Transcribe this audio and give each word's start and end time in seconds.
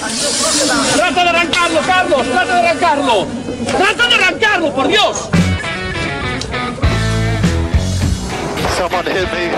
¡Trata 0.00 1.22
de 1.24 1.28
arrancarlo, 1.28 1.80
Carlos! 1.86 2.26
¡Trata 2.26 2.54
de 2.54 2.68
arrancarlo! 2.68 3.26
¡Trata 3.76 4.08
de 4.08 4.14
arrancarlo, 4.14 4.74
por 4.74 4.88
Dios! 4.88 5.28
Someone 8.78 9.04
hit 9.10 9.30
me. 9.30 9.50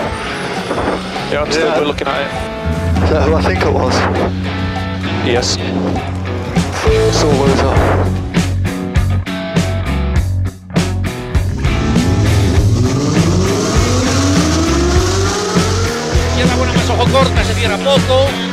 Yeah, 1.31 1.43
I'm 1.43 1.49
still 1.51 1.67
Yeah. 1.67 1.79
looking 1.79 2.07
at 2.09 2.21
it. 2.21 3.03
Is 3.05 3.09
that 3.11 3.23
who 3.25 3.35
I 3.37 3.41
think 3.41 3.61
it 3.63 3.71
was? 3.71 3.95
Yes. 5.25 5.57
Sore 7.13 7.33
loser. 7.33 8.03
Izquierda 16.29 16.55
buena 16.55 16.73
más 16.73 16.89
ojo 16.89 17.05
corta, 17.11 17.43
se 17.43 17.53
cierra 17.53 17.77
poco. 17.77 18.52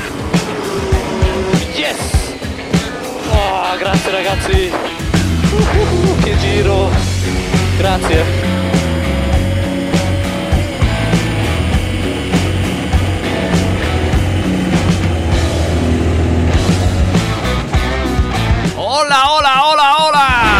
Yes! 1.81 1.97
Oh, 3.31 3.75
grazie 3.79 4.11
ragazzi! 4.11 4.71
Uh, 4.71 6.21
che 6.21 6.37
giro! 6.37 6.91
Grazie! 7.75 8.23
Hola, 18.75 19.31
hola, 19.31 19.65
hola, 19.65 19.97
hola. 19.97 20.51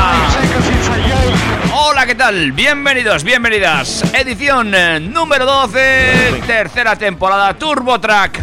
Hola, 1.72 2.06
¿qué 2.08 2.16
tal? 2.16 2.52
Bienvenidos, 2.54 3.24
bienvenidas. 3.24 4.04
Edición 4.16 4.74
eh, 4.74 5.00
número 5.00 5.46
12, 5.46 6.42
tercera 6.48 6.96
temporada 6.96 7.54
Turbo 7.54 8.00
Track. 8.00 8.41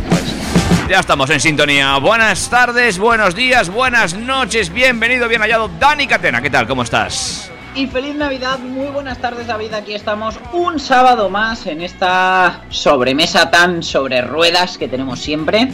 Ya 0.88 1.00
estamos 1.00 1.28
en 1.28 1.38
sintonía. 1.38 1.98
Buenas 1.98 2.48
tardes, 2.48 2.98
buenos 2.98 3.34
días, 3.34 3.68
buenas 3.68 4.14
noches. 4.14 4.72
Bienvenido, 4.72 5.28
bien 5.28 5.42
hallado 5.42 5.68
Dani 5.78 6.06
Catena. 6.06 6.40
¿Qué 6.40 6.48
tal? 6.48 6.66
¿Cómo 6.66 6.82
estás? 6.82 7.52
Y 7.74 7.86
feliz 7.88 8.14
Navidad, 8.14 8.58
muy 8.58 8.86
buenas 8.86 9.18
tardes 9.18 9.46
David, 9.46 9.74
aquí 9.74 9.92
estamos 9.92 10.36
un 10.54 10.80
sábado 10.80 11.28
más 11.28 11.66
en 11.66 11.82
esta 11.82 12.62
sobremesa 12.70 13.50
tan 13.50 13.82
sobre 13.82 14.22
ruedas 14.22 14.78
que 14.78 14.88
tenemos 14.88 15.20
siempre. 15.20 15.68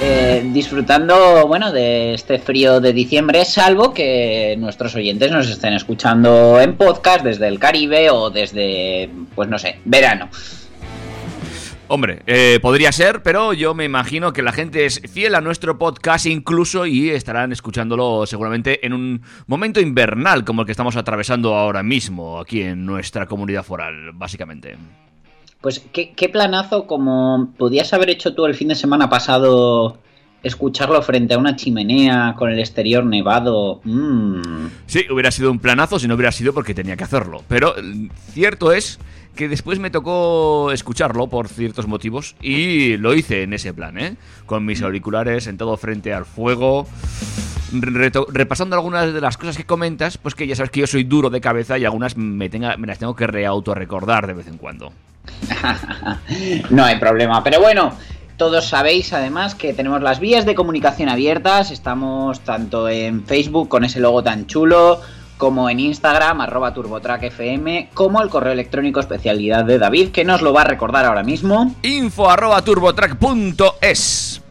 Eh, 0.00 0.48
disfrutando, 0.52 1.48
bueno, 1.48 1.72
de 1.72 2.14
este 2.14 2.38
frío 2.38 2.80
de 2.80 2.92
diciembre, 2.92 3.44
salvo 3.44 3.92
que 3.92 4.54
nuestros 4.60 4.94
oyentes 4.94 5.32
nos 5.32 5.50
estén 5.50 5.74
escuchando 5.74 6.60
en 6.60 6.76
podcast 6.76 7.24
desde 7.24 7.48
el 7.48 7.58
Caribe 7.58 8.10
o 8.10 8.30
desde, 8.30 9.10
pues 9.34 9.48
no 9.48 9.58
sé, 9.58 9.80
verano. 9.84 10.30
Hombre, 11.92 12.22
eh, 12.28 12.60
podría 12.62 12.92
ser, 12.92 13.20
pero 13.20 13.52
yo 13.52 13.74
me 13.74 13.84
imagino 13.84 14.32
que 14.32 14.42
la 14.42 14.52
gente 14.52 14.86
es 14.86 15.02
fiel 15.12 15.34
a 15.34 15.40
nuestro 15.40 15.76
podcast 15.76 16.24
incluso 16.26 16.86
y 16.86 17.10
estarán 17.10 17.50
escuchándolo 17.50 18.26
seguramente 18.26 18.86
en 18.86 18.92
un 18.92 19.22
momento 19.48 19.80
invernal 19.80 20.44
como 20.44 20.62
el 20.62 20.66
que 20.66 20.70
estamos 20.70 20.94
atravesando 20.94 21.56
ahora 21.56 21.82
mismo 21.82 22.38
aquí 22.38 22.62
en 22.62 22.86
nuestra 22.86 23.26
comunidad 23.26 23.64
foral, 23.64 24.12
básicamente. 24.14 24.76
Pues 25.60 25.84
qué, 25.92 26.12
qué 26.12 26.28
planazo 26.28 26.86
como 26.86 27.52
podías 27.58 27.92
haber 27.92 28.10
hecho 28.10 28.36
tú 28.36 28.46
el 28.46 28.54
fin 28.54 28.68
de 28.68 28.76
semana 28.76 29.10
pasado, 29.10 29.98
escucharlo 30.44 31.02
frente 31.02 31.34
a 31.34 31.38
una 31.38 31.56
chimenea 31.56 32.36
con 32.38 32.50
el 32.50 32.60
exterior 32.60 33.04
nevado. 33.04 33.80
Mm. 33.82 34.66
Sí, 34.86 35.06
hubiera 35.10 35.32
sido 35.32 35.50
un 35.50 35.58
planazo 35.58 35.98
si 35.98 36.06
no 36.06 36.14
hubiera 36.14 36.30
sido 36.30 36.54
porque 36.54 36.72
tenía 36.72 36.96
que 36.96 37.02
hacerlo. 37.02 37.42
Pero 37.48 37.76
eh, 37.76 38.08
cierto 38.32 38.70
es 38.70 39.00
que 39.40 39.48
después 39.48 39.78
me 39.78 39.88
tocó 39.88 40.70
escucharlo 40.70 41.26
por 41.26 41.48
ciertos 41.48 41.86
motivos 41.86 42.36
y 42.42 42.98
lo 42.98 43.14
hice 43.14 43.42
en 43.42 43.54
ese 43.54 43.72
plan, 43.72 43.96
¿eh? 43.96 44.16
Con 44.44 44.66
mis 44.66 44.82
auriculares 44.82 45.44
sentado 45.44 45.78
frente 45.78 46.12
al 46.12 46.26
fuego. 46.26 46.86
repasando 47.72 48.76
algunas 48.76 49.14
de 49.14 49.18
las 49.22 49.38
cosas 49.38 49.56
que 49.56 49.64
comentas, 49.64 50.18
pues 50.18 50.34
que 50.34 50.46
ya 50.46 50.54
sabes 50.54 50.70
que 50.70 50.80
yo 50.80 50.86
soy 50.86 51.04
duro 51.04 51.30
de 51.30 51.40
cabeza 51.40 51.78
y 51.78 51.86
algunas 51.86 52.18
me, 52.18 52.50
tenga, 52.50 52.76
me 52.76 52.86
las 52.86 52.98
tengo 52.98 53.16
que 53.16 53.26
reautorrecordar 53.26 54.26
de 54.26 54.34
vez 54.34 54.46
en 54.46 54.58
cuando. 54.58 54.92
no 56.68 56.84
hay 56.84 56.98
problema. 56.98 57.42
Pero 57.42 57.60
bueno, 57.60 57.94
todos 58.36 58.68
sabéis 58.68 59.14
además 59.14 59.54
que 59.54 59.72
tenemos 59.72 60.02
las 60.02 60.20
vías 60.20 60.44
de 60.44 60.54
comunicación 60.54 61.08
abiertas. 61.08 61.70
Estamos 61.70 62.40
tanto 62.40 62.90
en 62.90 63.24
Facebook 63.24 63.70
con 63.70 63.86
ese 63.86 64.00
logo 64.00 64.22
tan 64.22 64.46
chulo, 64.46 65.00
como 65.40 65.70
en 65.70 65.80
Instagram, 65.80 66.42
arroba 66.42 66.74
turbotrackfm, 66.74 67.88
como 67.94 68.22
el 68.22 68.28
correo 68.28 68.52
electrónico 68.52 69.00
especialidad 69.00 69.64
de 69.64 69.78
David, 69.78 70.10
que 70.10 70.24
nos 70.24 70.42
lo 70.42 70.52
va 70.52 70.60
a 70.60 70.64
recordar 70.64 71.06
ahora 71.06 71.24
mismo. 71.24 71.74
Info 71.82 72.30
arroba 72.30 72.62
turbotrack.es 72.62 74.42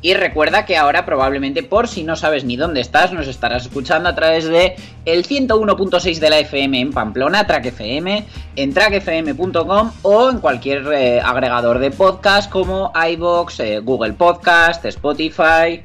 Y 0.00 0.14
recuerda 0.14 0.64
que 0.64 0.78
ahora 0.78 1.04
probablemente 1.04 1.62
por 1.62 1.86
si 1.86 2.02
no 2.02 2.16
sabes 2.16 2.44
ni 2.44 2.56
dónde 2.56 2.80
estás, 2.80 3.12
nos 3.12 3.28
estarás 3.28 3.66
escuchando 3.66 4.08
a 4.08 4.14
través 4.14 4.46
de 4.46 4.76
el 5.04 5.26
101.6 5.26 6.18
de 6.18 6.30
la 6.30 6.38
FM 6.38 6.80
en 6.80 6.92
Pamplona, 6.92 7.46
Track 7.46 7.66
FM, 7.66 8.24
en 8.56 8.72
trackfm.com 8.72 9.92
o 10.00 10.30
en 10.30 10.38
cualquier 10.38 10.90
eh, 10.94 11.20
agregador 11.20 11.78
de 11.78 11.90
podcast 11.90 12.50
como 12.50 12.90
iBox, 13.10 13.60
eh, 13.60 13.80
Google 13.80 14.14
Podcast, 14.14 14.82
Spotify. 14.86 15.82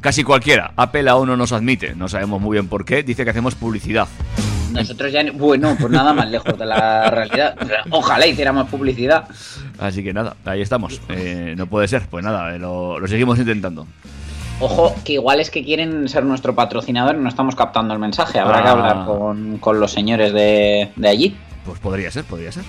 Casi 0.00 0.24
cualquiera. 0.24 0.72
Apple 0.76 1.08
aún 1.10 1.28
no 1.28 1.36
nos 1.36 1.52
admite. 1.52 1.94
No 1.94 2.08
sabemos 2.08 2.40
muy 2.40 2.54
bien 2.54 2.68
por 2.68 2.84
qué. 2.84 3.02
Dice 3.02 3.24
que 3.24 3.30
hacemos 3.30 3.54
publicidad. 3.54 4.08
Nosotros 4.72 5.12
ya, 5.12 5.22
bueno, 5.34 5.76
pues 5.78 5.92
nada 5.92 6.12
más 6.12 6.30
lejos 6.30 6.56
de 6.56 6.64
la 6.64 7.10
realidad. 7.10 7.54
Ojalá 7.90 8.26
hiciéramos 8.26 8.68
publicidad. 8.68 9.24
Así 9.78 10.02
que 10.02 10.12
nada, 10.12 10.36
ahí 10.44 10.60
estamos. 10.62 11.00
Eh, 11.08 11.54
no 11.56 11.66
puede 11.66 11.88
ser. 11.88 12.02
Pues 12.08 12.24
nada, 12.24 12.54
eh, 12.54 12.58
lo, 12.58 12.98
lo 12.98 13.08
seguimos 13.08 13.38
intentando. 13.38 13.86
Ojo, 14.60 14.94
que 15.04 15.14
igual 15.14 15.40
es 15.40 15.50
que 15.50 15.64
quieren 15.64 16.08
ser 16.08 16.24
nuestro 16.24 16.54
patrocinador 16.54 17.16
y 17.16 17.18
no 17.18 17.28
estamos 17.28 17.54
captando 17.56 17.92
el 17.94 18.00
mensaje. 18.00 18.38
Habrá 18.38 18.62
que 18.62 18.68
Ah. 18.68 18.72
hablar 18.72 19.06
con, 19.06 19.58
con 19.58 19.80
los 19.80 19.90
señores 19.90 20.32
de, 20.32 20.90
de 20.96 21.08
allí. 21.08 21.36
Pues 21.64 21.78
podría 21.80 22.10
ser, 22.10 22.24
podría 22.24 22.52
ser. 22.52 22.62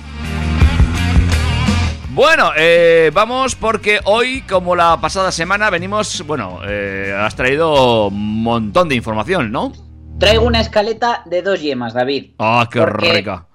Bueno, 2.13 2.51
eh, 2.57 3.09
vamos 3.13 3.55
porque 3.55 3.99
hoy, 4.03 4.41
como 4.41 4.75
la 4.75 4.99
pasada 4.99 5.31
semana, 5.31 5.69
venimos. 5.69 6.23
Bueno, 6.27 6.59
eh, 6.67 7.13
has 7.17 7.35
traído 7.35 8.07
un 8.07 8.43
montón 8.43 8.89
de 8.89 8.95
información, 8.95 9.51
¿no? 9.51 9.71
Traigo 10.19 10.45
una 10.45 10.59
escaleta 10.61 11.23
de 11.25 11.41
dos 11.41 11.61
yemas, 11.61 11.93
David. 11.93 12.31
¡Ah, 12.37 12.67
qué 12.71 12.79
Porque- 12.79 13.13
rica! 13.13 13.45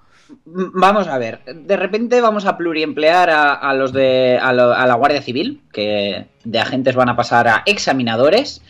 Vamos 0.45 1.07
a 1.07 1.17
ver, 1.17 1.41
de 1.45 1.77
repente 1.77 2.19
vamos 2.19 2.45
a 2.45 2.57
pluriemplear 2.57 3.29
a, 3.29 3.53
a 3.53 3.73
los 3.73 3.93
de 3.93 4.37
a, 4.41 4.51
lo- 4.51 4.73
a 4.73 4.85
la 4.85 4.95
Guardia 4.95 5.21
Civil, 5.21 5.61
que 5.71 6.25
de 6.43 6.59
agentes 6.59 6.95
van 6.95 7.07
a 7.07 7.15
pasar 7.15 7.47
a 7.47 7.63
examinadores. 7.65 8.61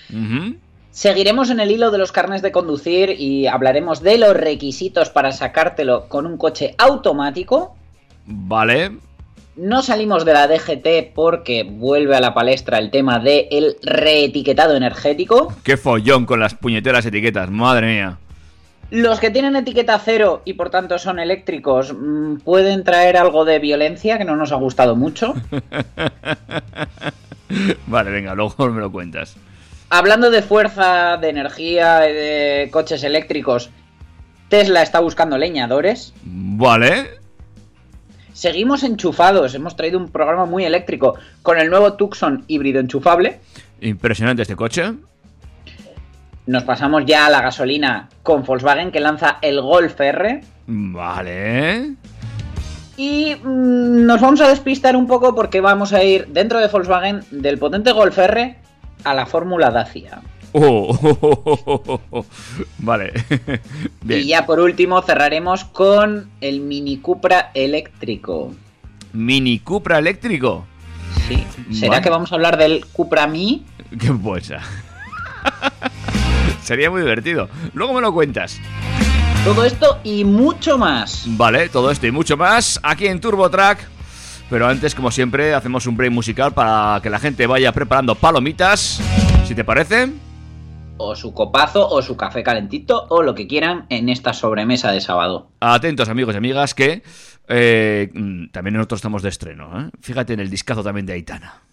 Seguiremos 0.92 1.50
en 1.50 1.60
el 1.60 1.72
hilo 1.72 1.90
de 1.90 1.98
los 1.98 2.12
carnes 2.12 2.42
de 2.44 2.52
conducir 2.52 3.10
y 3.18 3.48
hablaremos 3.48 4.02
de 4.04 4.18
los 4.20 4.36
requisitos 4.36 5.10
para 5.10 5.32
sacártelo 5.32 6.08
con 6.10 6.26
un 6.28 6.38
coche 6.38 6.76
automático. 6.78 7.76
Vale. 8.26 8.92
No 9.58 9.82
salimos 9.82 10.24
de 10.24 10.34
la 10.34 10.48
DGT 10.48 11.14
porque 11.16 11.64
vuelve 11.64 12.16
a 12.16 12.22
la 12.22 12.36
palestra 12.36 12.78
el 12.78 12.92
tema 12.92 13.18
del 13.18 13.76
reetiquetado 13.82 14.76
energético. 14.76 15.52
Qué 15.64 15.78
follón 15.78 16.28
con 16.28 16.40
las 16.40 16.54
puñeteras 16.54 17.08
etiquetas, 17.08 17.50
madre 17.50 17.88
mía. 17.88 18.20
Los 18.92 19.20
que 19.20 19.32
tienen 19.32 19.56
etiqueta 19.56 20.00
cero 20.00 20.44
y 20.46 20.54
por 20.54 20.70
tanto 20.70 21.00
son 21.00 21.18
eléctricos 21.18 21.92
mm, 21.92 22.36
pueden 22.38 22.84
traer 22.84 23.18
algo 23.18 23.46
de 23.46 23.58
violencia 23.58 24.20
que 24.20 24.26
no 24.26 24.36
nos 24.36 24.52
ha 24.52 24.58
gustado 24.58 24.96
mucho. 24.96 25.34
Vale, 27.88 28.12
venga, 28.12 28.36
luego 28.36 28.70
me 28.70 28.80
lo 28.80 28.92
cuentas. 28.92 29.38
Hablando 29.90 30.30
de 30.30 30.44
fuerza, 30.44 31.18
de 31.18 31.30
energía, 31.30 32.08
y 32.08 32.14
de 32.14 32.70
coches 32.72 33.04
eléctricos, 33.04 33.72
Tesla 34.50 34.84
está 34.84 35.00
buscando 35.00 35.38
leñadores. 35.38 36.14
Vale. 36.24 37.27
Seguimos 38.38 38.84
enchufados, 38.84 39.56
hemos 39.56 39.76
traído 39.76 39.98
un 39.98 40.10
programa 40.10 40.46
muy 40.46 40.64
eléctrico 40.64 41.16
con 41.42 41.58
el 41.58 41.72
nuevo 41.72 41.94
Tucson 41.94 42.44
híbrido 42.48 42.80
enchufable. 42.80 43.40
Impresionante 43.82 44.44
este 44.44 44.56
coche. 44.56 44.94
Nos 46.46 46.64
pasamos 46.64 47.04
ya 47.08 47.26
a 47.26 47.32
la 47.32 47.42
gasolina 47.42 48.10
con 48.22 48.44
Volkswagen 48.44 48.92
que 48.92 49.00
lanza 49.00 49.40
el 49.42 49.60
Golf 49.60 50.00
R. 50.00 50.42
Vale. 50.68 51.96
Y 52.96 53.34
mm, 53.42 54.06
nos 54.06 54.22
vamos 54.22 54.40
a 54.42 54.50
despistar 54.50 54.96
un 54.96 55.08
poco 55.08 55.34
porque 55.34 55.60
vamos 55.60 55.92
a 55.92 56.04
ir 56.04 56.28
dentro 56.28 56.60
de 56.60 56.68
Volkswagen 56.68 57.22
del 57.32 57.58
potente 57.58 57.92
Golf 57.92 58.20
R 58.20 58.56
a 59.04 59.14
la 59.16 59.26
Fórmula 59.26 59.72
Dacia. 59.72 60.22
Oh, 60.60 62.26
vale. 62.80 63.14
Bien. 64.02 64.22
Y 64.22 64.28
ya 64.28 64.46
por 64.48 64.60
último 64.60 65.02
cerraremos 65.04 65.66
con 65.66 66.30
el 66.42 66.62
Mini 66.62 66.98
Cupra 66.98 67.52
eléctrico. 67.54 68.54
Mini 69.14 69.60
Cupra 69.60 70.00
eléctrico. 70.00 70.66
Sí. 71.28 71.44
¿Será 71.72 71.92
Vale. 71.92 72.02
que 72.04 72.10
vamos 72.10 72.32
a 72.32 72.36
hablar 72.36 72.58
del 72.58 72.86
Cupra 72.88 73.28
Mi? 73.28 73.66
Qué 74.00 74.10
bolsa. 74.10 74.60
Sería 76.64 76.90
muy 76.90 77.02
divertido. 77.02 77.50
Luego 77.74 77.94
me 77.94 78.02
lo 78.02 78.12
cuentas. 78.14 78.60
Todo 79.44 79.64
esto 79.64 80.00
y 80.04 80.24
mucho 80.24 80.78
más. 80.78 81.24
Vale, 81.28 81.70
todo 81.70 81.92
esto 81.92 82.08
y 82.08 82.12
mucho 82.12 82.36
más 82.36 82.80
aquí 82.84 83.08
en 83.08 83.22
Turbo 83.22 83.50
Track. 83.50 83.88
Pero 84.50 84.68
antes, 84.68 84.96
como 84.96 85.12
siempre, 85.12 85.54
hacemos 85.54 85.86
un 85.88 85.96
break 85.98 86.12
musical 86.12 86.54
para 86.54 87.00
que 87.02 87.10
la 87.10 87.20
gente 87.20 87.46
vaya 87.48 87.72
preparando 87.74 88.16
palomitas. 88.16 89.00
Si 89.46 89.54
te 89.54 89.64
parece. 89.64 90.10
O 90.98 91.16
su 91.16 91.34
copazo, 91.34 91.88
o 91.88 92.02
su 92.02 92.18
café 92.18 92.44
calentito, 92.44 93.06
o 93.10 93.24
lo 93.24 93.36
que 93.36 93.48
quieran 93.48 93.86
en 93.90 94.10
esta 94.10 94.34
sobremesa 94.34 94.92
de 94.92 95.02
sábado. 95.02 95.50
Atentos, 95.60 96.10
amigos 96.10 96.36
y 96.36 96.38
amigas, 96.38 96.74
que 96.74 97.04
eh, 97.48 98.10
mm, 98.14 98.48
también 98.52 98.76
nosotros 98.76 99.00
estamos 99.00 99.22
de 99.22 99.30
estreno. 99.30 99.80
¿eh? 99.80 99.90
Fíjate 100.02 100.34
en 100.34 100.40
el 100.40 100.50
discazo 100.50 100.84
también 100.84 101.06
de 101.06 101.14
Aitana. 101.14 101.67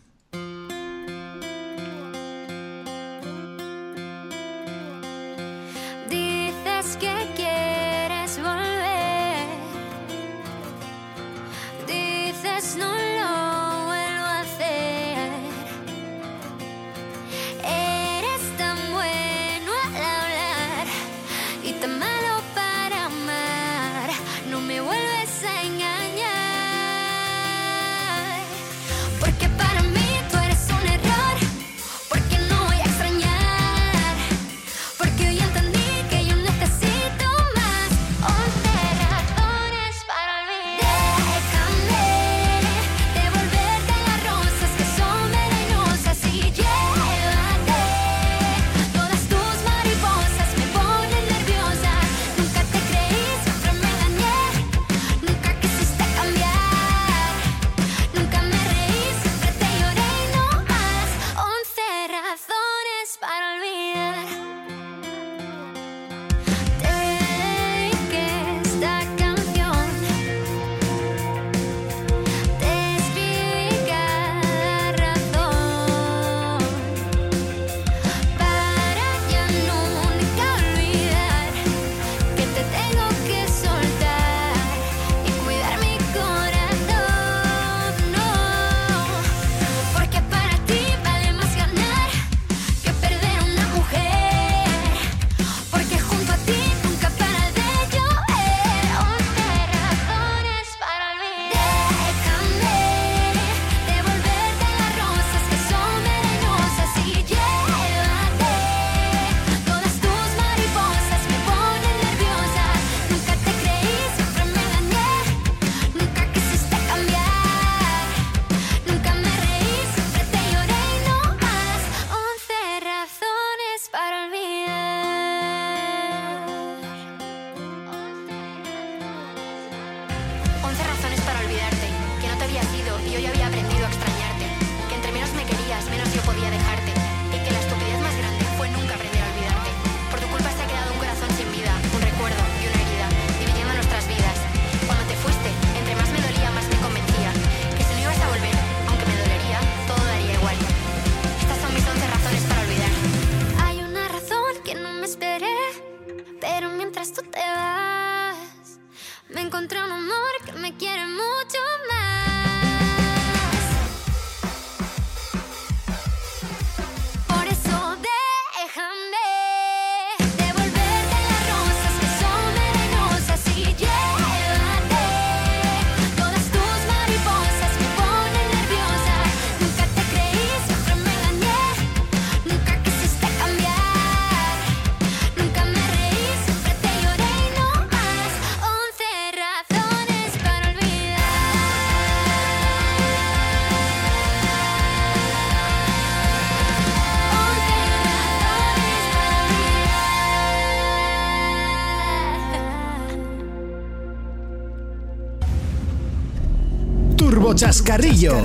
Chascarrillo. 207.84 208.42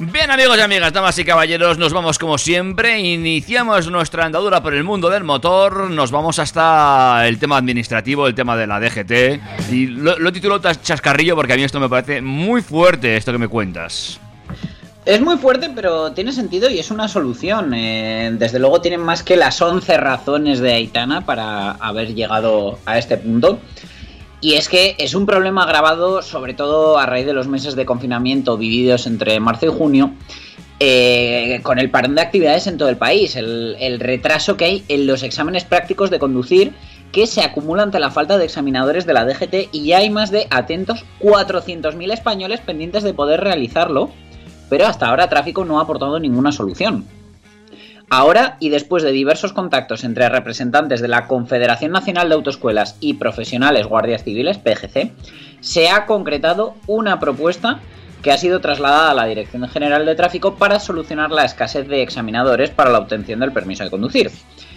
Bien 0.00 0.30
amigos 0.32 0.58
y 0.58 0.60
amigas, 0.60 0.92
damas 0.92 1.16
y 1.20 1.24
caballeros, 1.24 1.78
nos 1.78 1.92
vamos 1.92 2.18
como 2.18 2.38
siempre, 2.38 2.98
iniciamos 2.98 3.88
nuestra 3.88 4.24
andadura 4.24 4.64
por 4.64 4.74
el 4.74 4.82
mundo 4.82 5.10
del 5.10 5.22
motor, 5.22 5.92
nos 5.92 6.10
vamos 6.10 6.40
hasta 6.40 7.28
el 7.28 7.38
tema 7.38 7.56
administrativo, 7.56 8.26
el 8.26 8.34
tema 8.34 8.56
de 8.56 8.66
la 8.66 8.80
DGT, 8.80 9.70
y 9.70 9.86
lo, 9.86 10.18
lo 10.18 10.32
titulo 10.32 10.58
chascarrillo 10.58 11.36
porque 11.36 11.52
a 11.52 11.56
mí 11.56 11.62
esto 11.62 11.78
me 11.78 11.88
parece 11.88 12.20
muy 12.20 12.62
fuerte, 12.62 13.16
esto 13.16 13.30
que 13.30 13.38
me 13.38 13.48
cuentas. 13.48 14.20
Es 15.06 15.20
muy 15.20 15.36
fuerte, 15.36 15.70
pero 15.74 16.12
tiene 16.12 16.32
sentido 16.32 16.70
y 16.70 16.78
es 16.78 16.90
una 16.90 17.08
solución. 17.08 17.74
Eh, 17.74 18.34
desde 18.38 18.58
luego 18.58 18.80
tienen 18.80 19.00
más 19.00 19.22
que 19.22 19.36
las 19.36 19.60
11 19.60 19.98
razones 19.98 20.60
de 20.60 20.72
Aitana 20.72 21.26
para 21.26 21.72
haber 21.72 22.14
llegado 22.14 22.78
a 22.86 22.96
este 22.96 23.18
punto. 23.18 23.58
Y 24.40 24.54
es 24.54 24.68
que 24.68 24.96
es 24.98 25.14
un 25.14 25.26
problema 25.26 25.64
agravado 25.64 26.22
sobre 26.22 26.54
todo 26.54 26.98
a 26.98 27.06
raíz 27.06 27.26
de 27.26 27.34
los 27.34 27.48
meses 27.48 27.76
de 27.76 27.84
confinamiento 27.84 28.56
vividos 28.56 29.06
entre 29.06 29.40
marzo 29.40 29.66
y 29.66 29.70
junio 29.70 30.12
eh, 30.80 31.60
con 31.62 31.78
el 31.78 31.90
parón 31.90 32.14
de 32.14 32.22
actividades 32.22 32.66
en 32.66 32.76
todo 32.76 32.88
el 32.88 32.96
país, 32.96 33.36
el, 33.36 33.76
el 33.80 34.00
retraso 34.00 34.56
que 34.56 34.64
hay 34.64 34.84
en 34.88 35.06
los 35.06 35.22
exámenes 35.22 35.64
prácticos 35.64 36.10
de 36.10 36.18
conducir 36.18 36.72
que 37.14 37.28
se 37.28 37.42
acumula 37.42 37.84
ante 37.84 38.00
la 38.00 38.10
falta 38.10 38.38
de 38.38 38.44
examinadores 38.44 39.06
de 39.06 39.12
la 39.12 39.24
DGT 39.24 39.68
y 39.70 39.86
ya 39.86 39.98
hay 39.98 40.10
más 40.10 40.32
de, 40.32 40.48
atentos, 40.50 41.04
400.000 41.20 42.12
españoles 42.12 42.60
pendientes 42.60 43.04
de 43.04 43.14
poder 43.14 43.40
realizarlo, 43.40 44.10
pero 44.68 44.86
hasta 44.86 45.08
ahora 45.08 45.28
tráfico 45.28 45.64
no 45.64 45.78
ha 45.78 45.82
aportado 45.82 46.18
ninguna 46.18 46.52
solución. 46.52 47.04
Ahora, 48.10 48.56
y 48.60 48.68
después 48.68 49.02
de 49.02 49.12
diversos 49.12 49.52
contactos 49.52 50.04
entre 50.04 50.28
representantes 50.28 51.00
de 51.00 51.08
la 51.08 51.26
Confederación 51.26 51.92
Nacional 51.92 52.28
de 52.28 52.34
Autoescuelas 52.34 52.96
y 53.00 53.14
profesionales 53.14 53.86
guardias 53.86 54.22
civiles, 54.22 54.58
PGC, 54.58 55.12
se 55.60 55.88
ha 55.88 56.06
concretado 56.06 56.74
una 56.86 57.18
propuesta 57.18 57.80
que 58.22 58.32
ha 58.32 58.38
sido 58.38 58.60
trasladada 58.60 59.10
a 59.10 59.14
la 59.14 59.26
Dirección 59.26 59.68
General 59.68 60.06
de 60.06 60.14
Tráfico 60.14 60.54
para 60.54 60.80
solucionar 60.80 61.30
la 61.30 61.44
escasez 61.44 61.88
de 61.88 62.02
examinadores 62.02 62.70
para 62.70 62.90
la 62.90 62.98
obtención 62.98 63.40
del 63.40 63.52
permiso 63.52 63.84
de 63.84 63.90
conducir. 63.90 64.30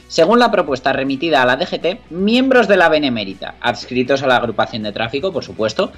Según 0.09 0.39
la 0.39 0.51
propuesta 0.51 0.93
remitida 0.93 1.41
a 1.41 1.45
la 1.45 1.57
DGT, 1.57 2.09
miembros 2.09 2.67
de 2.67 2.77
la 2.77 2.89
Benemérita, 2.89 3.55
adscritos 3.61 4.23
a 4.23 4.27
la 4.27 4.37
agrupación 4.37 4.83
de 4.83 4.93
tráfico, 4.93 5.33
por 5.33 5.43
supuesto, 5.43 5.91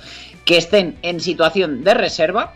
que 0.46 0.58
estén 0.58 0.98
en 1.04 1.20
situación 1.20 1.84
de 1.84 1.94
reserva, 1.94 2.54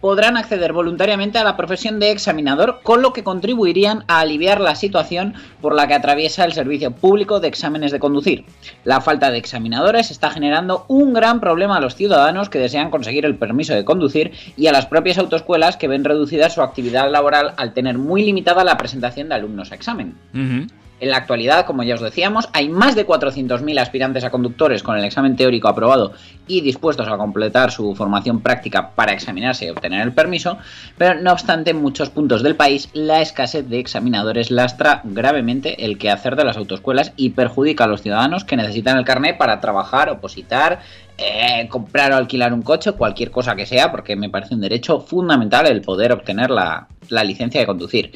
podrán 0.00 0.36
acceder 0.36 0.72
voluntariamente 0.72 1.38
a 1.38 1.44
la 1.44 1.56
profesión 1.56 1.98
de 1.98 2.10
examinador, 2.10 2.80
con 2.82 3.02
lo 3.02 3.12
que 3.12 3.24
contribuirían 3.24 4.04
a 4.06 4.20
aliviar 4.20 4.60
la 4.60 4.74
situación 4.74 5.34
por 5.60 5.74
la 5.74 5.86
que 5.86 5.94
atraviesa 5.94 6.44
el 6.44 6.52
servicio 6.52 6.92
público 6.92 7.40
de 7.40 7.48
exámenes 7.48 7.92
de 7.92 7.98
conducir. 7.98 8.44
La 8.84 9.00
falta 9.00 9.30
de 9.30 9.38
examinadores 9.38 10.10
está 10.10 10.30
generando 10.30 10.84
un 10.88 11.12
gran 11.12 11.40
problema 11.40 11.76
a 11.76 11.80
los 11.80 11.96
ciudadanos 11.96 12.48
que 12.48 12.58
desean 12.58 12.90
conseguir 12.90 13.24
el 13.24 13.36
permiso 13.36 13.74
de 13.74 13.84
conducir 13.84 14.32
y 14.56 14.66
a 14.66 14.72
las 14.72 14.86
propias 14.86 15.18
autoescuelas 15.18 15.76
que 15.76 15.88
ven 15.88 16.04
reducida 16.04 16.50
su 16.50 16.62
actividad 16.62 17.10
laboral 17.10 17.54
al 17.56 17.72
tener 17.72 17.98
muy 17.98 18.24
limitada 18.24 18.64
la 18.64 18.76
presentación 18.76 19.28
de 19.28 19.34
alumnos 19.34 19.72
a 19.72 19.74
examen. 19.74 20.16
En 21.00 21.10
la 21.10 21.18
actualidad, 21.18 21.64
como 21.64 21.84
ya 21.84 21.94
os 21.94 22.00
decíamos, 22.00 22.48
hay 22.52 22.68
más 22.68 22.96
de 22.96 23.06
400.000 23.06 23.78
aspirantes 23.78 24.24
a 24.24 24.30
conductores 24.30 24.82
con 24.82 24.96
el 24.96 25.04
examen 25.04 25.36
teórico 25.36 25.68
aprobado 25.68 26.12
y 26.48 26.60
dispuestos 26.60 27.06
a 27.06 27.16
completar 27.16 27.70
su 27.70 27.94
formación 27.94 28.40
práctica 28.40 28.90
para 28.96 29.12
examinarse 29.12 29.66
y 29.66 29.70
obtener 29.70 30.02
el 30.02 30.12
permiso, 30.12 30.58
pero 30.96 31.20
no 31.20 31.32
obstante 31.32 31.70
en 31.70 31.80
muchos 31.80 32.10
puntos 32.10 32.42
del 32.42 32.56
país 32.56 32.88
la 32.94 33.20
escasez 33.20 33.68
de 33.68 33.78
examinadores 33.78 34.50
lastra 34.50 35.02
gravemente 35.04 35.84
el 35.84 35.98
quehacer 35.98 36.34
de 36.34 36.44
las 36.44 36.56
autoescuelas 36.56 37.12
y 37.16 37.30
perjudica 37.30 37.84
a 37.84 37.88
los 37.88 38.02
ciudadanos 38.02 38.44
que 38.44 38.56
necesitan 38.56 38.98
el 38.98 39.04
carnet 39.04 39.38
para 39.38 39.60
trabajar, 39.60 40.10
opositar, 40.10 40.80
eh, 41.16 41.68
comprar 41.68 42.12
o 42.12 42.16
alquilar 42.16 42.52
un 42.52 42.62
coche, 42.62 42.92
cualquier 42.92 43.30
cosa 43.30 43.54
que 43.54 43.66
sea, 43.66 43.90
porque 43.90 44.16
me 44.16 44.30
parece 44.30 44.54
un 44.54 44.60
derecho 44.60 45.00
fundamental 45.00 45.66
el 45.66 45.80
poder 45.80 46.12
obtener 46.12 46.50
la, 46.50 46.88
la 47.08 47.24
licencia 47.24 47.60
de 47.60 47.66
conducir. 47.66 48.12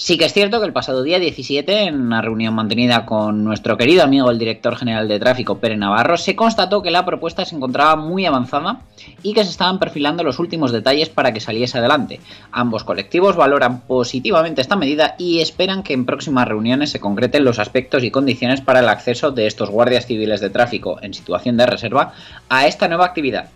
Sí 0.00 0.16
que 0.16 0.26
es 0.26 0.32
cierto 0.32 0.60
que 0.60 0.66
el 0.66 0.72
pasado 0.72 1.02
día 1.02 1.18
17, 1.18 1.88
en 1.88 2.00
una 2.00 2.22
reunión 2.22 2.54
mantenida 2.54 3.04
con 3.04 3.42
nuestro 3.42 3.76
querido 3.76 4.04
amigo 4.04 4.30
el 4.30 4.38
director 4.38 4.76
general 4.76 5.08
de 5.08 5.18
tráfico, 5.18 5.58
Pere 5.58 5.76
Navarro, 5.76 6.16
se 6.16 6.36
constató 6.36 6.82
que 6.82 6.92
la 6.92 7.04
propuesta 7.04 7.44
se 7.44 7.56
encontraba 7.56 7.96
muy 7.96 8.24
avanzada 8.24 8.82
y 9.24 9.34
que 9.34 9.42
se 9.42 9.50
estaban 9.50 9.80
perfilando 9.80 10.22
los 10.22 10.38
últimos 10.38 10.70
detalles 10.70 11.08
para 11.08 11.32
que 11.32 11.40
saliese 11.40 11.78
adelante. 11.78 12.20
Ambos 12.52 12.84
colectivos 12.84 13.34
valoran 13.34 13.80
positivamente 13.80 14.60
esta 14.60 14.76
medida 14.76 15.16
y 15.18 15.40
esperan 15.40 15.82
que 15.82 15.94
en 15.94 16.06
próximas 16.06 16.46
reuniones 16.46 16.90
se 16.90 17.00
concreten 17.00 17.44
los 17.44 17.58
aspectos 17.58 18.04
y 18.04 18.12
condiciones 18.12 18.60
para 18.60 18.78
el 18.78 18.88
acceso 18.88 19.32
de 19.32 19.48
estos 19.48 19.68
guardias 19.68 20.06
civiles 20.06 20.40
de 20.40 20.50
tráfico 20.50 21.00
en 21.02 21.12
situación 21.12 21.56
de 21.56 21.66
reserva 21.66 22.12
a 22.48 22.68
esta 22.68 22.86
nueva 22.86 23.06
actividad. 23.06 23.50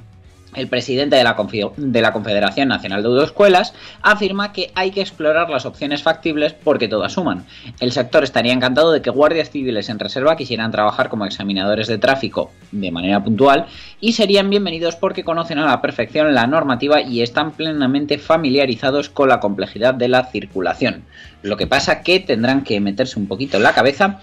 El 0.55 0.69
presidente 0.69 1.17
de 1.17 1.25
la, 1.25 1.37
de 1.77 2.03
la 2.03 2.13
Confederación 2.13 2.69
Nacional 2.69 3.03
de 3.03 3.09
Autoescuelas 3.09 3.73
afirma 4.03 4.53
que 4.53 4.71
hay 4.75 4.91
que 4.91 5.01
explorar 5.01 5.49
las 5.49 5.65
opciones 5.65 6.03
factibles 6.03 6.53
porque 6.53 6.89
todas 6.89 7.13
suman. 7.13 7.47
El 7.81 7.93
sector 7.93 8.23
estaría 8.23 8.53
encantado 8.53 8.93
de 8.93 9.01
que 9.01 9.09
guardias 9.09 9.51
civiles 9.51 9.89
en 9.89 9.99
reserva 9.99 10.37
quisieran 10.37 10.71
trabajar 10.71 11.09
como 11.09 11.25
examinadores 11.25 11.87
de 11.87 11.97
tráfico 11.97 12.51
de 12.71 12.91
manera 12.91 13.25
puntual 13.25 13.67
y 14.01 14.13
serían 14.13 14.51
bienvenidos 14.51 14.97
porque 14.97 15.25
conocen 15.25 15.59
a 15.59 15.67
la 15.67 15.81
perfección 15.81 16.35
la 16.35 16.47
normativa 16.47 17.01
y 17.01 17.23
están 17.23 17.53
plenamente 17.53 18.19
familiarizados 18.19 19.09
con 19.09 19.31
la 19.31 19.41
complejidad 19.41 19.95
de 19.95 20.09
la 20.09 20.25
circulación. 20.27 21.05
Lo 21.43 21.57
que 21.57 21.67
pasa 21.67 22.03
que 22.03 22.21
tendrán 22.21 22.63
que 22.63 22.79
meterse 22.81 23.19
un 23.19 23.27
poquito 23.27 23.57
en 23.57 23.63
la 23.63 23.73
cabeza 23.73 24.21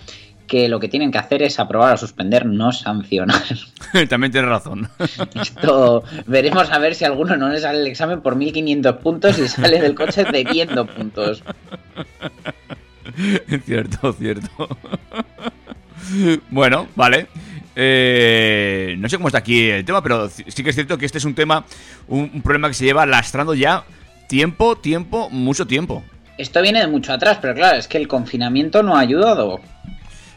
que 0.49 0.67
lo 0.67 0.79
que 0.79 0.89
tienen 0.89 1.11
que 1.11 1.17
hacer 1.17 1.41
es 1.43 1.59
aprobar 1.59 1.93
o 1.93 1.97
suspender, 1.97 2.45
no 2.45 2.73
sancionar. 2.73 3.41
También 4.09 4.31
tienes 4.31 4.49
razón. 4.49 4.89
Esto 5.35 6.03
veremos 6.25 6.69
a 6.71 6.79
ver 6.79 6.95
si 6.95 7.05
a 7.05 7.07
alguno 7.07 7.37
no 7.37 7.47
le 7.47 7.59
sale 7.59 7.79
el 7.79 7.87
examen 7.87 8.21
por 8.21 8.35
1500 8.35 8.97
puntos 8.97 9.39
y 9.39 9.47
sale 9.47 9.79
del 9.79 9.95
coche 9.95 10.25
debiendo 10.25 10.85
puntos. 10.85 11.43
cierto, 13.65 14.11
cierto. 14.13 14.67
bueno, 16.49 16.87
vale. 16.95 17.27
Eh, 17.75 18.95
no 18.97 19.07
sé 19.07 19.15
cómo 19.15 19.29
está 19.29 19.37
aquí 19.37 19.69
el 19.69 19.85
tema, 19.85 20.03
pero 20.03 20.27
sí 20.29 20.63
que 20.63 20.71
es 20.71 20.75
cierto 20.75 20.97
que 20.97 21.05
este 21.05 21.19
es 21.19 21.25
un 21.25 21.35
tema, 21.35 21.63
un, 22.07 22.29
un 22.33 22.41
problema 22.41 22.67
que 22.67 22.73
se 22.73 22.83
lleva 22.83 23.05
lastrando 23.05 23.53
ya 23.53 23.85
tiempo, 24.27 24.75
tiempo, 24.75 25.29
mucho 25.29 25.65
tiempo. 25.65 26.03
Esto 26.37 26.61
viene 26.61 26.79
de 26.79 26.87
mucho 26.87 27.13
atrás, 27.13 27.37
pero 27.41 27.53
claro, 27.53 27.77
es 27.77 27.87
que 27.87 27.97
el 27.97 28.07
confinamiento 28.07 28.81
no 28.81 28.95
ha 28.95 29.01
ayudado. 29.01 29.59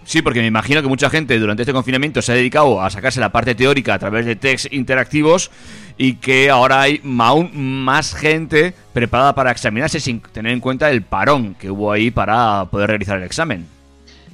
Sí, 0.04 0.20
porque 0.20 0.40
me 0.40 0.46
imagino 0.46 0.82
que 0.82 0.88
mucha 0.88 1.08
gente 1.10 1.38
durante 1.38 1.62
este 1.62 1.72
confinamiento 1.72 2.22
se 2.22 2.32
ha 2.32 2.34
dedicado 2.34 2.82
a 2.82 2.90
sacarse 2.90 3.20
la 3.20 3.30
parte 3.30 3.54
teórica 3.54 3.94
a 3.94 3.98
través 3.98 4.26
de 4.26 4.36
tests 4.36 4.68
interactivos 4.72 5.50
y 5.96 6.14
que 6.14 6.50
ahora 6.50 6.82
hay 6.82 7.00
aún 7.18 7.84
más 7.84 8.14
gente 8.14 8.74
preparada 8.92 9.34
para 9.34 9.52
examinarse 9.52 10.00
sin 10.00 10.20
tener 10.20 10.52
en 10.52 10.60
cuenta 10.60 10.90
el 10.90 11.02
parón 11.02 11.54
que 11.54 11.70
hubo 11.70 11.92
ahí 11.92 12.10
para 12.10 12.66
poder 12.66 12.88
realizar 12.88 13.18
el 13.18 13.24
examen. 13.24 13.66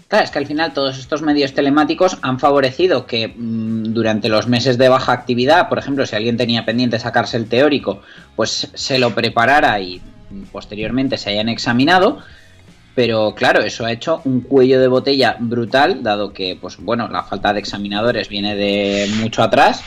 Claro, 0.08 0.24
es 0.24 0.30
que 0.30 0.38
al 0.38 0.46
final 0.46 0.72
todos 0.72 0.98
estos 0.98 1.20
medios 1.20 1.52
telemáticos 1.52 2.16
han 2.22 2.40
favorecido 2.40 3.06
que 3.06 3.28
mm, 3.28 3.92
durante 3.92 4.30
los 4.30 4.48
meses 4.48 4.78
de 4.78 4.88
baja 4.88 5.12
actividad, 5.12 5.68
por 5.68 5.78
ejemplo, 5.78 6.06
si 6.06 6.16
alguien 6.16 6.38
tenía 6.38 6.64
pendiente 6.64 6.98
sacarse 6.98 7.36
el 7.36 7.46
teórico, 7.46 8.00
pues 8.34 8.70
se 8.72 8.98
lo 8.98 9.14
preparara 9.14 9.78
y 9.80 10.00
posteriormente 10.50 11.18
se 11.18 11.30
hayan 11.30 11.50
examinado. 11.50 12.20
Pero 12.98 13.32
claro, 13.32 13.60
eso 13.60 13.86
ha 13.86 13.92
hecho 13.92 14.22
un 14.24 14.40
cuello 14.40 14.80
de 14.80 14.88
botella 14.88 15.36
brutal, 15.38 16.02
dado 16.02 16.32
que, 16.32 16.58
pues 16.60 16.78
bueno, 16.78 17.06
la 17.06 17.22
falta 17.22 17.52
de 17.52 17.60
examinadores 17.60 18.28
viene 18.28 18.56
de 18.56 19.08
mucho 19.20 19.44
atrás 19.44 19.84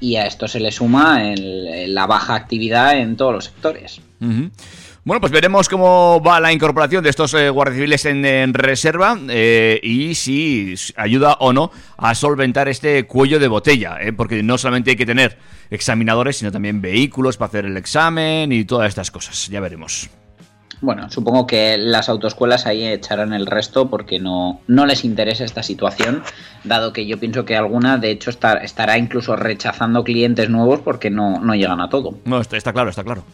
y 0.00 0.16
a 0.16 0.24
esto 0.24 0.48
se 0.48 0.60
le 0.60 0.72
suma 0.72 1.20
la 1.36 2.06
baja 2.06 2.34
actividad 2.34 2.96
en 2.96 3.18
todos 3.18 3.34
los 3.34 3.44
sectores. 3.44 4.00
Bueno, 4.18 5.20
pues 5.20 5.30
veremos 5.30 5.68
cómo 5.68 6.22
va 6.26 6.40
la 6.40 6.54
incorporación 6.54 7.04
de 7.04 7.10
estos 7.10 7.34
eh, 7.34 7.50
guardias 7.50 7.76
civiles 7.76 8.06
en, 8.06 8.54
reserva 8.54 9.18
eh, 9.28 9.78
y 9.82 10.14
si 10.14 10.74
ayuda 10.96 11.34
o 11.40 11.52
no 11.52 11.70
a 11.98 12.14
solventar 12.14 12.68
este 12.68 13.04
cuello 13.04 13.38
de 13.38 13.48
botella, 13.48 13.98
eh, 14.00 14.14
porque 14.14 14.42
no 14.42 14.56
solamente 14.56 14.92
hay 14.92 14.96
que 14.96 15.04
tener 15.04 15.36
examinadores, 15.68 16.38
sino 16.38 16.50
también 16.50 16.80
vehículos 16.80 17.36
para 17.36 17.48
hacer 17.48 17.66
el 17.66 17.76
examen 17.76 18.52
y 18.52 18.64
todas 18.64 18.88
estas 18.88 19.10
cosas. 19.10 19.48
Ya 19.48 19.60
veremos. 19.60 20.08
Bueno, 20.84 21.10
supongo 21.10 21.46
que 21.46 21.78
las 21.78 22.08
autoescuelas 22.08 22.66
ahí 22.66 22.84
echarán 22.84 23.32
el 23.32 23.46
resto 23.46 23.88
porque 23.88 24.20
no, 24.20 24.60
no 24.66 24.84
les 24.84 25.04
interesa 25.04 25.44
esta 25.44 25.62
situación, 25.62 26.22
dado 26.62 26.92
que 26.92 27.06
yo 27.06 27.18
pienso 27.18 27.44
que 27.46 27.56
alguna, 27.56 27.96
de 27.96 28.10
hecho, 28.10 28.30
estar- 28.30 28.62
estará 28.62 28.98
incluso 28.98 29.34
rechazando 29.34 30.04
clientes 30.04 30.50
nuevos 30.50 30.80
porque 30.80 31.08
no, 31.10 31.40
no 31.40 31.54
llegan 31.54 31.80
a 31.80 31.88
todo. 31.88 32.18
No, 32.26 32.38
está, 32.40 32.56
está 32.58 32.72
claro, 32.74 32.90
está 32.90 33.02
claro. 33.02 33.24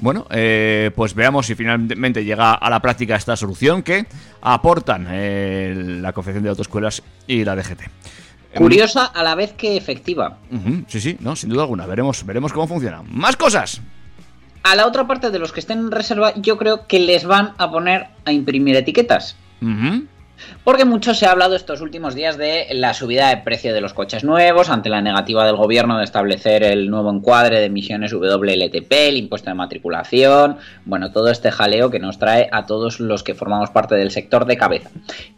Bueno, 0.00 0.26
eh, 0.30 0.90
pues 0.94 1.14
veamos 1.14 1.46
si 1.46 1.54
finalmente 1.56 2.24
llega 2.24 2.54
a 2.54 2.70
la 2.70 2.80
práctica 2.80 3.16
esta 3.16 3.36
solución 3.36 3.82
que 3.82 4.06
aportan 4.40 5.08
eh, 5.10 5.74
la 6.00 6.12
Confederación 6.12 6.44
de 6.44 6.50
Autoescuelas 6.50 7.02
y 7.26 7.44
la 7.44 7.54
DGT. 7.54 7.82
Curiosa 8.54 9.04
a 9.04 9.22
la 9.22 9.34
vez 9.34 9.52
que 9.52 9.76
efectiva. 9.76 10.38
Sí, 10.86 11.00
sí, 11.00 11.16
no, 11.20 11.36
sin 11.36 11.50
duda 11.50 11.62
alguna. 11.62 11.84
Veremos, 11.86 12.24
veremos 12.24 12.52
cómo 12.52 12.66
funciona. 12.66 13.02
¡Más 13.10 13.36
cosas! 13.36 13.82
A 14.62 14.76
la 14.76 14.86
otra 14.86 15.06
parte 15.06 15.30
de 15.30 15.38
los 15.38 15.52
que 15.52 15.60
estén 15.60 15.78
en 15.78 15.90
reserva, 15.90 16.34
yo 16.36 16.58
creo 16.58 16.86
que 16.86 17.00
les 17.00 17.24
van 17.24 17.54
a 17.58 17.70
poner 17.70 18.08
a 18.24 18.32
imprimir 18.32 18.76
etiquetas. 18.76 19.36
Porque 20.64 20.84
mucho 20.84 21.14
se 21.14 21.26
ha 21.26 21.32
hablado 21.32 21.56
estos 21.56 21.80
últimos 21.80 22.14
días 22.14 22.36
de 22.36 22.66
la 22.72 22.94
subida 22.94 23.28
de 23.28 23.38
precio 23.38 23.74
de 23.74 23.80
los 23.80 23.94
coches 23.94 24.24
nuevos 24.24 24.68
ante 24.70 24.88
la 24.88 25.00
negativa 25.00 25.44
del 25.44 25.56
gobierno 25.56 25.98
de 25.98 26.04
establecer 26.04 26.62
el 26.62 26.90
nuevo 26.90 27.10
encuadre 27.10 27.58
de 27.58 27.66
emisiones 27.66 28.12
WLTP, 28.12 28.92
el 28.92 29.16
impuesto 29.16 29.50
de 29.50 29.54
matriculación, 29.54 30.58
bueno, 30.84 31.10
todo 31.12 31.30
este 31.30 31.50
jaleo 31.50 31.90
que 31.90 31.98
nos 31.98 32.18
trae 32.18 32.48
a 32.52 32.66
todos 32.66 33.00
los 33.00 33.22
que 33.22 33.34
formamos 33.34 33.70
parte 33.70 33.94
del 33.96 34.10
sector 34.10 34.44
de 34.44 34.56
cabeza. 34.56 34.90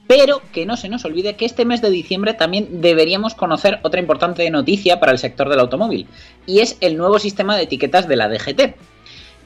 Pero 0.07 0.43
que 0.53 0.67
no 0.67 0.77
se 0.77 0.89
nos 0.89 1.05
olvide 1.05 1.37
que 1.37 1.45
este 1.45 1.65
mes 1.65 1.81
de 1.81 1.91
diciembre 1.91 2.35
también 2.35 2.81
deberíamos 2.81 3.35
conocer 3.35 3.79
otra 3.83 4.01
importante 4.01 4.49
noticia 4.51 5.01
para 5.01 5.13
el 5.13 5.19
sector 5.19 5.49
del 5.49 5.61
automóvil, 5.61 6.09
y 6.47 6.61
es 6.61 6.77
el 6.81 6.97
nuevo 6.97 7.19
sistema 7.19 7.57
de 7.57 7.63
etiquetas 7.63 8.09
de 8.09 8.17
la 8.17 8.29
DGT 8.29 8.75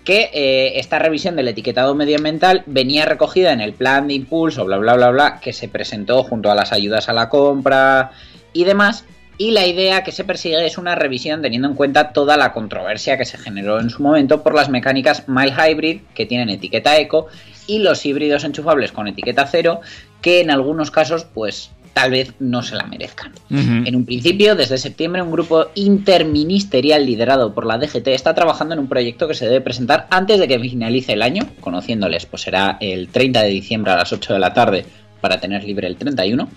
que 0.05 0.31
eh, 0.35 0.79
esta 0.79 0.99
revisión 0.99 1.35
del 1.35 1.49
etiquetado 1.49 1.95
medioambiental 1.95 2.63
venía 2.67 3.07
recogida 3.07 3.53
en 3.53 3.61
el 3.61 3.73
plan 3.73 4.07
de 4.07 4.15
impulso, 4.15 4.65
bla, 4.65 4.77
bla, 4.77 4.95
bla, 4.95 5.11
bla, 5.11 5.41
que 5.41 5.53
se 5.53 5.69
presentó 5.69 6.23
junto 6.23 6.51
a 6.51 6.55
las 6.55 6.73
ayudas 6.73 7.09
a 7.09 7.15
la 7.15 7.29
compra 7.29 8.13
y 8.53 8.65
demás, 8.65 9.05
Y 9.37 9.51
la 9.51 9.67
idea 9.67 10.05
que 10.05 10.13
se 10.13 10.23
persigue 10.23 10.65
es 10.65 10.79
una 10.79 10.95
revisión 10.95 11.43
teniendo 11.43 11.67
en 11.67 11.75
cuenta 11.75 12.13
toda 12.13 12.37
la 12.37 12.53
controversia 12.53 13.19
que 13.19 13.25
se 13.25 13.37
generó 13.37 13.81
en 13.81 13.91
su 13.91 14.01
momento 14.01 14.45
por 14.45 14.55
las 14.55 14.69
mecánicas 14.69 15.29
mild 15.29 15.59
hybrid 15.59 16.03
que 16.15 16.25
tienen 16.25 16.51
etiqueta 16.51 16.97
eco 16.99 17.27
y 17.67 17.81
los 17.81 18.07
híbridos 18.07 18.45
enchufables 18.45 18.93
con 18.93 19.09
etiqueta 19.09 19.47
cero 19.47 19.81
que 20.21 20.41
en 20.41 20.53
algunos 20.53 20.93
casos 20.93 21.25
pues 21.25 21.71
tal 21.95 22.11
vez 22.11 22.35
no 22.41 22.63
se 22.63 22.75
la 22.75 22.85
merezcan. 22.85 23.33
En 23.51 23.97
un 23.97 24.05
principio, 24.05 24.57
desde 24.57 24.77
septiembre, 24.77 25.23
un 25.23 25.31
grupo 25.31 25.69
interministerial 25.77 27.07
liderado 27.07 27.55
por 27.55 27.65
la 27.65 27.79
DGT 27.79 28.09
está 28.09 28.35
trabajando 28.35 28.75
en 28.75 28.81
un 28.81 28.89
proyecto 28.89 29.29
que 29.29 29.35
se 29.35 29.47
debe 29.47 29.61
presentar 29.61 30.07
antes 30.11 30.39
de 30.39 30.49
que 30.49 30.59
finalice 30.59 31.13
el 31.13 31.23
año, 31.23 31.45
conociéndoles, 31.61 32.27
pues 32.27 32.43
será 32.43 32.77
el 32.81 33.09
30 33.09 33.43
de 33.43 33.49
diciembre 33.49 33.93
a 33.93 33.97
las 33.97 34.13
8 34.13 34.35
de 34.35 34.39
la 34.39 34.53
tarde 34.53 34.85
para 35.25 35.40
tener 35.40 35.64
libre 35.64 35.87
el 35.87 35.97
31, 35.97 36.50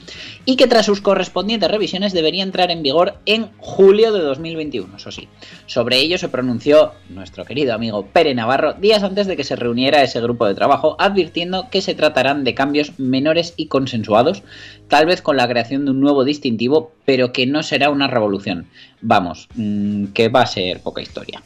y 0.44 0.58
que 0.58 0.68
tras 0.68 0.86
sus 0.86 1.00
correspondientes 1.00 1.72
revisiones 1.72 2.12
debería 2.12 2.44
entrar 2.44 2.70
en 2.70 2.84
vigor 2.84 3.14
en 3.26 3.48
julio 3.60 4.12
de 4.12 4.20
2021, 4.20 4.98
eso 4.98 5.10
sí. 5.10 5.30
Sobre 5.68 6.00
ello 6.00 6.18
se 6.18 6.28
pronunció 6.28 6.92
nuestro 7.08 7.46
querido 7.46 7.74
amigo 7.74 8.08
Pere 8.08 8.36
Navarro 8.36 8.74
días 8.74 9.04
antes 9.04 9.26
de 9.26 9.38
que 9.38 9.46
se 9.46 9.56
reuniera 9.56 10.04
ese 10.04 10.20
grupo 10.20 10.46
de 10.46 10.54
trabajo, 10.54 10.98
advirtiendo 11.00 11.70
que 11.72 11.80
se 11.80 11.96
tratarán 11.96 12.44
de 12.44 12.56
cambios 12.56 13.00
menores 13.00 13.54
y 13.56 13.68
consensuados, 13.68 14.44
tal 14.90 15.06
vez 15.06 15.22
con 15.22 15.38
la 15.38 15.48
creación 15.48 15.86
de 15.86 15.92
un 15.92 16.02
nuevo 16.02 16.26
distintivo, 16.26 16.92
pero 17.06 17.32
que 17.32 17.46
no 17.46 17.64
será 17.64 17.90
una 17.90 18.08
revolución. 18.08 18.68
Vamos, 19.00 19.48
mm, 19.56 20.08
que 20.08 20.28
va 20.28 20.42
a 20.42 20.48
ser 20.48 20.82
poca 20.82 21.02
historia. 21.02 21.42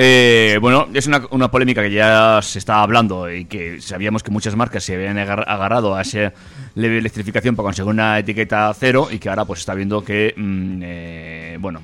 Eh, 0.00 0.58
bueno, 0.60 0.86
es 0.94 1.08
una, 1.08 1.22
una 1.32 1.50
polémica 1.50 1.82
que 1.82 1.90
ya 1.90 2.38
se 2.40 2.60
estaba 2.60 2.82
hablando 2.84 3.28
y 3.32 3.46
que 3.46 3.80
sabíamos 3.80 4.22
que 4.22 4.30
muchas 4.30 4.54
marcas 4.54 4.84
se 4.84 4.94
habían 4.94 5.18
agar- 5.18 5.44
agarrado 5.48 5.96
a 5.96 6.02
esa 6.02 6.32
leve 6.76 6.98
electrificación 6.98 7.56
para 7.56 7.64
conseguir 7.64 7.90
una 7.90 8.16
etiqueta 8.16 8.72
cero 8.78 9.08
y 9.10 9.18
que 9.18 9.28
ahora 9.28 9.44
pues 9.44 9.58
está 9.58 9.74
viendo 9.74 10.04
que, 10.04 10.34
mm, 10.36 10.80
eh, 10.84 11.56
bueno, 11.58 11.82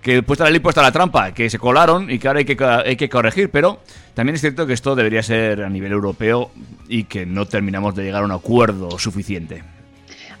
que 0.00 0.22
puesta 0.22 0.44
la 0.44 0.50
ley, 0.50 0.60
puesta 0.60 0.82
la 0.82 0.92
trampa, 0.92 1.32
que 1.34 1.50
se 1.50 1.58
colaron 1.58 2.08
y 2.08 2.20
que 2.20 2.28
ahora 2.28 2.38
hay 2.38 2.44
que, 2.44 2.56
hay 2.64 2.94
que 2.94 3.08
corregir, 3.08 3.50
pero 3.50 3.80
también 4.14 4.36
es 4.36 4.40
cierto 4.40 4.64
que 4.64 4.74
esto 4.74 4.94
debería 4.94 5.24
ser 5.24 5.64
a 5.64 5.68
nivel 5.68 5.90
europeo 5.90 6.52
y 6.88 7.04
que 7.04 7.26
no 7.26 7.46
terminamos 7.46 7.92
de 7.96 8.04
llegar 8.04 8.22
a 8.22 8.24
un 8.24 8.30
acuerdo 8.30 9.00
suficiente. 9.00 9.64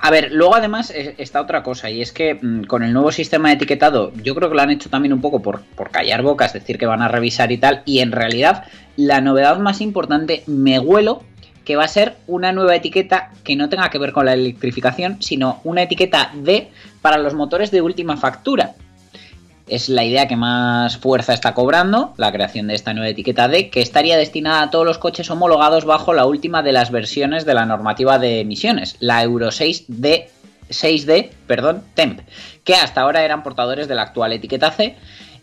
A 0.00 0.10
ver, 0.10 0.32
luego 0.32 0.54
además 0.54 0.90
eh, 0.90 1.14
está 1.18 1.40
otra 1.40 1.62
cosa, 1.62 1.90
y 1.90 2.00
es 2.00 2.12
que 2.12 2.34
mm, 2.34 2.64
con 2.64 2.82
el 2.82 2.92
nuevo 2.92 3.10
sistema 3.10 3.48
de 3.48 3.54
etiquetado, 3.54 4.12
yo 4.22 4.34
creo 4.34 4.48
que 4.48 4.54
lo 4.54 4.62
han 4.62 4.70
hecho 4.70 4.90
también 4.90 5.12
un 5.12 5.20
poco 5.20 5.42
por, 5.42 5.62
por 5.62 5.90
callar 5.90 6.22
bocas, 6.22 6.52
decir 6.52 6.78
que 6.78 6.86
van 6.86 7.02
a 7.02 7.08
revisar 7.08 7.50
y 7.50 7.58
tal, 7.58 7.82
y 7.84 7.98
en 7.98 8.12
realidad 8.12 8.64
la 8.96 9.20
novedad 9.20 9.58
más 9.58 9.80
importante, 9.80 10.44
me 10.46 10.78
huelo, 10.78 11.22
que 11.64 11.76
va 11.76 11.84
a 11.84 11.88
ser 11.88 12.16
una 12.26 12.52
nueva 12.52 12.76
etiqueta 12.76 13.30
que 13.44 13.54
no 13.54 13.68
tenga 13.68 13.90
que 13.90 13.98
ver 13.98 14.12
con 14.12 14.24
la 14.24 14.32
electrificación, 14.32 15.20
sino 15.20 15.60
una 15.64 15.82
etiqueta 15.82 16.30
D 16.34 16.70
para 17.02 17.18
los 17.18 17.34
motores 17.34 17.70
de 17.70 17.82
última 17.82 18.16
factura. 18.16 18.74
Es 19.68 19.88
la 19.88 20.04
idea 20.04 20.26
que 20.26 20.36
más 20.36 20.96
fuerza 20.96 21.34
está 21.34 21.52
cobrando, 21.54 22.14
la 22.16 22.32
creación 22.32 22.68
de 22.68 22.74
esta 22.74 22.94
nueva 22.94 23.10
etiqueta 23.10 23.48
D, 23.48 23.68
que 23.68 23.82
estaría 23.82 24.16
destinada 24.16 24.62
a 24.62 24.70
todos 24.70 24.86
los 24.86 24.98
coches 24.98 25.30
homologados 25.30 25.84
bajo 25.84 26.14
la 26.14 26.24
última 26.24 26.62
de 26.62 26.72
las 26.72 26.90
versiones 26.90 27.44
de 27.44 27.54
la 27.54 27.66
normativa 27.66 28.18
de 28.18 28.40
emisiones, 28.40 28.96
la 29.00 29.22
Euro 29.22 29.48
6D, 29.48 30.26
6D 30.70 31.30
perdón, 31.46 31.84
TEMP, 31.94 32.20
que 32.64 32.74
hasta 32.74 33.02
ahora 33.02 33.24
eran 33.24 33.42
portadores 33.42 33.88
de 33.88 33.94
la 33.94 34.02
actual 34.02 34.32
etiqueta 34.32 34.70
C, 34.70 34.96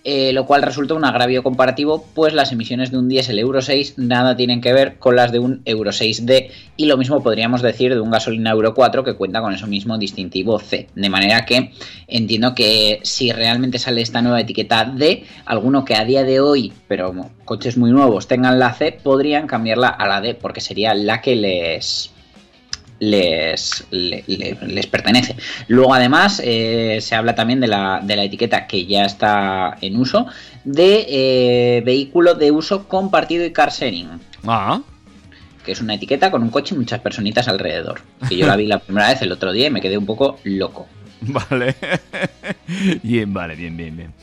eh, 0.07 0.33
lo 0.33 0.45
cual 0.45 0.61
resulta 0.61 0.93
un 0.93 1.03
agravio 1.03 1.41
comparativo, 1.41 2.05
pues 2.13 2.31
las 2.31 2.51
emisiones 2.51 2.91
de 2.91 2.99
un 2.99 3.09
diésel 3.09 3.39
Euro 3.39 3.59
6 3.59 3.95
nada 3.97 4.37
tienen 4.37 4.61
que 4.61 4.71
ver 4.71 4.99
con 4.99 5.15
las 5.15 5.31
de 5.31 5.39
un 5.39 5.63
Euro 5.65 5.89
6D, 5.89 6.51
y 6.77 6.85
lo 6.85 6.95
mismo 6.95 7.23
podríamos 7.23 7.63
decir 7.63 7.91
de 7.91 7.99
un 7.99 8.11
gasolina 8.11 8.51
Euro 8.51 8.75
4 8.75 9.03
que 9.03 9.15
cuenta 9.15 9.41
con 9.41 9.51
eso 9.51 9.65
mismo 9.65 9.97
distintivo 9.97 10.59
C. 10.59 10.87
De 10.93 11.09
manera 11.09 11.43
que 11.43 11.71
entiendo 12.07 12.53
que 12.53 12.99
si 13.01 13.31
realmente 13.31 13.79
sale 13.79 14.01
esta 14.01 14.21
nueva 14.21 14.41
etiqueta 14.41 14.85
D, 14.85 15.23
alguno 15.45 15.83
que 15.83 15.95
a 15.95 16.05
día 16.05 16.23
de 16.23 16.39
hoy, 16.39 16.71
pero 16.87 17.11
coches 17.43 17.75
muy 17.75 17.89
nuevos, 17.89 18.27
tengan 18.27 18.59
la 18.59 18.73
C, 18.73 18.91
podrían 18.91 19.47
cambiarla 19.47 19.87
a 19.87 20.07
la 20.07 20.21
D, 20.21 20.35
porque 20.35 20.61
sería 20.61 20.93
la 20.93 21.19
que 21.21 21.35
les 21.35 22.11
les, 22.99 23.85
le- 23.91 24.23
le- 24.27 24.57
les 24.67 24.87
pertenece. 24.87 25.35
Luego 25.67 25.93
además 25.93 26.41
eh, 26.43 26.99
se 27.01 27.15
habla 27.15 27.35
también 27.35 27.59
de 27.59 27.67
la, 27.67 27.99
de 28.03 28.15
la 28.15 28.23
etiqueta 28.23 28.67
que 28.67 28.85
ya 28.85 29.05
está 29.05 29.77
en 29.81 29.97
uso 29.97 30.27
de 30.63 31.05
eh, 31.09 31.81
vehículo 31.85 32.35
de 32.35 32.51
uso 32.51 32.87
compartido 32.87 33.45
y 33.45 33.51
car 33.51 33.71
sharing, 33.71 34.09
Ah, 34.47 34.81
que 35.65 35.71
es 35.71 35.81
una 35.81 35.95
etiqueta 35.95 36.29
con 36.31 36.43
un 36.43 36.49
coche 36.49 36.75
y 36.75 36.77
muchas 36.77 36.99
personitas 37.01 37.47
alrededor. 37.47 38.01
Que 38.29 38.37
yo 38.37 38.45
la 38.47 38.55
vi 38.55 38.67
la 38.67 38.79
primera 38.79 39.09
vez 39.09 39.21
el 39.23 39.31
otro 39.31 39.51
día 39.51 39.67
y 39.67 39.71
me 39.71 39.81
quedé 39.81 39.97
un 39.97 40.05
poco 40.05 40.39
loco. 40.43 40.87
vale. 41.21 41.75
bien, 43.03 43.33
vale, 43.33 43.55
bien, 43.55 43.75
bien, 43.75 43.95
bien. 43.97 44.13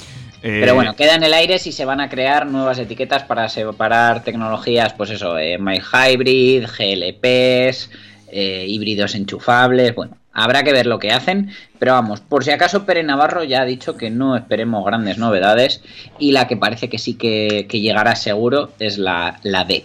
Eh, 0.45 0.59
Pero 0.61 0.75
bueno, 0.75 0.95
queda 0.97 1.15
en 1.15 1.23
el 1.23 1.35
aire 1.35 1.59
si 1.59 1.71
se 1.73 1.85
van 1.85 2.01
a 2.01 2.09
crear 2.09 2.47
nuevas 2.47 2.79
etiquetas 2.79 3.23
para 3.25 3.49
separar 3.49 4.25
tecnologías, 4.25 4.93
pues 4.95 5.11
eso, 5.11 5.39
eh, 5.39 5.57
My 5.59 5.79
Hybrid, 5.79 6.65
GLPs, 6.67 7.91
eh, 8.33 8.65
híbridos 8.67 9.15
enchufables, 9.15 9.95
bueno, 9.95 10.17
habrá 10.33 10.65
que 10.65 10.73
ver 10.73 10.87
lo 10.87 10.99
que 10.99 11.13
hacen, 11.13 11.51
pero 11.79 11.93
vamos, 11.93 12.21
por 12.21 12.45
si 12.45 12.51
acaso 12.51 12.85
Pere 12.85 13.03
Navarro 13.03 13.45
ya 13.45 13.63
ha 13.63 13.65
dicho 13.67 13.97
que 13.97 14.11
no 14.11 14.37
esperemos 14.37 14.85
grandes 14.85 15.19
novedades 15.19 15.83
y 16.19 16.33
la 16.33 16.49
que 16.49 16.57
parece 16.57 16.89
que 16.89 16.99
sí 16.99 17.15
que, 17.15 17.67
llegará 17.71 18.17
seguro 18.17 18.73
es 18.79 18.99
la, 18.99 19.39
la 19.43 19.65
D. 19.65 19.85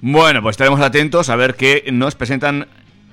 Bueno, 0.00 0.42
pues 0.42 0.54
estaremos 0.54 0.80
atentos 0.80 1.30
a 1.30 1.36
ver 1.36 1.54
qué 1.54 1.84
nos 1.92 2.14
presentan 2.14 2.66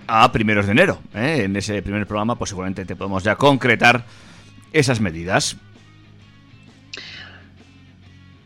a 0.07 0.31
primeros 0.31 0.65
de 0.65 0.73
enero. 0.73 0.99
¿eh? 1.15 1.43
En 1.45 1.55
ese 1.55 1.81
primer 1.81 2.05
programa, 2.05 2.35
pues 2.35 2.49
seguramente 2.49 2.85
te 2.85 2.95
podemos 2.95 3.23
ya 3.23 3.35
concretar 3.35 4.03
esas 4.73 4.99
medidas. 4.99 5.55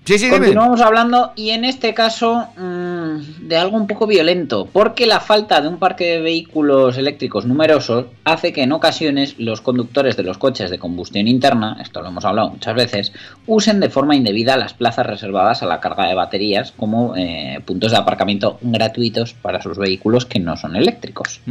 Sí, 0.08 0.18
sí, 0.18 0.28
dime. 0.28 0.38
Continuamos 0.38 0.80
hablando 0.80 1.34
y 1.36 1.50
en 1.50 1.66
este 1.66 1.94
caso 1.94 2.48
mm, 2.56 3.46
de 3.46 3.58
algo 3.58 3.76
un 3.76 3.88
poco 3.88 4.08
violento, 4.08 4.66
porque 4.72 5.06
la 5.06 5.20
falta 5.20 5.60
de 5.60 5.68
un 5.68 5.80
parque 5.80 6.06
de 6.06 6.22
vehículos 6.22 6.98
eléctricos 6.98 7.46
numerosos 7.46 8.06
hace 8.24 8.54
que 8.54 8.64
en 8.64 8.72
ocasiones 8.72 9.36
los 9.38 9.60
conductores 9.60 10.16
de 10.16 10.24
los 10.24 10.38
coches 10.38 10.70
de 10.70 10.80
combustión 10.80 11.28
interna, 11.28 11.78
esto 11.82 12.02
lo 12.02 12.08
hemos 12.08 12.24
hablado 12.24 12.52
muchas 12.52 12.74
veces, 12.74 13.12
usen 13.48 13.82
de 13.82 13.90
forma 13.90 14.16
indebida 14.16 14.56
las 14.56 14.74
plazas 14.74 15.06
reservadas 15.06 15.62
a 15.62 15.66
la 15.66 15.82
carga 15.82 16.08
de 16.08 16.16
baterías 16.16 16.72
como 16.72 17.14
eh, 17.18 17.60
puntos 17.66 17.92
de 17.92 17.98
aparcamiento 17.98 18.60
gratuitos 18.62 19.34
para 19.34 19.62
sus 19.62 19.78
vehículos 19.78 20.26
que 20.26 20.40
no 20.40 20.56
son 20.56 20.78
eléctricos. 20.78 21.42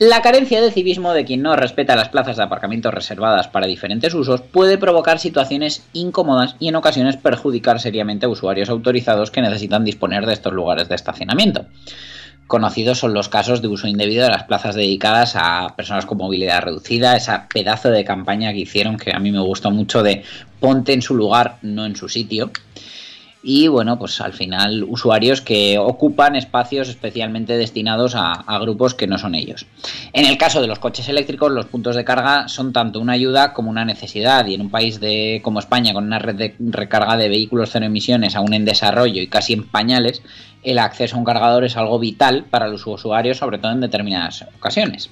La 0.00 0.22
carencia 0.22 0.60
de 0.60 0.72
civismo 0.72 1.12
de 1.12 1.24
quien 1.24 1.42
no 1.42 1.54
respeta 1.54 1.94
las 1.94 2.08
plazas 2.08 2.36
de 2.36 2.42
aparcamiento 2.42 2.90
reservadas 2.90 3.46
para 3.46 3.68
diferentes 3.68 4.12
usos 4.12 4.40
puede 4.40 4.76
provocar 4.76 5.20
situaciones 5.20 5.84
incómodas 5.92 6.56
y 6.58 6.66
en 6.66 6.74
ocasiones 6.74 7.16
perjudicar 7.16 7.78
seriamente 7.78 8.26
a 8.26 8.28
usuarios 8.28 8.70
autorizados 8.70 9.30
que 9.30 9.40
necesitan 9.40 9.84
disponer 9.84 10.26
de 10.26 10.32
estos 10.32 10.52
lugares 10.52 10.88
de 10.88 10.96
estacionamiento. 10.96 11.66
Conocidos 12.48 12.98
son 12.98 13.14
los 13.14 13.28
casos 13.28 13.62
de 13.62 13.68
uso 13.68 13.86
indebido 13.86 14.24
de 14.24 14.30
las 14.30 14.42
plazas 14.42 14.74
dedicadas 14.74 15.36
a 15.36 15.74
personas 15.76 16.06
con 16.06 16.18
movilidad 16.18 16.62
reducida, 16.62 17.16
esa 17.16 17.46
pedazo 17.46 17.90
de 17.90 18.04
campaña 18.04 18.52
que 18.52 18.58
hicieron 18.58 18.96
que 18.96 19.14
a 19.14 19.20
mí 19.20 19.30
me 19.30 19.40
gustó 19.40 19.70
mucho 19.70 20.02
de 20.02 20.24
ponte 20.58 20.92
en 20.92 21.02
su 21.02 21.14
lugar, 21.14 21.58
no 21.62 21.86
en 21.86 21.94
su 21.94 22.08
sitio. 22.08 22.50
Y 23.46 23.68
bueno, 23.68 23.98
pues 23.98 24.22
al 24.22 24.32
final 24.32 24.84
usuarios 24.88 25.42
que 25.42 25.76
ocupan 25.78 26.34
espacios 26.34 26.88
especialmente 26.88 27.58
destinados 27.58 28.14
a, 28.16 28.42
grupos 28.58 28.94
que 28.94 29.06
no 29.06 29.18
son 29.18 29.34
ellos. 29.34 29.66
En 30.14 30.24
el 30.24 30.38
caso 30.38 30.62
de 30.62 30.66
los 30.66 30.78
coches 30.78 31.10
eléctricos, 31.10 31.52
los 31.52 31.66
puntos 31.66 31.94
de 31.94 32.06
carga 32.06 32.48
son 32.48 32.72
tanto 32.72 33.00
una 33.00 33.12
ayuda 33.12 33.52
como 33.52 33.68
una 33.68 33.84
necesidad. 33.84 34.46
Y 34.46 34.54
en 34.54 34.62
un 34.62 34.70
país 34.70 34.98
de, 34.98 35.42
como 35.44 35.58
España, 35.58 35.92
con 35.92 36.04
una 36.04 36.18
red 36.18 36.36
de 36.36 36.54
recarga 36.58 37.18
de 37.18 37.28
vehículos 37.28 37.68
cero 37.70 37.84
emisiones 37.84 38.34
aún 38.34 38.54
en 38.54 38.64
desarrollo 38.64 39.20
y 39.20 39.26
casi 39.26 39.52
en 39.52 39.68
pañales, 39.68 40.22
el 40.62 40.78
acceso 40.78 41.16
a 41.16 41.18
un 41.18 41.26
cargador 41.26 41.64
es 41.64 41.76
algo 41.76 41.98
vital 41.98 42.46
para 42.48 42.68
los 42.68 42.86
usuarios, 42.86 43.36
sobre 43.36 43.58
todo 43.58 43.72
en 43.72 43.80
determinadas 43.80 44.46
ocasiones. 44.56 45.10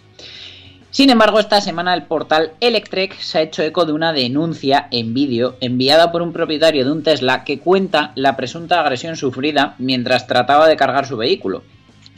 Sin 0.92 1.08
embargo, 1.08 1.40
esta 1.40 1.62
semana 1.62 1.94
el 1.94 2.02
portal 2.02 2.52
Electrek 2.60 3.18
se 3.18 3.38
ha 3.38 3.40
hecho 3.40 3.62
eco 3.62 3.86
de 3.86 3.94
una 3.94 4.12
denuncia 4.12 4.88
en 4.90 5.14
vídeo 5.14 5.56
enviada 5.62 6.12
por 6.12 6.20
un 6.20 6.34
propietario 6.34 6.84
de 6.84 6.92
un 6.92 7.02
Tesla 7.02 7.44
que 7.44 7.58
cuenta 7.60 8.12
la 8.14 8.36
presunta 8.36 8.78
agresión 8.78 9.16
sufrida 9.16 9.74
mientras 9.78 10.26
trataba 10.26 10.68
de 10.68 10.76
cargar 10.76 11.06
su 11.06 11.16
vehículo. 11.16 11.62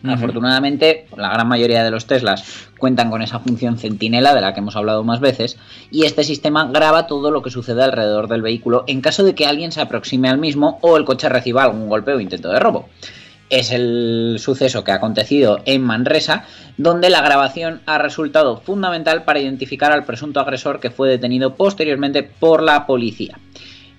Afortunadamente, 0.03 1.07
la 1.17 1.31
gran 1.31 1.47
mayoría 1.47 1.85
de 1.85 1.93
los 1.93 2.07
Teslas 2.07 2.69
cuentan 2.77 3.11
con 3.11 3.23
esa 3.23 3.39
función 3.39 3.79
centinela 3.79 4.35
de 4.35 4.41
la 4.41 4.53
que 4.53 4.59
hemos 4.59 4.75
hablado 4.75 5.05
más 5.05 5.21
veces, 5.21 5.57
y 5.93 6.05
este 6.05 6.25
sistema 6.25 6.67
graba 6.67 7.07
todo 7.07 7.31
lo 7.31 7.43
que 7.43 7.51
sucede 7.51 7.85
alrededor 7.85 8.27
del 8.27 8.43
vehículo 8.43 8.83
en 8.89 9.01
caso 9.01 9.23
de 9.23 9.37
que 9.37 9.47
alguien 9.47 9.71
se 9.71 9.83
aproxime 9.83 10.29
al 10.29 10.39
mismo 10.39 10.81
o 10.83 10.97
el 10.97 11.05
coche 11.05 11.29
reciba 11.29 11.63
algún 11.63 11.89
golpe 11.89 12.13
o 12.13 12.19
intento 12.19 12.51
de 12.51 12.59
robo. 12.59 12.89
Es 13.55 13.71
el 13.71 14.39
suceso 14.41 14.83
que 14.83 14.91
ha 14.91 14.97
acontecido 14.97 15.61
en 15.65 15.81
Manresa, 15.81 16.45
donde 16.77 17.09
la 17.09 17.23
grabación 17.23 17.83
ha 17.87 17.99
resultado 17.99 18.57
fundamental 18.57 19.23
para 19.23 19.39
identificar 19.39 19.93
al 19.93 20.05
presunto 20.05 20.41
agresor 20.41 20.81
que 20.81 20.91
fue 20.91 21.09
detenido 21.09 21.55
posteriormente 21.55 22.25
por 22.25 22.65
la 22.65 22.85
policía. 22.85 23.39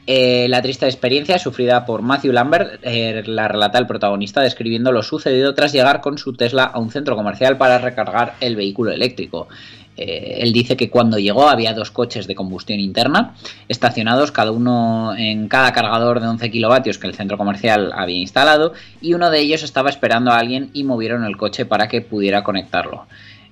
Eh, 0.08 0.48
la 0.50 0.62
triste 0.62 0.88
experiencia 0.88 1.39
sufrida 1.39 1.86
por 1.86 2.02
Matthew 2.02 2.34
Lambert 2.34 2.82
eh, 2.84 3.24
la 3.28 3.48
relata 3.48 3.80
el 3.80 3.88
protagonista 3.88 4.41
describiendo 4.41 4.91
lo 4.91 5.02
sucedido 5.02 5.56
tras 5.56 5.72
llegar 5.72 6.02
con 6.02 6.18
su 6.18 6.34
Tesla 6.34 6.65
a 6.65 6.78
un 6.78 6.91
centro 6.91 7.15
comercial 7.15 7.58
para 7.58 7.78
recargar 7.78 8.36
el 8.41 8.58
vehículo 8.58 8.91
eléctrico. 8.91 9.48
Eh, 9.98 10.40
él 10.42 10.52
dice 10.52 10.76
que 10.76 10.90
cuando 10.90 11.18
llegó 11.18 11.48
había 11.48 11.74
dos 11.74 11.92
coches 11.92 12.28
de 12.28 12.36
combustión 12.36 12.80
interna 12.80 13.36
estacionados, 13.70 14.32
cada 14.32 14.52
uno 14.52 15.16
en 15.16 15.48
cada 15.48 15.72
cargador 15.72 16.20
de 16.20 16.28
11 16.28 16.52
kilovatios 16.52 16.98
que 16.98 17.08
el 17.08 17.16
centro 17.16 17.38
comercial 17.38 17.92
había 17.96 18.18
instalado, 18.18 18.74
y 19.02 19.14
uno 19.14 19.30
de 19.30 19.40
ellos 19.40 19.64
estaba 19.64 19.90
esperando 19.90 20.32
a 20.32 20.40
alguien 20.40 20.70
y 20.74 20.84
movieron 20.84 21.24
el 21.24 21.38
coche 21.38 21.66
para 21.66 21.88
que 21.88 22.02
pudiera 22.02 22.44
conectarlo. 22.44 23.06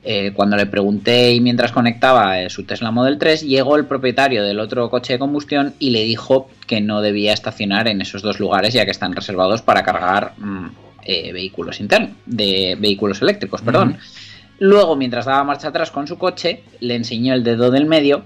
Eh, 0.06 0.34
cuando 0.34 0.58
le 0.58 0.66
pregunté 0.66 1.32
y 1.32 1.40
mientras 1.40 1.72
conectaba 1.72 2.42
eh, 2.42 2.50
su 2.50 2.66
Tesla 2.66 2.92
Model 2.92 3.18
3, 3.18 3.44
llegó 3.44 3.78
el 3.78 3.86
propietario 3.86 4.44
del 4.44 4.60
otro 4.60 4.90
coche 4.90 5.14
de 5.14 5.20
combustión 5.20 5.74
y 5.80 5.92
le 5.92 6.04
dijo 6.04 6.50
que 6.68 6.82
no 6.82 7.02
debía 7.02 7.32
estacionar 7.32 7.88
en 7.88 8.02
esos 8.02 8.22
dos 8.22 8.38
lugares 8.38 8.74
ya 8.74 8.84
que 8.84 8.92
están 8.92 9.16
reservados 9.16 9.62
para 9.62 9.84
cargar 9.84 10.34
mm, 10.38 10.68
eh, 11.06 11.32
vehículos 11.32 11.80
de 12.26 12.78
vehículos 12.78 13.22
eléctricos, 13.22 13.62
perdón. 13.62 13.98
Luego, 14.60 14.96
mientras 14.96 15.26
daba 15.26 15.44
marcha 15.44 15.70
atrás 15.70 15.92
con 15.92 16.08
su 16.08 16.18
coche, 16.18 16.64
le 16.80 16.96
enseñó 16.96 17.34
el 17.34 17.44
dedo 17.44 17.72
del 17.72 17.86
medio 17.86 18.24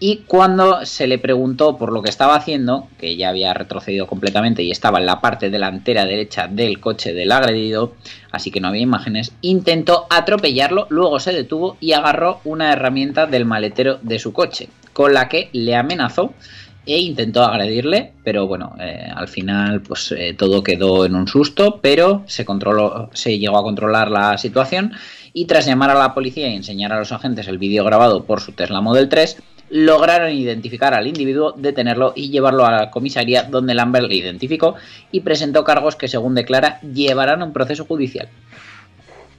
y 0.00 0.18
cuando 0.26 0.84
se 0.86 1.06
le 1.06 1.18
preguntó 1.18 1.76
por 1.76 1.92
lo 1.92 2.02
que 2.02 2.08
estaba 2.08 2.36
haciendo, 2.36 2.86
que 2.98 3.16
ya 3.16 3.30
había 3.30 3.52
retrocedido 3.52 4.06
completamente 4.06 4.62
y 4.62 4.70
estaba 4.70 4.98
en 4.98 5.06
la 5.06 5.20
parte 5.20 5.50
delantera 5.50 6.04
derecha 6.04 6.46
del 6.46 6.78
coche 6.78 7.12
del 7.12 7.32
agredido, 7.32 7.94
así 8.30 8.50
que 8.50 8.60
no 8.60 8.68
había 8.68 8.82
imágenes, 8.82 9.32
intentó 9.40 10.06
atropellarlo, 10.10 10.86
luego 10.90 11.18
se 11.18 11.32
detuvo 11.32 11.76
y 11.80 11.92
agarró 11.92 12.40
una 12.44 12.72
herramienta 12.72 13.26
del 13.26 13.44
maletero 13.44 13.98
de 14.02 14.18
su 14.18 14.32
coche, 14.32 14.68
con 14.92 15.14
la 15.14 15.28
que 15.28 15.48
le 15.52 15.74
amenazó 15.74 16.32
e 16.86 17.00
intentó 17.00 17.42
agredirle, 17.42 18.12
pero 18.24 18.46
bueno, 18.46 18.74
eh, 18.80 19.10
al 19.14 19.28
final 19.28 19.82
pues 19.82 20.10
eh, 20.16 20.34
todo 20.38 20.62
quedó 20.62 21.04
en 21.04 21.16
un 21.16 21.28
susto, 21.28 21.80
pero 21.82 22.22
se 22.26 22.46
controló, 22.46 23.10
se 23.12 23.38
llegó 23.38 23.58
a 23.58 23.62
controlar 23.62 24.10
la 24.10 24.38
situación 24.38 24.92
y 25.32 25.46
tras 25.46 25.66
llamar 25.66 25.90
a 25.90 25.94
la 25.98 26.14
policía 26.14 26.48
y 26.48 26.56
enseñar 26.56 26.92
a 26.92 26.98
los 26.98 27.12
agentes 27.12 27.48
el 27.48 27.58
vídeo 27.58 27.84
grabado 27.84 28.24
por 28.24 28.40
su 28.40 28.52
Tesla 28.52 28.80
Model 28.80 29.08
3, 29.08 29.36
lograron 29.70 30.32
identificar 30.32 30.94
al 30.94 31.06
individuo, 31.06 31.52
detenerlo 31.56 32.12
y 32.16 32.30
llevarlo 32.30 32.64
a 32.64 32.72
la 32.72 32.90
comisaría 32.90 33.44
donde 33.44 33.74
Lambert 33.74 34.08
le 34.08 34.16
identificó 34.16 34.76
y 35.12 35.20
presentó 35.20 35.64
cargos 35.64 35.96
que 35.96 36.08
según 36.08 36.34
declara 36.34 36.80
llevarán 36.80 37.42
a 37.42 37.44
un 37.44 37.52
proceso 37.52 37.84
judicial. 37.84 38.28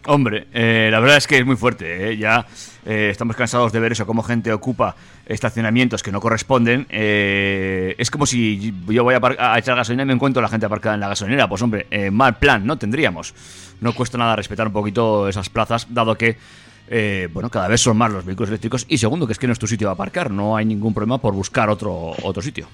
Hombre, 0.10 0.48
eh, 0.54 0.90
la 0.92 1.00
verdad 1.00 1.18
es 1.18 1.28
que 1.28 1.38
es 1.38 1.46
muy 1.46 1.56
fuerte. 1.56 2.10
¿eh? 2.10 2.18
Ya 2.18 2.48
eh, 2.84 3.10
estamos 3.12 3.36
cansados 3.36 3.72
de 3.72 3.80
ver 3.80 3.92
eso, 3.92 4.08
cómo 4.08 4.24
gente 4.24 4.52
ocupa 4.52 4.96
estacionamientos 5.28 6.02
que 6.02 6.12
no 6.12 6.20
corresponden. 6.20 6.88
Eh, 6.90 7.94
es 7.96 8.10
como 8.10 8.26
si 8.26 8.74
yo 8.88 9.04
voy 9.04 9.14
a, 9.14 9.54
a 9.54 9.60
echar 9.60 9.76
gasolina 9.76 10.02
y 10.02 10.06
me 10.08 10.14
encuentro 10.14 10.40
a 10.40 10.44
la 10.44 10.50
gente 10.50 10.66
aparcada 10.66 10.96
en 10.96 11.02
la 11.02 11.10
gasolinera. 11.10 11.48
Pues 11.48 11.62
hombre, 11.62 11.86
eh, 11.92 12.10
mal 12.10 12.38
plan, 12.40 12.66
¿no? 12.66 12.80
Tendríamos. 12.80 13.36
No 13.82 13.94
cuesta 13.94 14.18
nada 14.18 14.36
respetar 14.36 14.66
un 14.66 14.74
poquito 14.74 15.30
esas 15.30 15.48
plazas, 15.48 15.86
dado 15.92 16.16
que, 16.16 16.38
eh, 16.88 17.30
bueno, 17.32 17.52
cada 17.52 17.68
vez 17.68 17.80
son 17.80 17.96
más 17.96 18.12
los 18.12 18.26
vehículos 18.26 18.50
eléctricos. 18.50 18.88
Y 18.90 18.98
segundo, 18.98 19.28
que 19.28 19.34
es 19.34 19.40
que 19.40 19.46
no 19.46 19.54
es 19.54 19.60
tu 19.60 19.68
sitio 19.68 19.90
de 19.90 19.94
aparcar. 19.94 20.32
No 20.32 20.58
hay 20.58 20.66
ningún 20.66 20.92
problema 20.92 21.20
por 21.20 21.36
buscar 21.36 21.70
otro, 21.70 22.14
otro 22.24 22.42
sitio. 22.42 22.68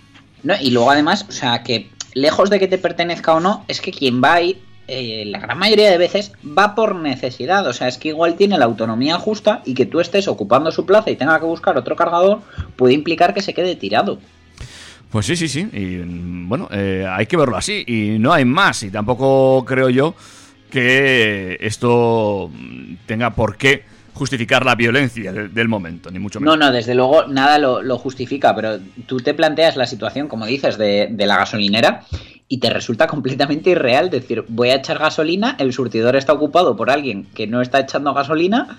¿no? 0.43 0.53
Y 0.61 0.71
luego 0.71 0.89
además, 0.89 1.25
o 1.27 1.33
sea, 1.33 1.63
que 1.63 1.89
lejos 2.13 2.49
de 2.49 2.59
que 2.59 2.69
te 2.69 2.77
pertenezca 2.77 3.33
o 3.33 3.41
no, 3.41 3.65
es 3.67 3.81
que 3.81 3.91
quien 3.91 4.23
va 4.23 4.35
ahí, 4.35 4.61
eh, 4.87 5.23
la 5.25 5.39
gran 5.39 5.57
mayoría 5.57 5.89
de 5.91 5.97
veces, 5.97 6.31
va 6.45 6.75
por 6.75 6.95
necesidad. 6.95 7.65
O 7.67 7.73
sea, 7.73 7.87
es 7.87 7.97
que 7.97 8.09
igual 8.09 8.35
tiene 8.35 8.57
la 8.57 8.65
autonomía 8.65 9.17
justa 9.17 9.61
y 9.65 9.73
que 9.73 9.85
tú 9.85 9.99
estés 9.99 10.27
ocupando 10.27 10.71
su 10.71 10.85
plaza 10.85 11.09
y 11.11 11.15
tenga 11.15 11.39
que 11.39 11.45
buscar 11.45 11.77
otro 11.77 11.95
cargador, 11.95 12.41
puede 12.75 12.93
implicar 12.93 13.33
que 13.33 13.41
se 13.41 13.53
quede 13.53 13.75
tirado. 13.75 14.19
Pues 15.09 15.25
sí, 15.27 15.35
sí, 15.35 15.47
sí. 15.47 15.67
Y 15.71 15.97
bueno, 16.47 16.67
eh, 16.71 17.05
hay 17.09 17.25
que 17.25 17.37
verlo 17.37 17.55
así. 17.57 17.83
Y 17.87 18.19
no 18.19 18.33
hay 18.33 18.43
más. 18.45 18.83
Y 18.83 18.89
tampoco 18.91 19.63
creo 19.65 19.89
yo 19.89 20.13
que 20.69 21.57
esto 21.61 22.51
tenga 23.05 23.29
por 23.33 23.55
qué 23.57 23.83
justificar 24.13 24.65
la 24.65 24.75
violencia 24.75 25.31
de- 25.31 25.47
del 25.49 25.67
momento, 25.67 26.09
ni 26.09 26.19
mucho 26.19 26.39
No, 26.39 26.51
menos. 26.51 26.67
no, 26.67 26.71
desde 26.73 26.95
luego 26.95 27.27
nada 27.27 27.57
lo, 27.59 27.81
lo 27.81 27.97
justifica, 27.97 28.55
pero 28.55 28.79
tú 29.05 29.17
te 29.19 29.33
planteas 29.33 29.75
la 29.75 29.85
situación, 29.85 30.27
como 30.27 30.45
dices, 30.45 30.77
de, 30.77 31.07
de 31.11 31.25
la 31.25 31.37
gasolinera 31.37 32.03
y 32.47 32.59
te 32.59 32.69
resulta 32.69 33.07
completamente 33.07 33.71
irreal 33.71 34.09
decir, 34.09 34.45
voy 34.47 34.69
a 34.69 34.75
echar 34.75 34.99
gasolina, 34.99 35.55
el 35.59 35.73
surtidor 35.73 36.15
está 36.15 36.33
ocupado 36.33 36.75
por 36.75 36.89
alguien 36.91 37.25
que 37.33 37.47
no 37.47 37.61
está 37.61 37.79
echando 37.79 38.13
gasolina 38.13 38.77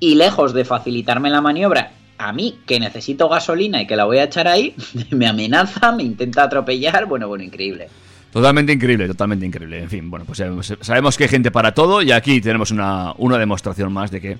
y 0.00 0.14
lejos 0.14 0.52
de 0.54 0.64
facilitarme 0.64 1.28
la 1.30 1.40
maniobra, 1.40 1.92
a 2.18 2.32
mí 2.32 2.58
que 2.66 2.80
necesito 2.80 3.28
gasolina 3.28 3.82
y 3.82 3.86
que 3.86 3.96
la 3.96 4.04
voy 4.06 4.18
a 4.18 4.24
echar 4.24 4.48
ahí, 4.48 4.74
me 5.10 5.26
amenaza, 5.26 5.92
me 5.92 6.02
intenta 6.04 6.42
atropellar, 6.44 7.04
bueno, 7.06 7.28
bueno, 7.28 7.44
increíble. 7.44 7.88
Totalmente 8.32 8.72
increíble, 8.72 9.06
totalmente 9.06 9.46
increíble. 9.46 9.82
En 9.82 9.88
fin, 9.90 10.10
bueno, 10.10 10.26
pues 10.26 10.42
sabemos, 10.82 11.16
que 11.16 11.24
hay 11.24 11.28
gente 11.30 11.50
para 11.50 11.72
todo 11.72 12.02
y 12.02 12.12
aquí 12.12 12.40
tenemos 12.40 12.70
una, 12.70 13.12
una 13.18 13.38
demostración 13.38 13.92
más 13.92 14.10
de 14.10 14.20
que 14.20 14.38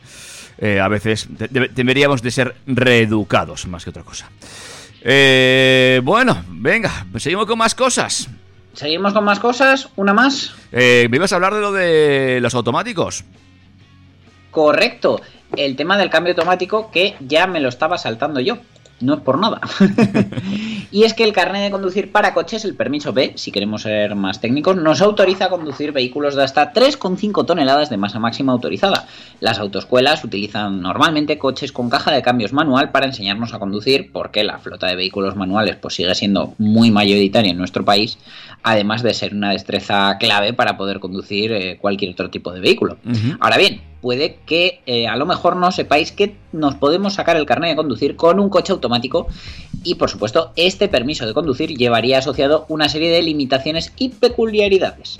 eh, 0.58 0.80
a 0.80 0.88
veces 0.88 1.26
de- 1.30 1.48
de- 1.48 1.68
deberíamos 1.74 2.20
de 2.22 2.30
ser 2.30 2.54
reeducados 2.66 3.66
más 3.66 3.84
que 3.84 3.90
otra 3.90 4.02
cosa. 4.02 4.28
Eh, 5.02 6.00
bueno, 6.02 6.42
venga, 6.48 7.06
seguimos 7.16 7.46
con 7.46 7.58
más 7.58 7.74
cosas. 7.74 8.28
Seguimos 8.76 9.14
con 9.14 9.24
más 9.24 9.40
cosas, 9.40 9.88
una 9.96 10.12
más. 10.12 10.54
Eh, 10.70 11.08
¿Me 11.10 11.16
ibas 11.16 11.32
a 11.32 11.36
hablar 11.36 11.54
de 11.54 11.60
lo 11.62 11.72
de 11.72 12.40
los 12.42 12.54
automáticos? 12.54 13.24
Correcto, 14.50 15.22
el 15.56 15.76
tema 15.76 15.96
del 15.96 16.10
cambio 16.10 16.34
automático 16.34 16.90
que 16.90 17.16
ya 17.20 17.46
me 17.46 17.60
lo 17.60 17.70
estaba 17.70 17.96
saltando 17.96 18.38
yo. 18.38 18.58
No 19.00 19.14
es 19.14 19.20
por 19.20 19.38
nada. 19.38 19.60
y 20.90 21.02
es 21.04 21.12
que 21.12 21.24
el 21.24 21.34
carnet 21.34 21.62
de 21.62 21.70
conducir 21.70 22.12
para 22.12 22.32
coches, 22.32 22.64
el 22.64 22.74
permiso 22.74 23.12
B, 23.12 23.32
si 23.36 23.52
queremos 23.52 23.82
ser 23.82 24.14
más 24.14 24.40
técnicos, 24.40 24.76
nos 24.76 25.02
autoriza 25.02 25.46
a 25.46 25.48
conducir 25.50 25.92
vehículos 25.92 26.34
de 26.34 26.44
hasta 26.44 26.72
3,5 26.72 27.44
toneladas 27.44 27.90
de 27.90 27.98
masa 27.98 28.18
máxima 28.18 28.52
autorizada. 28.52 29.06
Las 29.40 29.58
autoescuelas 29.58 30.24
utilizan 30.24 30.80
normalmente 30.80 31.36
coches 31.36 31.72
con 31.72 31.90
caja 31.90 32.10
de 32.10 32.22
cambios 32.22 32.54
manual 32.54 32.90
para 32.90 33.06
enseñarnos 33.06 33.52
a 33.52 33.58
conducir, 33.58 34.10
porque 34.12 34.44
la 34.44 34.58
flota 34.58 34.86
de 34.86 34.96
vehículos 34.96 35.36
manuales 35.36 35.76
pues, 35.76 35.94
sigue 35.94 36.14
siendo 36.14 36.54
muy 36.56 36.90
mayoritaria 36.90 37.50
en 37.50 37.58
nuestro 37.58 37.84
país, 37.84 38.18
además 38.62 39.02
de 39.02 39.12
ser 39.12 39.34
una 39.34 39.50
destreza 39.50 40.16
clave 40.18 40.54
para 40.54 40.78
poder 40.78 41.00
conducir 41.00 41.52
eh, 41.52 41.76
cualquier 41.78 42.12
otro 42.12 42.30
tipo 42.30 42.50
de 42.50 42.60
vehículo. 42.60 42.96
Ahora 43.40 43.58
bien, 43.58 43.82
puede 44.06 44.38
que 44.46 44.82
eh, 44.86 45.08
a 45.08 45.16
lo 45.16 45.26
mejor 45.26 45.56
no 45.56 45.72
sepáis 45.72 46.12
que 46.12 46.36
nos 46.52 46.76
podemos 46.76 47.14
sacar 47.14 47.36
el 47.36 47.44
carnet 47.44 47.70
de 47.70 47.76
conducir 47.76 48.14
con 48.14 48.38
un 48.38 48.48
coche 48.50 48.72
automático 48.72 49.26
y 49.82 49.96
por 49.96 50.08
supuesto 50.08 50.52
este 50.54 50.86
permiso 50.86 51.26
de 51.26 51.34
conducir 51.34 51.76
llevaría 51.76 52.18
asociado 52.18 52.66
una 52.68 52.88
serie 52.88 53.10
de 53.10 53.20
limitaciones 53.22 53.92
y 53.96 54.10
peculiaridades. 54.10 55.18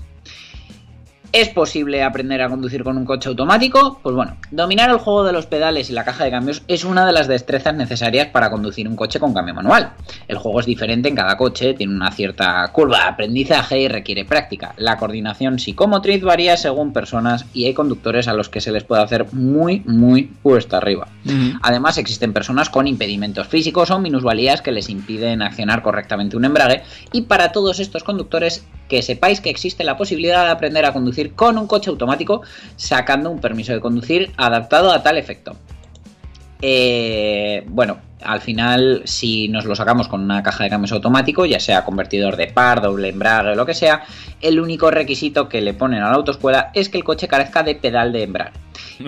¿Es 1.37 1.51
posible 1.51 2.03
aprender 2.03 2.41
a 2.41 2.49
conducir 2.49 2.83
con 2.83 2.97
un 2.97 3.05
coche 3.05 3.29
automático? 3.29 4.01
Pues 4.03 4.17
bueno, 4.17 4.39
dominar 4.51 4.89
el 4.89 4.97
juego 4.97 5.23
de 5.23 5.35
los 5.35 5.45
pedales 5.45 5.91
y 5.91 5.93
la 5.93 6.03
caja 6.03 6.25
de 6.25 6.31
cambios 6.31 6.63
es 6.67 6.83
una 6.83 7.05
de 7.05 7.13
las 7.13 7.29
destrezas 7.29 7.75
necesarias 7.75 8.29
para 8.29 8.51
conducir 8.51 8.89
un 8.89 8.97
coche 8.97 9.21
con 9.21 9.35
cambio 9.35 9.53
manual. 9.53 9.93
El 10.29 10.39
juego 10.39 10.61
es 10.61 10.65
diferente 10.65 11.11
en 11.11 11.15
cada 11.15 11.37
coche, 11.37 11.75
tiene 11.75 11.95
una 11.95 12.11
cierta 12.11 12.67
curva 12.73 13.01
de 13.01 13.09
aprendizaje 13.09 13.83
y 13.83 13.87
requiere 13.87 14.25
práctica. 14.25 14.73
La 14.79 14.97
coordinación 14.97 15.59
psicomotriz 15.59 16.23
varía 16.23 16.57
según 16.57 16.95
personas 16.95 17.45
y 17.53 17.67
hay 17.67 17.75
conductores 17.75 18.29
a 18.29 18.33
los 18.33 18.49
que 18.49 18.63
se 18.63 18.73
les 18.73 18.85
puede 18.85 19.03
hacer 19.03 19.31
muy, 19.35 19.83
muy 19.85 20.33
cuesta 20.43 20.79
arriba. 20.79 21.07
Además, 21.61 21.99
existen 21.99 22.33
personas 22.33 22.71
con 22.71 22.87
impedimentos 22.87 23.47
físicos 23.47 23.91
o 23.91 23.99
minusvalías 23.99 24.63
que 24.63 24.73
les 24.73 24.89
impiden 24.89 25.43
accionar 25.43 25.83
correctamente 25.83 26.39
un 26.39 26.47
embrague. 26.47 26.83
Y 27.13 27.23
para 27.23 27.53
todos 27.53 27.79
estos 27.79 28.05
conductores, 28.05 28.65
que 28.89 29.03
sepáis 29.03 29.41
que 29.41 29.51
existe 29.51 29.85
la 29.85 29.97
posibilidad 29.97 30.45
de 30.45 30.51
aprender 30.51 30.85
a 30.85 30.93
conducir 30.93 31.35
con 31.35 31.59
un 31.59 31.67
coche 31.67 31.91
automático 31.91 32.43
sacando 32.77 33.31
un 33.31 33.41
permiso 33.41 33.73
de 33.73 33.81
conducir 33.81 34.33
adaptado 34.37 34.93
a 34.93 35.03
tal 35.03 35.19
efecto. 35.19 35.57
Eh, 36.63 37.65
bueno, 37.69 37.99
al 38.23 38.41
final, 38.41 39.03
si 39.05 39.49
nos 39.49 39.65
lo 39.67 39.77
sacamos 39.77 40.09
con 40.09 40.23
una 40.23 40.43
caja 40.43 40.65
de 40.65 40.71
cambios 40.71 40.93
automático, 40.93 41.45
ya 41.45 41.61
sea 41.61 41.85
convertidor 41.85 42.37
de 42.37 42.47
par, 42.47 42.81
doble 42.81 43.11
embrague, 43.11 43.55
lo 43.55 43.67
que 43.67 43.75
sea, 43.75 44.05
el 44.41 44.59
único 44.61 44.91
requisito 44.91 45.49
que 45.49 45.61
le 45.61 45.75
ponen 45.75 46.03
a 46.03 46.11
la 46.11 46.17
autoescuela 46.17 46.71
es 46.75 46.89
que 46.89 46.99
el 46.99 47.05
coche 47.05 47.29
carezca 47.29 47.63
de 47.63 47.75
pedal 47.75 48.13
de 48.13 48.23
embrague. 48.23 48.59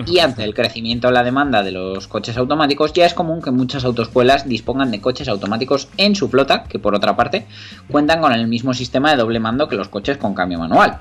Y 0.05 0.19
ante 0.19 0.43
el 0.43 0.53
crecimiento 0.53 1.07
en 1.07 1.15
la 1.15 1.23
demanda 1.23 1.63
de 1.63 1.71
los 1.71 2.07
coches 2.07 2.37
automáticos, 2.37 2.93
ya 2.93 3.05
es 3.05 3.13
común 3.13 3.41
que 3.41 3.51
muchas 3.51 3.83
autoescuelas 3.83 4.47
dispongan 4.47 4.91
de 4.91 5.01
coches 5.01 5.27
automáticos 5.27 5.89
en 5.97 6.15
su 6.15 6.29
flota, 6.29 6.63
que 6.63 6.79
por 6.79 6.95
otra 6.95 7.15
parte 7.15 7.45
cuentan 7.89 8.21
con 8.21 8.31
el 8.31 8.47
mismo 8.47 8.73
sistema 8.73 9.11
de 9.11 9.17
doble 9.17 9.39
mando 9.39 9.67
que 9.67 9.75
los 9.75 9.89
coches 9.89 10.17
con 10.17 10.35
cambio 10.35 10.59
manual. 10.59 10.99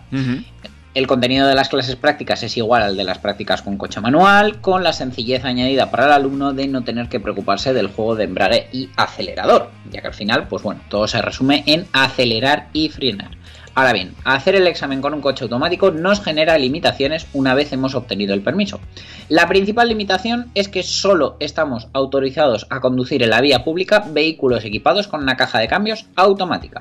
El 0.98 1.06
contenido 1.06 1.46
de 1.46 1.54
las 1.54 1.68
clases 1.68 1.94
prácticas 1.94 2.42
es 2.42 2.56
igual 2.56 2.82
al 2.82 2.96
de 2.96 3.04
las 3.04 3.18
prácticas 3.18 3.62
con 3.62 3.78
coche 3.78 4.00
manual, 4.00 4.60
con 4.60 4.82
la 4.82 4.92
sencillez 4.92 5.44
añadida 5.44 5.92
para 5.92 6.06
el 6.06 6.10
alumno 6.10 6.52
de 6.54 6.66
no 6.66 6.82
tener 6.82 7.08
que 7.08 7.20
preocuparse 7.20 7.72
del 7.72 7.86
juego 7.86 8.16
de 8.16 8.24
embrague 8.24 8.68
y 8.72 8.90
acelerador, 8.96 9.70
ya 9.92 10.00
que 10.00 10.08
al 10.08 10.14
final, 10.14 10.48
pues 10.48 10.64
bueno, 10.64 10.80
todo 10.88 11.06
se 11.06 11.22
resume 11.22 11.62
en 11.66 11.86
acelerar 11.92 12.66
y 12.72 12.88
frenar. 12.88 13.30
Ahora 13.76 13.92
bien, 13.92 14.12
hacer 14.24 14.56
el 14.56 14.66
examen 14.66 15.00
con 15.00 15.14
un 15.14 15.20
coche 15.20 15.44
automático 15.44 15.92
nos 15.92 16.20
genera 16.20 16.58
limitaciones 16.58 17.28
una 17.32 17.54
vez 17.54 17.72
hemos 17.72 17.94
obtenido 17.94 18.34
el 18.34 18.42
permiso. 18.42 18.80
La 19.28 19.46
principal 19.46 19.90
limitación 19.90 20.50
es 20.56 20.68
que 20.68 20.82
solo 20.82 21.36
estamos 21.38 21.86
autorizados 21.92 22.66
a 22.70 22.80
conducir 22.80 23.22
en 23.22 23.30
la 23.30 23.40
vía 23.40 23.62
pública 23.62 24.04
vehículos 24.10 24.64
equipados 24.64 25.06
con 25.06 25.22
una 25.22 25.36
caja 25.36 25.60
de 25.60 25.68
cambios 25.68 26.06
automática. 26.16 26.80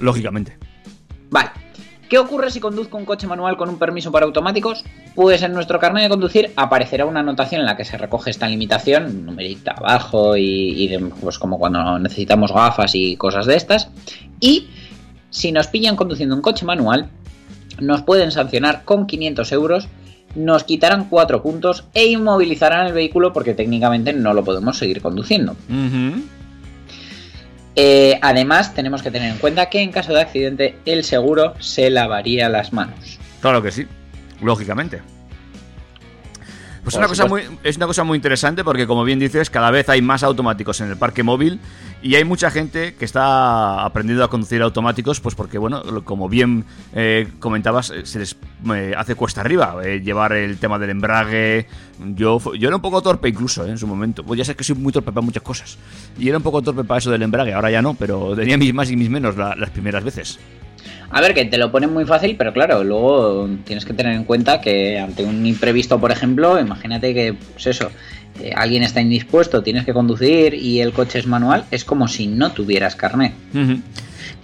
Lógicamente. 0.00 0.56
Vale. 1.28 1.50
¿Qué 2.12 2.18
ocurre 2.18 2.50
si 2.50 2.60
conduzco 2.60 2.98
un 2.98 3.06
coche 3.06 3.26
manual 3.26 3.56
con 3.56 3.70
un 3.70 3.78
permiso 3.78 4.12
para 4.12 4.26
automáticos? 4.26 4.84
Pues 5.14 5.40
en 5.40 5.54
nuestro 5.54 5.78
carnet 5.78 6.02
de 6.02 6.08
conducir 6.10 6.50
aparecerá 6.56 7.06
una 7.06 7.20
anotación 7.20 7.62
en 7.62 7.66
la 7.66 7.74
que 7.74 7.86
se 7.86 7.96
recoge 7.96 8.28
esta 8.28 8.46
limitación, 8.46 9.06
un 9.06 9.24
numerito 9.24 9.70
abajo 9.70 10.36
y, 10.36 10.94
pues 11.22 11.38
como 11.38 11.58
cuando 11.58 11.98
necesitamos 11.98 12.52
gafas 12.52 12.94
y 12.94 13.16
cosas 13.16 13.46
de 13.46 13.56
estas. 13.56 13.88
Y 14.40 14.66
si 15.30 15.52
nos 15.52 15.68
pillan 15.68 15.96
conduciendo 15.96 16.36
un 16.36 16.42
coche 16.42 16.66
manual, 16.66 17.08
nos 17.80 18.02
pueden 18.02 18.30
sancionar 18.30 18.84
con 18.84 19.06
500 19.06 19.50
euros, 19.52 19.88
nos 20.34 20.64
quitarán 20.64 21.08
4 21.08 21.42
puntos 21.42 21.84
e 21.94 22.08
inmovilizarán 22.08 22.88
el 22.88 22.92
vehículo 22.92 23.32
porque 23.32 23.54
técnicamente 23.54 24.12
no 24.12 24.34
lo 24.34 24.44
podemos 24.44 24.76
seguir 24.76 25.00
conduciendo. 25.00 25.56
Eh, 27.74 28.18
además, 28.22 28.74
tenemos 28.74 29.02
que 29.02 29.10
tener 29.10 29.30
en 29.32 29.38
cuenta 29.38 29.70
que 29.70 29.80
en 29.80 29.92
caso 29.92 30.12
de 30.12 30.20
accidente 30.20 30.76
el 30.84 31.04
seguro 31.04 31.54
se 31.60 31.90
lavaría 31.90 32.48
las 32.48 32.72
manos. 32.72 33.18
Claro 33.40 33.62
que 33.62 33.70
sí, 33.70 33.86
lógicamente. 34.42 35.00
Pues 36.82 36.96
una 36.96 37.06
cosa 37.06 37.26
muy, 37.26 37.42
es 37.62 37.76
una 37.76 37.86
cosa 37.86 38.02
muy 38.02 38.16
interesante 38.16 38.64
porque, 38.64 38.88
como 38.88 39.04
bien 39.04 39.20
dices, 39.20 39.50
cada 39.50 39.70
vez 39.70 39.88
hay 39.88 40.02
más 40.02 40.24
automáticos 40.24 40.80
en 40.80 40.90
el 40.90 40.96
parque 40.96 41.22
móvil 41.22 41.60
y 42.02 42.16
hay 42.16 42.24
mucha 42.24 42.50
gente 42.50 42.94
que 42.96 43.04
está 43.04 43.84
aprendiendo 43.84 44.24
a 44.24 44.28
conducir 44.28 44.60
automáticos, 44.62 45.20
pues 45.20 45.36
porque, 45.36 45.58
bueno, 45.58 45.80
como 46.04 46.28
bien 46.28 46.64
eh, 46.92 47.28
comentabas, 47.38 47.90
eh, 47.90 48.04
se 48.04 48.18
les 48.18 48.36
eh, 48.74 48.94
hace 48.98 49.14
cuesta 49.14 49.42
arriba 49.42 49.76
eh, 49.84 50.00
llevar 50.00 50.32
el 50.32 50.58
tema 50.58 50.76
del 50.80 50.90
embrague. 50.90 51.68
Yo, 52.16 52.40
yo 52.54 52.66
era 52.66 52.74
un 52.76 52.82
poco 52.82 53.00
torpe 53.00 53.28
incluso 53.28 53.64
eh, 53.64 53.70
en 53.70 53.78
su 53.78 53.86
momento. 53.86 54.24
Pues 54.24 54.38
ya 54.38 54.44
sé 54.44 54.56
que 54.56 54.64
soy 54.64 54.74
muy 54.74 54.92
torpe 54.92 55.12
para 55.12 55.24
muchas 55.24 55.44
cosas. 55.44 55.78
Y 56.18 56.28
era 56.28 56.38
un 56.38 56.42
poco 56.42 56.62
torpe 56.62 56.82
para 56.82 56.98
eso 56.98 57.12
del 57.12 57.22
embrague, 57.22 57.54
ahora 57.54 57.70
ya 57.70 57.80
no, 57.80 57.94
pero 57.94 58.34
tenía 58.34 58.58
mis 58.58 58.74
más 58.74 58.90
y 58.90 58.96
mis 58.96 59.08
menos 59.08 59.36
la- 59.36 59.54
las 59.54 59.70
primeras 59.70 60.02
veces. 60.02 60.40
A 61.12 61.20
ver, 61.20 61.34
que 61.34 61.44
te 61.44 61.58
lo 61.58 61.70
ponen 61.70 61.92
muy 61.92 62.06
fácil, 62.06 62.36
pero 62.38 62.54
claro, 62.54 62.82
luego 62.82 63.48
tienes 63.64 63.84
que 63.84 63.92
tener 63.92 64.14
en 64.14 64.24
cuenta 64.24 64.62
que 64.62 64.98
ante 64.98 65.24
un 65.24 65.44
imprevisto, 65.44 66.00
por 66.00 66.10
ejemplo, 66.10 66.58
imagínate 66.58 67.12
que, 67.12 67.34
pues 67.34 67.66
eso, 67.66 67.90
eh, 68.40 68.52
alguien 68.56 68.82
está 68.82 69.02
indispuesto, 69.02 69.62
tienes 69.62 69.84
que 69.84 69.92
conducir 69.92 70.54
y 70.54 70.80
el 70.80 70.94
coche 70.94 71.18
es 71.18 71.26
manual, 71.26 71.66
es 71.70 71.84
como 71.84 72.08
si 72.08 72.26
no 72.26 72.52
tuvieras 72.52 72.96
carnet. 72.96 73.34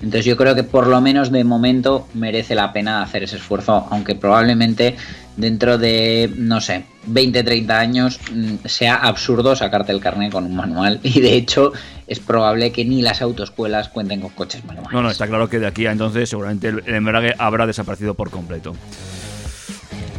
Entonces 0.03 0.27
yo 0.27 0.37
creo 0.37 0.55
que 0.55 0.63
por 0.63 0.87
lo 0.87 1.01
menos 1.01 1.33
de 1.33 1.43
momento 1.43 2.07
merece 2.13 2.55
la 2.55 2.71
pena 2.73 3.03
hacer 3.03 3.23
ese 3.23 3.37
esfuerzo, 3.37 3.89
aunque 3.91 4.15
probablemente 4.15 4.95
dentro 5.39 5.79
de, 5.79 6.31
no 6.37 6.61
sé, 6.61 6.85
20, 7.07 7.43
30 7.43 7.79
años 7.79 8.21
mm, 8.31 8.67
sea 8.67 8.97
absurdo 8.97 9.57
sacarte 9.57 9.93
el 9.93 10.01
carnet 10.01 10.31
con 10.31 10.45
un 10.45 10.55
manual 10.55 11.01
y 11.05 11.21
de 11.21 11.35
hecho 11.35 11.73
es 12.07 12.19
probable 12.21 12.73
que 12.73 12.85
ni 12.85 13.01
las 13.01 13.23
autoescuelas 13.23 13.89
cuenten 13.89 14.21
con 14.21 14.31
coches 14.31 14.65
manuales. 14.65 14.93
No, 14.93 15.03
no, 15.03 15.11
está 15.11 15.27
claro 15.27 15.49
que 15.49 15.59
de 15.59 15.67
aquí 15.67 15.87
a 15.87 15.93
entonces 15.93 16.29
seguramente 16.29 16.69
el, 16.69 16.83
el 16.87 16.95
embrague 16.97 17.35
habrá 17.39 17.67
desaparecido 17.67 18.15
por 18.15 18.31
completo. 18.31 18.75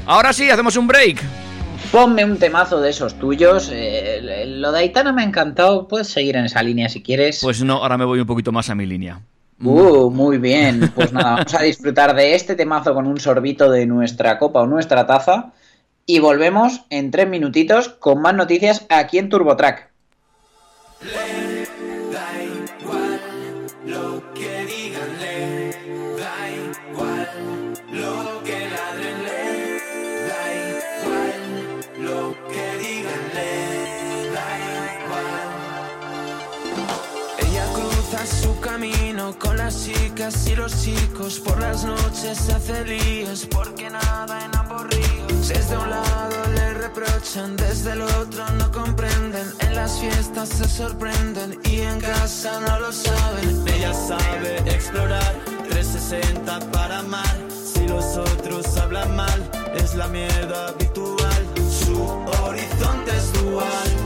Ahora 0.05 0.33
sí, 0.33 0.49
hacemos 0.49 0.75
un 0.75 0.87
break. 0.87 1.21
Ponme 1.91 2.23
un 2.23 2.37
temazo 2.37 2.81
de 2.81 2.89
esos 2.91 3.17
tuyos. 3.19 3.69
eh, 3.71 4.45
lo 4.47 4.71
de 4.71 4.79
Aitana 4.79 5.11
me 5.11 5.21
ha 5.23 5.25
encantado. 5.25 5.87
Puedes 5.87 6.07
seguir 6.07 6.35
en 6.35 6.45
esa 6.45 6.61
línea 6.63 6.89
si 6.89 7.01
quieres. 7.01 7.39
Pues 7.41 7.63
no, 7.63 7.77
ahora 7.77 7.97
me 7.97 8.05
voy 8.05 8.19
un 8.19 8.27
poquito 8.27 8.51
más 8.51 8.69
a 8.69 8.75
mi 8.75 8.85
línea. 8.85 9.21
Uh, 9.63 10.09
muy 10.09 10.37
bien. 10.37 10.91
Pues 10.95 11.11
nada, 11.11 11.35
vamos 11.37 11.53
a 11.53 11.63
disfrutar 11.63 12.15
de 12.15 12.35
este 12.35 12.55
temazo 12.55 12.93
con 12.93 13.07
un 13.07 13.19
sorbito 13.19 13.69
de 13.69 13.85
nuestra 13.85 14.39
copa 14.39 14.61
o 14.61 14.67
nuestra 14.67 15.05
taza. 15.05 15.51
Y 16.05 16.19
volvemos 16.19 16.85
en 16.89 17.11
tres 17.11 17.27
minutitos 17.27 17.89
con 17.89 18.21
más 18.21 18.33
noticias 18.33 18.85
aquí 18.89 19.17
en 19.17 19.29
TurboTrack. 19.29 19.88
Chicas 40.29 40.47
y 40.47 40.55
los 40.55 40.83
chicos, 40.83 41.39
por 41.39 41.59
las 41.59 41.83
noches 41.83 42.37
se 42.37 42.53
hace 42.53 42.85
líos 42.85 43.47
porque 43.49 43.89
nada 43.89 44.45
en 44.45 44.55
ambos 44.55 44.83
ríos. 44.87 45.47
Desde 45.47 45.77
un 45.77 45.89
lado 45.89 46.35
le 46.53 46.73
reprochan, 46.73 47.55
desde 47.55 47.93
el 47.93 48.01
otro 48.01 48.47
no 48.57 48.71
comprenden. 48.71 49.47
En 49.59 49.75
las 49.75 49.99
fiestas 49.99 50.49
se 50.49 50.67
sorprenden 50.67 51.59
y 51.63 51.81
en 51.81 51.99
casa 51.99 52.59
no 52.59 52.79
lo 52.79 52.91
saben. 52.91 53.67
Ella 53.67 53.93
sabe 53.93 54.57
explorar 54.71 55.35
360 55.69 56.59
para 56.71 56.99
amar. 56.99 57.37
Si 57.73 57.87
los 57.87 58.17
otros 58.17 58.77
hablan 58.77 59.15
mal, 59.15 59.49
es 59.75 59.95
la 59.95 60.07
mierda 60.07 60.67
habitual. 60.69 61.45
Su 61.69 62.03
horizonte 62.43 63.11
es 63.15 63.33
dual. 63.33 63.98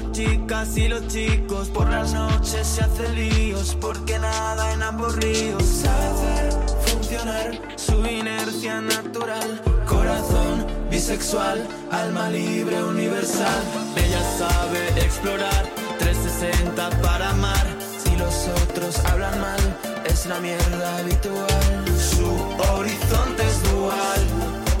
Las 0.00 0.12
chicas 0.12 0.76
y 0.76 0.88
los 0.88 1.06
chicos. 1.08 1.68
Por 1.68 1.88
las 1.88 2.12
noches 2.12 2.66
se 2.66 2.82
hace 2.82 3.08
líos 3.14 3.76
porque 3.80 4.18
nada 4.18 4.72
en 4.72 4.82
ambos 4.82 5.16
ríos. 5.16 5.62
Sabe 5.62 6.06
hacer 6.06 6.52
funcionar 6.86 7.60
su 7.76 8.04
inercia 8.06 8.80
natural. 8.80 9.60
Corazón 9.86 10.66
bisexual, 10.90 11.66
alma 11.90 12.28
libre 12.30 12.82
universal. 12.82 13.62
Ella 13.96 14.22
sabe 14.38 14.88
explorar 15.04 15.64
360 15.98 16.90
para 17.02 17.30
amar. 17.30 17.66
Si 18.02 18.16
los 18.16 18.48
otros 18.62 18.98
hablan 19.06 19.40
mal, 19.40 19.60
es 20.04 20.26
la 20.26 20.38
mierda 20.40 20.98
habitual. 20.98 21.84
Su 21.96 22.28
horizonte 22.72 23.42
es 23.42 23.62
dual. 23.72 24.22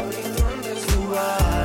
Horizonte 0.06 0.72
es 0.76 0.86
dual. 0.96 1.57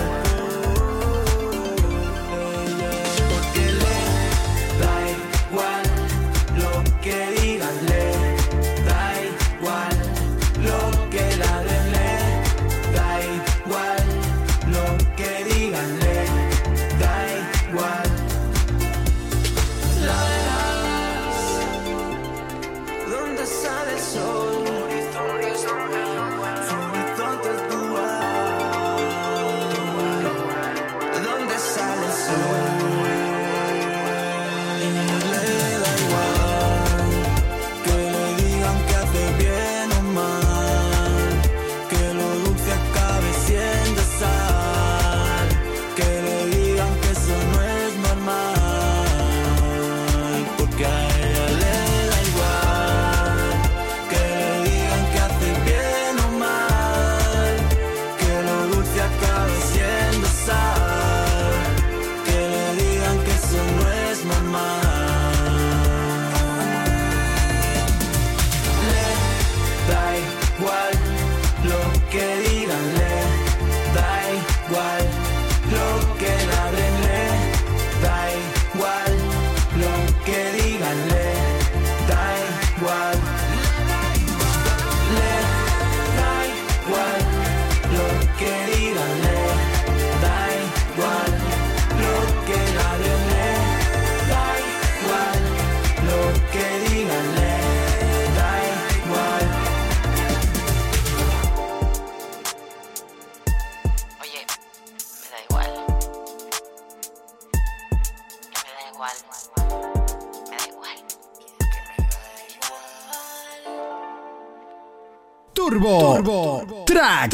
Turbo, 115.73 116.21
Turbo 116.23 116.85
Track. 116.85 117.33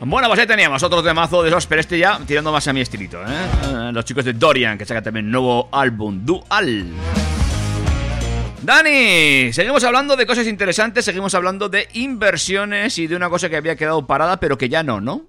Bueno, 0.00 0.28
pues 0.28 0.40
ahí 0.40 0.46
teníamos 0.46 0.82
otro 0.82 1.02
temazo 1.02 1.42
de 1.42 1.48
esos, 1.48 1.66
pero 1.66 1.80
este 1.80 1.96
ya 1.98 2.20
tirando 2.26 2.52
más 2.52 2.68
a 2.68 2.74
mi 2.74 2.82
estilito, 2.82 3.22
¿eh? 3.22 3.26
Eh, 3.28 3.90
Los 3.94 4.04
chicos 4.04 4.26
de 4.26 4.34
Dorian, 4.34 4.76
que 4.76 4.84
sacan 4.84 5.02
también 5.02 5.30
nuevo 5.30 5.70
álbum, 5.72 6.26
Dual. 6.26 6.84
Dani, 8.60 9.50
seguimos 9.54 9.82
hablando 9.84 10.14
de 10.14 10.26
cosas 10.26 10.46
interesantes, 10.46 11.06
seguimos 11.06 11.34
hablando 11.34 11.70
de 11.70 11.88
inversiones 11.94 12.98
y 12.98 13.06
de 13.06 13.16
una 13.16 13.30
cosa 13.30 13.48
que 13.48 13.56
había 13.56 13.76
quedado 13.76 14.06
parada, 14.06 14.38
pero 14.38 14.58
que 14.58 14.68
ya 14.68 14.82
no, 14.82 15.00
¿no? 15.00 15.22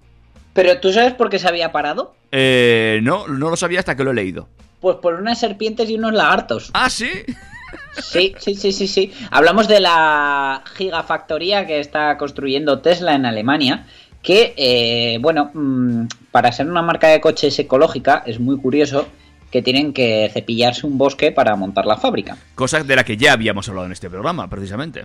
Pero 0.56 0.80
¿tú 0.80 0.90
sabes 0.90 1.12
por 1.12 1.28
qué 1.28 1.38
se 1.38 1.46
había 1.46 1.70
parado? 1.70 2.14
Eh, 2.32 3.00
no, 3.02 3.28
no 3.28 3.50
lo 3.50 3.56
sabía 3.56 3.78
hasta 3.78 3.94
que 3.94 4.02
lo 4.02 4.10
he 4.10 4.14
leído. 4.14 4.48
Pues 4.80 4.96
por 4.96 5.14
unas 5.14 5.38
serpientes 5.38 5.90
y 5.90 5.96
unos 5.96 6.14
lagartos. 6.14 6.70
Ah, 6.72 6.88
sí. 6.88 7.10
Sí, 7.98 8.34
sí, 8.38 8.54
sí, 8.54 8.72
sí, 8.72 8.88
sí. 8.88 9.12
Hablamos 9.30 9.68
de 9.68 9.80
la 9.80 10.62
gigafactoría 10.74 11.66
que 11.66 11.78
está 11.78 12.16
construyendo 12.16 12.80
Tesla 12.80 13.14
en 13.14 13.26
Alemania. 13.26 13.86
Que, 14.22 14.54
eh, 14.56 15.18
bueno, 15.20 15.50
mm, 15.52 16.06
para 16.30 16.50
ser 16.52 16.68
una 16.68 16.82
marca 16.82 17.08
de 17.08 17.20
coches 17.20 17.58
ecológica 17.58 18.22
es 18.26 18.40
muy 18.40 18.58
curioso 18.58 19.06
que 19.50 19.60
tienen 19.62 19.92
que 19.92 20.30
cepillarse 20.32 20.86
un 20.86 20.96
bosque 20.96 21.32
para 21.32 21.54
montar 21.54 21.84
la 21.84 21.96
fábrica. 21.96 22.36
Cosa 22.54 22.82
de 22.82 22.96
la 22.96 23.04
que 23.04 23.16
ya 23.16 23.32
habíamos 23.32 23.68
hablado 23.68 23.86
en 23.86 23.92
este 23.92 24.08
programa, 24.08 24.48
precisamente. 24.48 25.04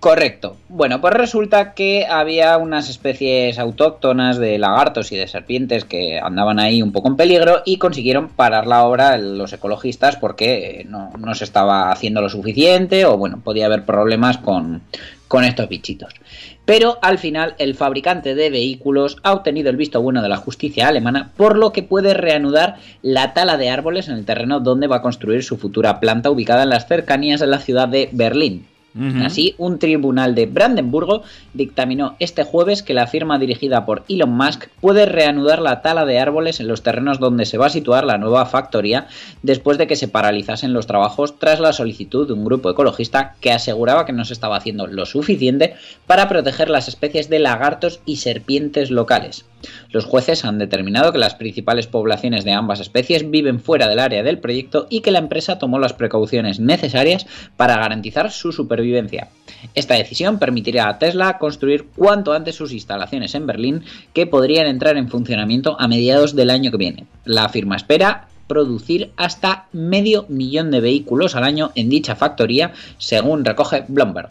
Correcto. 0.00 0.56
Bueno, 0.68 1.00
pues 1.00 1.12
resulta 1.14 1.74
que 1.74 2.06
había 2.06 2.56
unas 2.58 2.88
especies 2.88 3.58
autóctonas 3.58 4.38
de 4.38 4.56
lagartos 4.56 5.10
y 5.10 5.16
de 5.16 5.26
serpientes 5.26 5.84
que 5.84 6.20
andaban 6.20 6.60
ahí 6.60 6.82
un 6.82 6.92
poco 6.92 7.08
en 7.08 7.16
peligro 7.16 7.62
y 7.64 7.78
consiguieron 7.78 8.28
parar 8.28 8.68
la 8.68 8.84
obra 8.84 9.18
los 9.18 9.52
ecologistas 9.52 10.14
porque 10.14 10.86
no, 10.88 11.34
se 11.34 11.42
estaba 11.42 11.90
haciendo 11.90 12.20
lo 12.20 12.28
suficiente 12.28 13.06
o 13.06 13.16
bueno, 13.16 13.40
podía 13.42 13.66
haber 13.66 13.84
problemas 13.84 14.38
con, 14.38 14.82
con 15.26 15.42
estos 15.42 15.68
bichitos. 15.68 16.14
Pero 16.64 16.98
al 17.02 17.18
final 17.18 17.56
el 17.58 17.74
fabricante 17.74 18.36
de 18.36 18.50
vehículos 18.50 19.16
ha 19.24 19.32
obtenido 19.32 19.68
el 19.68 19.76
visto 19.76 20.00
bueno 20.00 20.22
de 20.22 20.28
la 20.28 20.36
justicia 20.36 20.86
alemana, 20.86 21.32
por 21.36 21.58
lo 21.58 21.72
que 21.72 21.82
puede 21.82 22.14
reanudar 22.14 22.76
la 23.02 23.34
tala 23.34 23.56
de 23.56 23.70
árboles 23.70 24.06
en 24.06 24.14
el 24.14 24.24
terreno 24.24 24.60
donde 24.60 24.86
va 24.86 24.96
a 24.96 25.02
construir 25.02 25.42
su 25.42 25.56
futura 25.56 25.98
planta 25.98 26.30
ubicada 26.30 26.62
en 26.62 26.70
las 26.70 26.86
cercanías 26.86 27.40
de 27.40 27.48
la 27.48 27.58
ciudad 27.58 27.88
de 27.88 28.10
Berlín. 28.12 28.64
Así, 29.22 29.54
un 29.58 29.78
tribunal 29.78 30.34
de 30.34 30.46
Brandenburgo 30.46 31.22
dictaminó 31.54 32.16
este 32.18 32.42
jueves 32.42 32.82
que 32.82 32.94
la 32.94 33.06
firma 33.06 33.38
dirigida 33.38 33.86
por 33.86 34.02
Elon 34.08 34.30
Musk 34.30 34.68
puede 34.80 35.06
reanudar 35.06 35.60
la 35.60 35.82
tala 35.82 36.04
de 36.04 36.18
árboles 36.18 36.58
en 36.58 36.66
los 36.66 36.82
terrenos 36.82 37.20
donde 37.20 37.44
se 37.44 37.58
va 37.58 37.66
a 37.66 37.70
situar 37.70 38.04
la 38.04 38.18
nueva 38.18 38.46
factoría 38.46 39.06
después 39.42 39.78
de 39.78 39.86
que 39.86 39.94
se 39.94 40.08
paralizasen 40.08 40.72
los 40.72 40.86
trabajos 40.86 41.38
tras 41.38 41.60
la 41.60 41.72
solicitud 41.72 42.26
de 42.26 42.32
un 42.32 42.44
grupo 42.44 42.70
ecologista 42.70 43.34
que 43.40 43.52
aseguraba 43.52 44.04
que 44.04 44.12
no 44.12 44.24
se 44.24 44.32
estaba 44.32 44.56
haciendo 44.56 44.86
lo 44.86 45.06
suficiente 45.06 45.74
para 46.06 46.28
proteger 46.28 46.68
las 46.68 46.88
especies 46.88 47.28
de 47.28 47.38
lagartos 47.38 48.00
y 48.04 48.16
serpientes 48.16 48.90
locales. 48.90 49.44
Los 49.90 50.04
jueces 50.04 50.44
han 50.44 50.58
determinado 50.58 51.12
que 51.12 51.18
las 51.18 51.34
principales 51.34 51.86
poblaciones 51.86 52.44
de 52.44 52.52
ambas 52.52 52.80
especies 52.80 53.30
viven 53.30 53.60
fuera 53.60 53.88
del 53.88 53.98
área 53.98 54.22
del 54.22 54.38
proyecto 54.38 54.86
y 54.90 55.00
que 55.00 55.10
la 55.10 55.18
empresa 55.18 55.58
tomó 55.58 55.78
las 55.78 55.92
precauciones 55.92 56.60
necesarias 56.60 57.26
para 57.56 57.76
garantizar 57.76 58.30
su 58.30 58.52
supervivencia. 58.52 59.28
Esta 59.74 59.94
decisión 59.94 60.38
permitirá 60.38 60.88
a 60.88 60.98
Tesla 60.98 61.38
construir 61.38 61.86
cuanto 61.96 62.32
antes 62.32 62.54
sus 62.54 62.72
instalaciones 62.72 63.34
en 63.34 63.46
Berlín, 63.46 63.84
que 64.12 64.26
podrían 64.26 64.66
entrar 64.66 64.96
en 64.96 65.08
funcionamiento 65.08 65.76
a 65.80 65.88
mediados 65.88 66.34
del 66.34 66.50
año 66.50 66.70
que 66.70 66.76
viene. 66.76 67.06
La 67.24 67.48
firma 67.48 67.76
espera 67.76 68.28
producir 68.46 69.12
hasta 69.16 69.66
medio 69.72 70.24
millón 70.28 70.70
de 70.70 70.80
vehículos 70.80 71.36
al 71.36 71.44
año 71.44 71.70
en 71.74 71.90
dicha 71.90 72.16
factoría, 72.16 72.72
según 72.96 73.44
recoge 73.44 73.84
Bloomberg. 73.86 74.30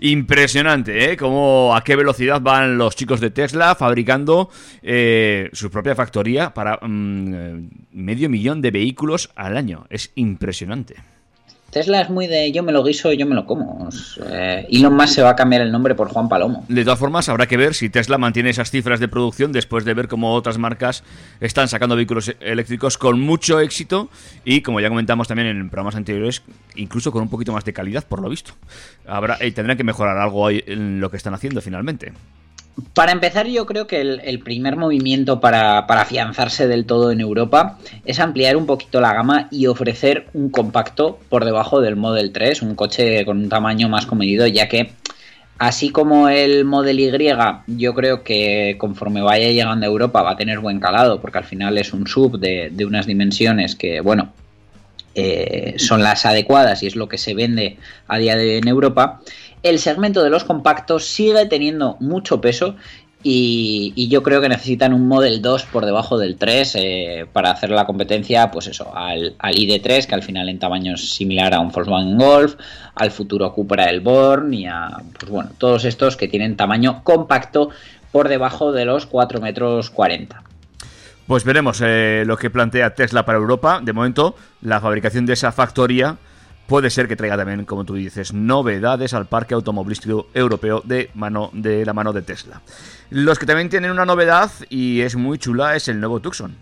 Impresionante, 0.00 1.12
¿eh? 1.12 1.16
Como 1.16 1.74
a 1.74 1.82
qué 1.82 1.96
velocidad 1.96 2.40
van 2.40 2.78
los 2.78 2.94
chicos 2.94 3.20
de 3.20 3.30
Tesla 3.30 3.74
fabricando 3.74 4.48
eh, 4.80 5.50
su 5.52 5.70
propia 5.70 5.96
factoría 5.96 6.54
para 6.54 6.78
mm, 6.80 7.34
eh, 7.34 7.68
medio 7.92 8.30
millón 8.30 8.62
de 8.62 8.70
vehículos 8.70 9.30
al 9.34 9.56
año. 9.56 9.86
Es 9.90 10.12
impresionante. 10.14 10.96
Tesla 11.78 12.00
es 12.00 12.10
muy 12.10 12.26
de 12.26 12.50
yo 12.50 12.64
me 12.64 12.72
lo 12.72 12.82
guiso, 12.82 13.12
yo 13.12 13.24
me 13.24 13.36
lo 13.36 13.46
como. 13.46 13.88
Eh, 14.32 14.66
Elon 14.68 14.94
Musk 14.94 15.10
se 15.10 15.22
va 15.22 15.30
a 15.30 15.36
cambiar 15.36 15.62
el 15.62 15.70
nombre 15.70 15.94
por 15.94 16.08
Juan 16.08 16.28
Palomo. 16.28 16.64
De 16.68 16.82
todas 16.82 16.98
formas, 16.98 17.28
habrá 17.28 17.46
que 17.46 17.56
ver 17.56 17.72
si 17.72 17.88
Tesla 17.88 18.18
mantiene 18.18 18.50
esas 18.50 18.72
cifras 18.72 18.98
de 18.98 19.06
producción 19.06 19.52
después 19.52 19.84
de 19.84 19.94
ver 19.94 20.08
cómo 20.08 20.34
otras 20.34 20.58
marcas 20.58 21.04
están 21.38 21.68
sacando 21.68 21.94
vehículos 21.94 22.34
eléctricos 22.40 22.98
con 22.98 23.20
mucho 23.20 23.60
éxito 23.60 24.08
y, 24.44 24.62
como 24.62 24.80
ya 24.80 24.88
comentamos 24.88 25.28
también 25.28 25.46
en 25.46 25.70
programas 25.70 25.94
anteriores, 25.94 26.42
incluso 26.74 27.12
con 27.12 27.22
un 27.22 27.28
poquito 27.28 27.52
más 27.52 27.64
de 27.64 27.72
calidad, 27.72 28.04
por 28.04 28.20
lo 28.20 28.28
visto. 28.28 28.54
Habrá, 29.06 29.36
eh, 29.38 29.52
tendrán 29.52 29.76
que 29.76 29.84
mejorar 29.84 30.18
algo 30.18 30.50
en 30.50 30.98
lo 30.98 31.12
que 31.12 31.16
están 31.16 31.34
haciendo 31.34 31.60
finalmente. 31.60 32.12
Para 32.94 33.12
empezar, 33.12 33.46
yo 33.46 33.66
creo 33.66 33.86
que 33.86 34.00
el, 34.00 34.40
primer 34.40 34.76
movimiento 34.76 35.40
para, 35.40 35.78
afianzarse 35.78 36.68
del 36.68 36.84
todo 36.84 37.10
en 37.10 37.20
Europa 37.20 37.78
es 38.04 38.20
ampliar 38.20 38.56
un 38.56 38.66
poquito 38.66 39.00
la 39.00 39.12
gama 39.12 39.48
y 39.50 39.66
ofrecer 39.66 40.26
un 40.32 40.50
compacto 40.50 41.18
por 41.28 41.44
debajo 41.44 41.80
del 41.80 41.96
Model 41.96 42.32
3, 42.32 42.62
un 42.62 42.74
coche 42.74 43.24
con 43.24 43.38
un 43.38 43.48
tamaño 43.48 43.88
más 43.88 44.06
comedido, 44.06 44.46
ya 44.46 44.68
que 44.68 44.92
así 45.58 45.90
como 45.90 46.28
el 46.28 46.64
Model 46.64 47.00
Y, 47.00 47.32
yo 47.66 47.94
creo 47.94 48.22
que 48.22 48.76
conforme 48.78 49.22
vaya 49.22 49.50
llegando 49.50 49.84
a 49.84 49.88
Europa 49.88 50.22
va 50.22 50.32
a 50.32 50.36
tener 50.36 50.60
buen 50.60 50.78
calado, 50.78 51.20
porque 51.20 51.38
al 51.38 51.44
final 51.44 51.78
es 51.78 51.92
un 51.92 52.06
sub 52.06 52.38
de 52.38 52.84
unas 52.84 53.06
dimensiones 53.06 53.74
que, 53.74 54.00
bueno, 54.00 54.32
eh, 55.14 55.74
son 55.78 56.02
las 56.02 56.26
adecuadas 56.26 56.82
y 56.82 56.86
es 56.86 56.96
lo 56.96 57.08
que 57.08 57.18
se 57.18 57.34
vende 57.34 57.78
a 58.06 58.18
día 58.18 58.36
de 58.36 58.44
hoy 58.44 58.56
en 58.56 58.68
Europa 58.68 59.20
el 59.62 59.78
segmento 59.78 60.22
de 60.22 60.30
los 60.30 60.44
compactos 60.44 61.06
sigue 61.06 61.46
teniendo 61.46 61.96
mucho 62.00 62.40
peso 62.40 62.76
y, 63.22 64.08
yo 64.08 64.22
creo 64.22 64.40
que 64.40 64.48
necesitan 64.48 64.92
un 64.92 65.08
Model 65.08 65.42
2 65.42 65.64
por 65.64 65.84
debajo 65.84 66.18
del 66.18 66.36
3 66.36 66.74
eh, 66.76 67.26
para 67.32 67.50
hacer 67.50 67.70
la 67.70 67.84
competencia, 67.84 68.50
pues 68.52 68.68
eso, 68.68 68.96
al, 68.96 69.34
al, 69.40 69.54
ID3, 69.54 70.06
que 70.06 70.14
al 70.14 70.22
final 70.22 70.48
en 70.48 70.60
tamaño 70.60 70.94
es 70.94 71.14
similar 71.14 71.52
a 71.52 71.60
un 71.60 71.70
Volkswagen 71.70 72.16
Golf, 72.16 72.54
al 72.94 73.10
futuro 73.10 73.52
Cupra 73.52 73.90
Elborn 73.90 74.54
y 74.54 74.66
a, 74.66 74.98
pues 75.18 75.32
bueno, 75.32 75.50
todos 75.58 75.84
estos 75.84 76.16
que 76.16 76.28
tienen 76.28 76.56
tamaño 76.56 77.02
compacto 77.02 77.70
por 78.12 78.28
debajo 78.28 78.70
de 78.72 78.84
los 78.84 79.06
4 79.06 79.40
metros 79.40 79.90
40. 79.90 80.44
Pues 81.28 81.44
veremos 81.44 81.82
eh, 81.84 82.24
lo 82.26 82.38
que 82.38 82.48
plantea 82.48 82.94
Tesla 82.94 83.26
para 83.26 83.36
Europa. 83.36 83.82
De 83.82 83.92
momento, 83.92 84.34
la 84.62 84.80
fabricación 84.80 85.26
de 85.26 85.34
esa 85.34 85.52
factoría 85.52 86.16
puede 86.66 86.88
ser 86.88 87.06
que 87.06 87.16
traiga 87.16 87.36
también, 87.36 87.66
como 87.66 87.84
tú 87.84 87.96
dices, 87.96 88.32
novedades 88.32 89.12
al 89.12 89.26
parque 89.26 89.52
automovilístico 89.52 90.28
europeo 90.32 90.80
de, 90.86 91.10
mano, 91.12 91.50
de 91.52 91.84
la 91.84 91.92
mano 91.92 92.14
de 92.14 92.22
Tesla. 92.22 92.62
Los 93.10 93.38
que 93.38 93.44
también 93.44 93.68
tienen 93.68 93.90
una 93.90 94.06
novedad 94.06 94.50
y 94.70 95.02
es 95.02 95.16
muy 95.16 95.36
chula 95.36 95.76
es 95.76 95.88
el 95.88 96.00
nuevo 96.00 96.20
Tucson. 96.20 96.56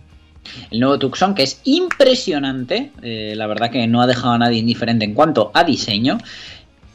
El 0.73 0.81
nuevo 0.81 0.99
Tucson, 0.99 1.37
que 1.37 1.45
es 1.45 1.61
impresionante, 1.63 2.91
eh, 3.03 3.35
la 3.37 3.47
verdad 3.47 3.71
que 3.71 3.87
no 3.87 4.03
ha 4.03 4.09
dejado 4.09 4.33
a 4.33 4.39
nadie 4.39 4.59
indiferente 4.59 5.05
en 5.05 5.15
cuanto 5.15 5.53
a 5.55 5.63
diseño, 5.63 6.19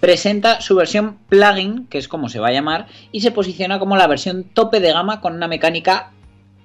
presenta 0.02 0.60
su 0.60 0.76
versión 0.76 1.20
plugin, 1.30 1.88
que 1.88 2.00
es 2.00 2.10
como 2.10 2.28
se 2.28 2.40
va 2.40 2.50
a 2.50 2.52
llamar, 2.52 2.88
y 3.14 3.22
se 3.22 3.32
posiciona 3.32 3.80
como 3.80 3.96
la 3.96 4.08
versión 4.08 4.44
tope 4.44 4.82
de 4.82 4.92
gama 4.92 5.22
con 5.22 5.36
una 5.36 5.48
mecánica 5.48 6.12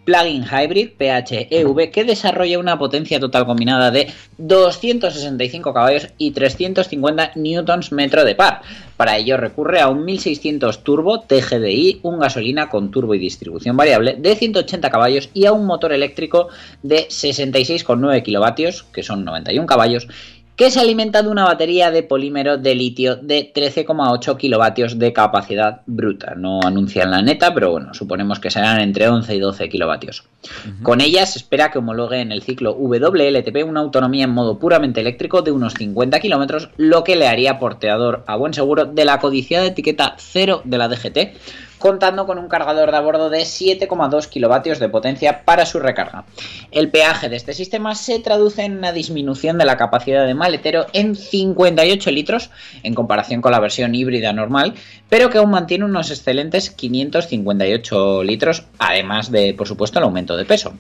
plug-in 0.07 0.45
hybrid 0.45 0.92
PHEV 0.97 1.90
que 1.90 2.05
desarrolla 2.05 2.59
una 2.59 2.79
potencia 2.79 3.21
total 3.21 3.45
combinada 3.45 3.90
de 3.90 4.11
265 4.38 5.75
caballos 5.75 6.09
y 6.16 6.31
350 6.31 7.33
newtons 7.35 7.93
metro 7.93 8.24
de 8.24 8.37
par. 8.37 8.62
Para 8.97 9.18
ello 9.18 9.37
recurre 9.37 9.81
a 9.81 9.89
un 9.89 10.05
1600 10.07 10.83
turbo 10.83 11.20
TGDI, 11.20 12.01
un 12.03 12.18
gasolina 12.20 12.70
con 12.70 12.91
turbo 12.91 13.14
y 13.14 13.18
distribución 13.18 13.76
variable 13.76 14.16
de 14.18 14.37
180 14.37 14.91
caballos 14.91 15.28
y 15.35 15.45
a 15.45 15.53
un 15.53 15.66
motor 15.66 15.93
eléctrico 15.93 16.49
de 16.83 17.09
66,9 17.09 18.22
kilovatios, 18.22 18.85
que 18.85 19.03
son 19.03 19.24
91 19.24 19.66
caballos, 19.66 20.09
que 20.57 20.71
se 20.71 20.81
alimenta 20.81 21.23
de 21.23 21.29
una 21.29 21.45
batería 21.45 21.91
de 21.91 22.03
polímero 22.03 22.57
de 22.57 22.75
litio 22.75 23.17
de 23.17 23.53
13,8 23.53 24.37
kilovatios 24.39 24.99
de 24.99 25.13
capacidad 25.13 25.83
bruta. 25.85 26.35
No 26.35 26.61
anuncian 26.65 27.11
la 27.11 27.21
neta, 27.21 27.53
pero 27.53 27.71
bueno, 27.71 27.93
suponemos 27.93 28.41
que 28.41 28.51
serán 28.51 28.81
entre 28.81 29.07
11 29.07 29.35
y 29.35 29.39
12 29.39 29.69
kilovatios. 29.69 30.25
Uh 30.43 30.69
-huh. 30.69 30.83
Con 30.83 31.01
ella 31.03 31.27
se 31.27 31.39
espera 31.39 31.71
que 31.71 31.79
homologue 31.79 32.21
en 32.21 32.33
el 32.33 32.43
ciclo 32.43 32.73
WLTP 32.73 33.65
una 33.67 33.81
autonomía 33.81 34.25
en 34.25 34.31
modo 34.31 34.59
puramente 34.59 35.03
eléctrico 35.03 35.43
de 35.43 35.53
unos 35.53 35.75
50 35.75 36.21
kilómetros, 36.21 36.71
lo 36.79 37.05
que 37.05 37.17
le 37.17 37.29
haría 37.29 37.59
porteador 37.59 38.25
a 38.27 38.37
buen 38.37 38.55
seguro 38.55 38.87
de 38.87 39.05
la 39.05 39.19
codiciada 39.19 39.67
etiqueta 39.67 40.15
0 40.17 40.63
de 40.65 40.79
la 40.79 40.89
DGT, 40.89 41.37
contando 41.79 42.27
con 42.27 42.39
un 42.39 42.49
cargador 42.49 42.91
de 42.91 42.97
a 42.97 43.01
bordo 43.01 43.31
de 43.31 43.41
7,2 43.41 44.29
kilovatios 44.29 44.79
de 44.79 44.89
potencia 44.89 45.45
para 45.45 45.66
su 45.66 45.79
recarga. 45.79 46.24
El 46.70 46.91
peaje 46.91 47.29
de 47.29 47.37
este 47.37 47.55
sistema 47.55 47.95
se 47.95 48.18
traduce 48.18 48.64
en 48.64 48.79
una 48.79 48.93
disminución 48.93 49.59
de 49.59 49.64
la 49.64 49.77
capacidad 49.77 50.27
de 50.27 50.35
maletero 50.35 50.87
en 50.93 51.16
58 51.16 52.11
litros 52.11 52.51
en 52.83 52.95
comparación 52.95 53.41
con 53.41 53.53
la 53.53 53.61
versión 53.61 53.95
híbrida 53.95 54.33
normal, 54.33 54.74
pero 55.09 55.31
que 55.31 55.39
aún 55.39 55.51
mantiene 55.51 55.85
unos 55.85 56.11
excelentes 56.11 56.70
558 56.70 58.22
litros, 58.24 58.64
además 58.79 59.31
de, 59.31 59.55
por 59.55 59.68
supuesto, 59.68 59.99
el 59.99 60.05
aumento 60.05 60.37
de 60.37 60.45
peso. 60.45 60.74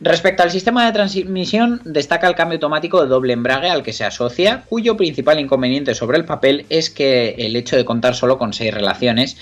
Respecto 0.00 0.44
al 0.44 0.50
sistema 0.52 0.86
de 0.86 0.92
transmisión, 0.92 1.80
destaca 1.84 2.28
el 2.28 2.36
cambio 2.36 2.56
automático 2.56 3.02
de 3.02 3.08
doble 3.08 3.32
embrague 3.32 3.68
al 3.68 3.82
que 3.82 3.92
se 3.92 4.04
asocia, 4.04 4.62
cuyo 4.68 4.96
principal 4.96 5.40
inconveniente 5.40 5.94
sobre 5.94 6.18
el 6.18 6.24
papel 6.24 6.66
es 6.70 6.88
que 6.88 7.30
el 7.38 7.56
hecho 7.56 7.76
de 7.76 7.84
contar 7.84 8.14
solo 8.14 8.38
con 8.38 8.52
6 8.52 8.72
relaciones, 8.72 9.36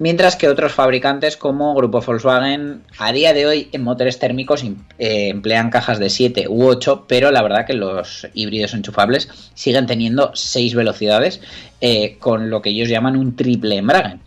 mientras 0.00 0.34
que 0.34 0.48
otros 0.48 0.72
fabricantes 0.72 1.36
como 1.36 1.72
Grupo 1.76 2.00
Volkswagen 2.00 2.82
a 2.98 3.12
día 3.12 3.32
de 3.32 3.46
hoy 3.46 3.68
en 3.70 3.84
motores 3.84 4.18
térmicos 4.18 4.64
em- 4.64 4.78
eh, 4.98 5.28
emplean 5.28 5.70
cajas 5.70 6.00
de 6.00 6.10
7 6.10 6.46
u 6.48 6.64
8, 6.64 7.04
pero 7.06 7.30
la 7.30 7.42
verdad 7.42 7.64
que 7.64 7.74
los 7.74 8.26
híbridos 8.34 8.74
enchufables 8.74 9.28
siguen 9.54 9.86
teniendo 9.86 10.32
6 10.34 10.74
velocidades 10.74 11.40
eh, 11.84 12.16
con 12.20 12.48
lo 12.48 12.62
que 12.62 12.70
ellos 12.70 12.88
llaman 12.88 13.16
un 13.16 13.34
triple 13.34 13.76
embrague. 13.76 14.18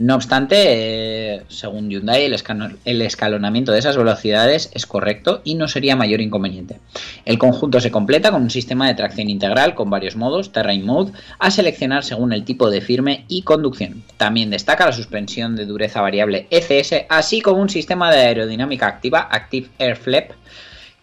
No 0.00 0.16
obstante, 0.16 0.56
eh, 0.58 1.42
según 1.46 1.88
Hyundai, 1.88 2.24
el, 2.24 2.36
el 2.84 3.02
escalonamiento 3.02 3.70
de 3.70 3.78
esas 3.78 3.96
velocidades 3.96 4.68
es 4.74 4.84
correcto 4.84 5.40
y 5.44 5.54
no 5.54 5.68
sería 5.68 5.94
mayor 5.94 6.20
inconveniente. 6.20 6.80
El 7.24 7.38
conjunto 7.38 7.80
se 7.80 7.92
completa 7.92 8.32
con 8.32 8.42
un 8.42 8.50
sistema 8.50 8.88
de 8.88 8.94
tracción 8.94 9.30
integral 9.30 9.76
con 9.76 9.90
varios 9.90 10.16
modos, 10.16 10.50
Terrain 10.50 10.84
Mode, 10.84 11.12
a 11.38 11.52
seleccionar 11.52 12.02
según 12.02 12.32
el 12.32 12.44
tipo 12.44 12.68
de 12.68 12.80
firme 12.80 13.24
y 13.28 13.42
conducción. 13.42 14.02
También 14.16 14.50
destaca 14.50 14.84
la 14.84 14.92
suspensión 14.92 15.54
de 15.54 15.66
dureza 15.66 16.00
variable 16.00 16.48
ECS, 16.50 17.06
así 17.08 17.40
como 17.40 17.62
un 17.62 17.70
sistema 17.70 18.10
de 18.10 18.22
aerodinámica 18.22 18.88
activa, 18.88 19.28
Active 19.30 19.68
Air 19.78 19.96
Flap, 19.96 20.32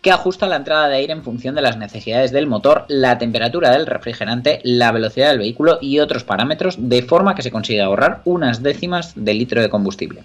que 0.02 0.12
ajusta 0.12 0.48
la 0.48 0.56
entrada 0.56 0.88
de 0.88 0.96
aire 0.96 1.14
en 1.14 1.24
función 1.24 1.56
de 1.56 1.62
las 1.62 1.78
necesidades 1.78 2.32
del 2.32 2.48
motor, 2.48 2.86
la 2.88 3.18
temperatura 3.18 3.72
del 3.72 3.86
refrigerante, 3.86 4.60
la 4.64 4.92
velocidad 4.92 5.30
del 5.30 5.40
vehículo 5.40 5.78
y 5.82 6.00
otros 6.00 6.24
parámetros, 6.24 6.76
de 6.78 7.04
forma 7.04 7.36
que 7.36 7.44
se 7.44 7.52
consiga 7.52 7.86
ahorrar 7.86 8.22
unas 8.26 8.64
décimas 8.64 9.14
de 9.16 9.34
litro 9.34 9.62
de 9.62 9.70
combustible. 9.70 10.24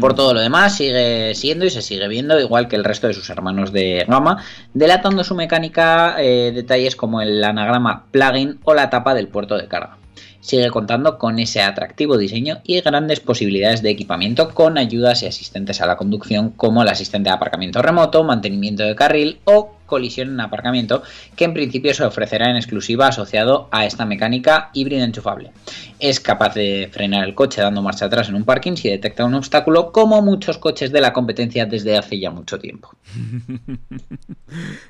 Por 0.00 0.14
todo 0.14 0.34
lo 0.34 0.40
demás, 0.40 0.76
sigue 0.76 1.32
siendo 1.36 1.64
y 1.64 1.70
se 1.70 1.80
sigue 1.80 2.08
viendo 2.08 2.38
igual 2.40 2.66
que 2.66 2.74
el 2.74 2.82
resto 2.82 3.06
de 3.06 3.14
sus 3.14 3.30
hermanos 3.30 3.72
de 3.72 4.04
gama, 4.08 4.42
delatando 4.74 5.22
su 5.22 5.36
mecánica 5.36 6.16
eh, 6.18 6.50
detalles 6.52 6.96
como 6.96 7.22
el 7.22 7.42
anagrama 7.44 8.06
plugin 8.10 8.58
o 8.64 8.74
la 8.74 8.90
tapa 8.90 9.14
del 9.14 9.28
puerto 9.28 9.56
de 9.56 9.68
carga. 9.68 9.98
Sigue 10.46 10.70
contando 10.70 11.18
con 11.18 11.40
ese 11.40 11.60
atractivo 11.60 12.16
diseño 12.16 12.58
y 12.62 12.80
grandes 12.80 13.18
posibilidades 13.18 13.82
de 13.82 13.90
equipamiento 13.90 14.54
con 14.54 14.78
ayudas 14.78 15.24
y 15.24 15.26
asistentes 15.26 15.80
a 15.80 15.86
la 15.86 15.96
conducción 15.96 16.50
como 16.50 16.82
el 16.82 16.88
asistente 16.88 17.30
de 17.30 17.34
aparcamiento 17.34 17.82
remoto, 17.82 18.22
mantenimiento 18.22 18.84
de 18.84 18.94
carril 18.94 19.40
o 19.44 19.72
colisión 19.86 20.30
en 20.30 20.40
aparcamiento, 20.40 21.02
que 21.36 21.44
en 21.44 21.54
principio 21.54 21.94
se 21.94 22.02
ofrecerá 22.04 22.50
en 22.50 22.56
exclusiva 22.56 23.06
asociado 23.06 23.68
a 23.70 23.86
esta 23.86 24.04
mecánica 24.04 24.70
híbrida 24.72 25.04
enchufable. 25.04 25.52
Es 26.00 26.18
capaz 26.18 26.54
de 26.54 26.88
frenar 26.92 27.22
el 27.24 27.36
coche 27.36 27.60
dando 27.60 27.82
marcha 27.82 28.06
atrás 28.06 28.28
en 28.28 28.34
un 28.34 28.44
parking 28.44 28.74
si 28.76 28.88
detecta 28.88 29.24
un 29.24 29.34
obstáculo, 29.34 29.92
como 29.92 30.22
muchos 30.22 30.58
coches 30.58 30.90
de 30.90 31.00
la 31.00 31.12
competencia 31.12 31.66
desde 31.66 31.96
hace 31.96 32.18
ya 32.20 32.30
mucho 32.30 32.58
tiempo. 32.60 32.90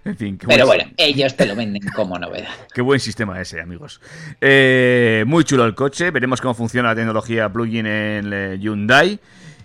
En 0.04 0.16
fin, 0.16 0.38
qué 0.38 0.46
Pero 0.46 0.66
buen- 0.66 0.78
bueno, 0.78 0.92
ellos 0.96 1.34
te 1.36 1.46
lo 1.46 1.57
venden 1.57 1.82
como 1.94 2.18
novedad. 2.18 2.48
Qué 2.74 2.82
buen 2.82 3.00
sistema 3.00 3.40
ese, 3.40 3.61
amigos. 3.61 4.00
Eh, 4.40 5.24
muy 5.26 5.44
chulo 5.47 5.64
el 5.64 5.74
coche. 5.74 6.11
Veremos 6.11 6.40
cómo 6.40 6.55
funciona 6.55 6.90
la 6.90 6.94
tecnología 6.94 7.49
plug-in 7.49 7.86
en 7.86 8.32
eh, 8.32 8.59
Hyundai. 8.59 9.18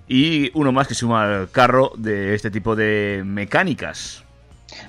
Y 0.08 0.52
uno 0.54 0.72
más 0.72 0.88
que 0.88 0.94
suma 0.94 1.24
al 1.24 1.52
carro 1.52 1.92
de 1.98 2.36
este 2.36 2.52
tipo 2.52 2.76
de 2.76 3.24
mecánicas. 3.26 4.24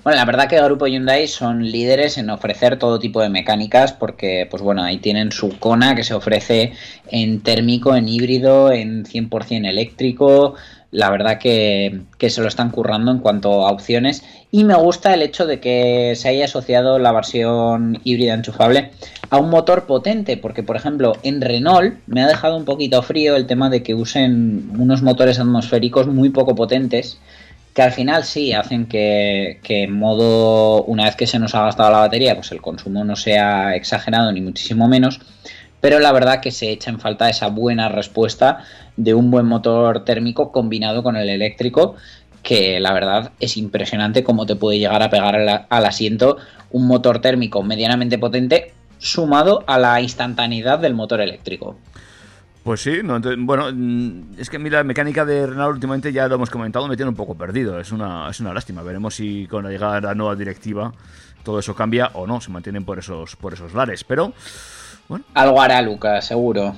Bueno, 0.05 0.17
la 0.17 0.25
verdad 0.25 0.49
que 0.49 0.57
el 0.57 0.65
grupo 0.65 0.87
Hyundai 0.87 1.27
son 1.29 1.65
líderes 1.65 2.19
en 2.19 2.31
ofrecer 2.31 2.79
todo 2.79 2.99
tipo 2.99 3.21
de 3.21 3.29
mecánicas 3.29 3.93
porque, 3.93 4.47
pues 4.51 4.63
bueno, 4.63 4.83
ahí 4.83 4.99
tienen 4.99 5.33
su 5.33 5.59
Kona 5.59 5.95
que 5.95 6.05
se 6.05 6.15
ofrece 6.15 6.73
en 7.09 7.41
térmico, 7.41 7.95
en 7.97 8.09
híbrido, 8.09 8.71
en 8.71 9.05
100% 9.05 9.69
eléctrico. 9.69 10.55
La 10.93 11.11
verdad 11.11 11.39
que, 11.39 12.03
que 12.19 12.31
se 12.31 12.41
lo 12.41 12.47
están 12.47 12.71
currando 12.71 13.11
en 13.11 13.19
cuanto 13.19 13.67
a 13.67 13.73
opciones. 13.73 14.23
Y 14.53 14.63
me 14.63 14.77
gusta 14.77 15.13
el 15.15 15.23
hecho 15.23 15.47
de 15.47 15.59
que 15.59 16.13
se 16.15 16.29
haya 16.29 16.45
asociado 16.45 17.01
la 17.01 17.11
versión 17.13 17.99
híbrida 18.05 18.35
enchufable 18.35 18.91
a 19.31 19.39
un 19.39 19.49
motor 19.51 19.87
potente 19.87 20.37
porque, 20.37 20.63
por 20.63 20.77
ejemplo, 20.77 21.15
en 21.23 21.41
Renault 21.41 21.97
me 22.07 22.23
ha 22.23 22.29
dejado 22.29 22.57
un 22.57 22.67
poquito 22.67 23.03
frío 23.03 23.35
el 23.35 23.47
tema 23.47 23.71
de 23.71 23.83
que 23.83 23.95
usen 23.95 24.71
unos 24.79 25.03
motores 25.03 25.41
atmosféricos 25.41 26.07
muy 26.07 26.29
poco 26.31 26.55
potentes 26.55 27.19
que 27.75 27.83
al 27.83 27.93
final 27.93 28.25
sí 28.25 28.53
hacen 28.53 28.87
que, 28.87 29.59
que 29.63 29.85
en 29.85 29.93
modo, 29.93 30.85
una 30.85 31.05
vez 31.05 31.17
que 31.17 31.27
se 31.27 31.39
nos 31.39 31.55
ha 31.55 31.65
gastado 31.65 31.91
la 31.91 32.01
batería, 32.01 32.35
pues 32.35 32.53
el 32.53 32.61
consumo 32.61 33.05
no 33.05 33.17
sea 33.17 33.75
exagerado 33.75 34.31
ni 34.33 34.41
muchísimo 34.41 34.89
menos, 34.89 35.21
pero 35.83 35.99
la 35.99 36.13
verdad 36.13 36.41
que 36.41 36.53
se 36.53 36.71
echa 36.71 36.91
en 36.91 37.01
falta 37.01 37.29
esa 37.29 37.49
buena 37.49 37.89
respuesta 37.89 38.65
de 38.97 39.15
un 39.15 39.33
buen 39.33 39.47
motor 39.47 40.05
térmico 40.05 40.53
combinado 40.53 41.03
con 41.03 41.17
el 41.17 41.29
eléctrico, 41.29 41.97
que 42.45 42.79
la 42.79 42.93
verdad 42.93 43.33
es 43.41 43.57
impresionante 43.57 44.23
cómo 44.23 44.47
te 44.47 44.55
puede 44.55 44.79
llegar 44.79 45.03
a 45.03 45.11
pegar 45.11 45.35
al, 45.69 45.85
asiento 45.85 46.37
un 46.71 46.87
motor 46.87 47.19
térmico 47.21 47.65
medianamente 47.65 48.17
potente 48.17 48.73
sumado 48.99 49.65
a 49.67 49.77
la 49.77 50.01
instantaneidad 50.01 50.79
del 50.79 50.95
motor 50.95 51.21
eléctrico. 51.21 51.77
Pues 52.63 52.81
sí, 52.81 53.01
bueno, 53.39 53.73
mm, 53.75 54.39
es 54.39 54.49
que 54.51 54.61
mira, 54.61 54.79
la 54.79 54.85
mecánica 54.85 55.25
de 55.25 55.49
Renault 55.49 55.75
últimamente 55.75 56.13
ya 56.13 56.29
lo 56.29 56.37
hemos 56.37 56.49
comentado, 56.49 56.87
me 56.87 56.95
tiene 56.95 57.09
un 57.09 57.17
poco 57.17 57.35
perdido. 57.35 57.81
Es 57.81 57.91
una, 57.91 58.31
es 58.31 58.39
una 58.39 58.55
lástima. 58.55 58.85
Veremos 58.85 59.17
si 59.17 59.49
con 59.49 59.65
la 59.65 59.71
llegada 59.71 59.97
de 59.97 60.03
la 60.03 60.15
nueva 60.15 60.37
directiva 60.37 60.93
todo 61.43 61.59
eso 61.59 61.75
cambia 61.75 62.11
o 62.15 62.27
no, 62.27 62.41
se 62.41 62.53
mantienen 62.53 62.85
por 62.85 63.01
esos, 63.01 63.35
por 63.35 63.53
esos 63.53 63.75
lares. 63.75 64.05
Pero 64.05 64.33
Algo 65.35 65.61
hará 65.61 65.83
Lucas, 65.83 66.27
seguro. 66.27 66.75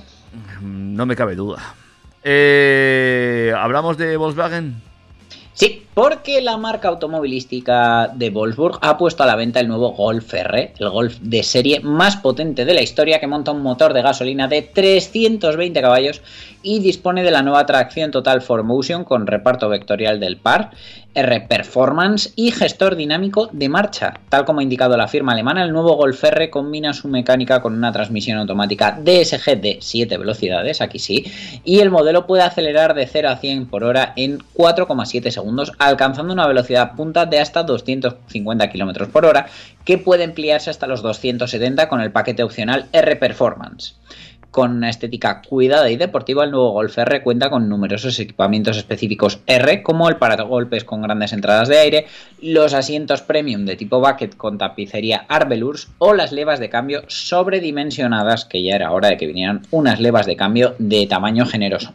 no 0.61 1.05
me 1.05 1.15
cabe 1.15 1.35
duda. 1.35 1.75
Eh, 2.23 3.53
¿Hablamos 3.55 3.97
de 3.97 4.17
Volkswagen? 4.17 4.81
Sí, 5.55 5.87
porque 5.93 6.41
la 6.41 6.57
marca 6.57 6.89
automovilística 6.89 8.09
de 8.13 8.29
Wolfsburg 8.29 8.77
ha 8.81 8.97
puesto 8.97 9.23
a 9.23 9.25
la 9.25 9.37
venta 9.37 9.61
el 9.61 9.69
nuevo 9.69 9.93
Golf 9.93 10.33
R, 10.33 10.73
el 10.77 10.89
Golf 10.89 11.15
de 11.21 11.43
serie 11.43 11.79
más 11.79 12.17
potente 12.17 12.65
de 12.65 12.73
la 12.73 12.81
historia 12.81 13.21
que 13.21 13.27
monta 13.27 13.51
un 13.51 13.61
motor 13.61 13.93
de 13.93 14.01
gasolina 14.01 14.49
de 14.49 14.63
320 14.63 15.81
caballos 15.81 16.21
y 16.61 16.79
dispone 16.79 17.23
de 17.23 17.31
la 17.31 17.41
nueva 17.41 17.65
tracción 17.65 18.11
Total 18.11 18.41
4Motion 18.41 19.05
con 19.05 19.27
reparto 19.27 19.69
vectorial 19.69 20.19
del 20.19 20.35
par, 20.35 20.71
R 21.15 21.47
Performance 21.47 22.33
y 22.35 22.51
gestor 22.51 22.95
dinámico 22.95 23.49
de 23.51 23.69
marcha. 23.69 24.19
Tal 24.29 24.45
como 24.45 24.59
ha 24.59 24.63
indicado 24.63 24.95
la 24.97 25.07
firma 25.07 25.31
alemana, 25.31 25.63
el 25.63 25.71
nuevo 25.71 25.95
Golf 25.95 26.23
R 26.23 26.49
combina 26.49 26.93
su 26.93 27.07
mecánica 27.07 27.61
con 27.61 27.73
una 27.73 27.91
transmisión 27.91 28.37
automática 28.37 28.99
DSG 29.01 29.59
de 29.59 29.77
7 29.81 30.17
velocidades, 30.17 30.81
aquí 30.81 30.99
sí, 30.99 31.25
y 31.63 31.79
el 31.79 31.89
modelo 31.89 32.27
puede 32.27 32.43
acelerar 32.43 32.93
de 32.93 33.07
0 33.07 33.29
a 33.29 33.37
100 33.37 33.67
por 33.67 33.83
hora 33.83 34.13
en 34.15 34.39
4,7 34.53 35.31
segundos, 35.31 35.71
alcanzando 35.79 36.33
una 36.33 36.47
velocidad 36.47 36.93
punta 36.95 37.25
de 37.25 37.39
hasta 37.39 37.63
250 37.63 38.69
km 38.69 39.07
por 39.07 39.25
hora, 39.25 39.47
que 39.85 39.97
puede 39.97 40.25
ampliarse 40.25 40.69
hasta 40.69 40.87
los 40.87 41.01
270 41.01 41.87
con 41.87 42.01
el 42.01 42.11
paquete 42.11 42.43
opcional 42.43 42.87
R 42.91 43.15
Performance. 43.15 43.95
Con 44.55 44.71
una 44.71 44.89
estética 44.89 45.41
cuidada 45.41 45.89
y 45.89 45.97
deportiva, 45.97 46.45
el 46.45 46.51
nuevo 46.51 46.71
Golf 46.71 46.97
R 46.97 47.21
cuenta 47.23 47.49
con 47.49 47.67
numerosos 47.67 48.17
equipamientos 48.21 48.77
específicos 48.77 49.39
R, 49.47 49.83
como 49.83 50.07
el 50.07 50.15
paragolpes 50.15 50.85
con 50.85 51.01
grandes 51.01 51.33
entradas 51.33 51.67
de 51.67 51.77
aire, 51.77 52.05
los 52.41 52.73
asientos 52.73 53.21
premium 53.21 53.65
de 53.65 53.75
tipo 53.75 53.99
bucket 53.99 54.37
con 54.37 54.57
tapicería 54.57 55.25
Arbelurs 55.27 55.89
o 55.97 56.13
las 56.13 56.31
levas 56.31 56.61
de 56.61 56.69
cambio 56.69 57.03
sobredimensionadas, 57.07 58.45
que 58.45 58.63
ya 58.63 58.77
era 58.77 58.93
hora 58.93 59.09
de 59.09 59.17
que 59.17 59.27
vinieran 59.27 59.63
unas 59.71 59.99
levas 59.99 60.25
de 60.25 60.37
cambio 60.37 60.73
de 60.79 61.05
tamaño 61.05 61.45
generoso. 61.45 61.93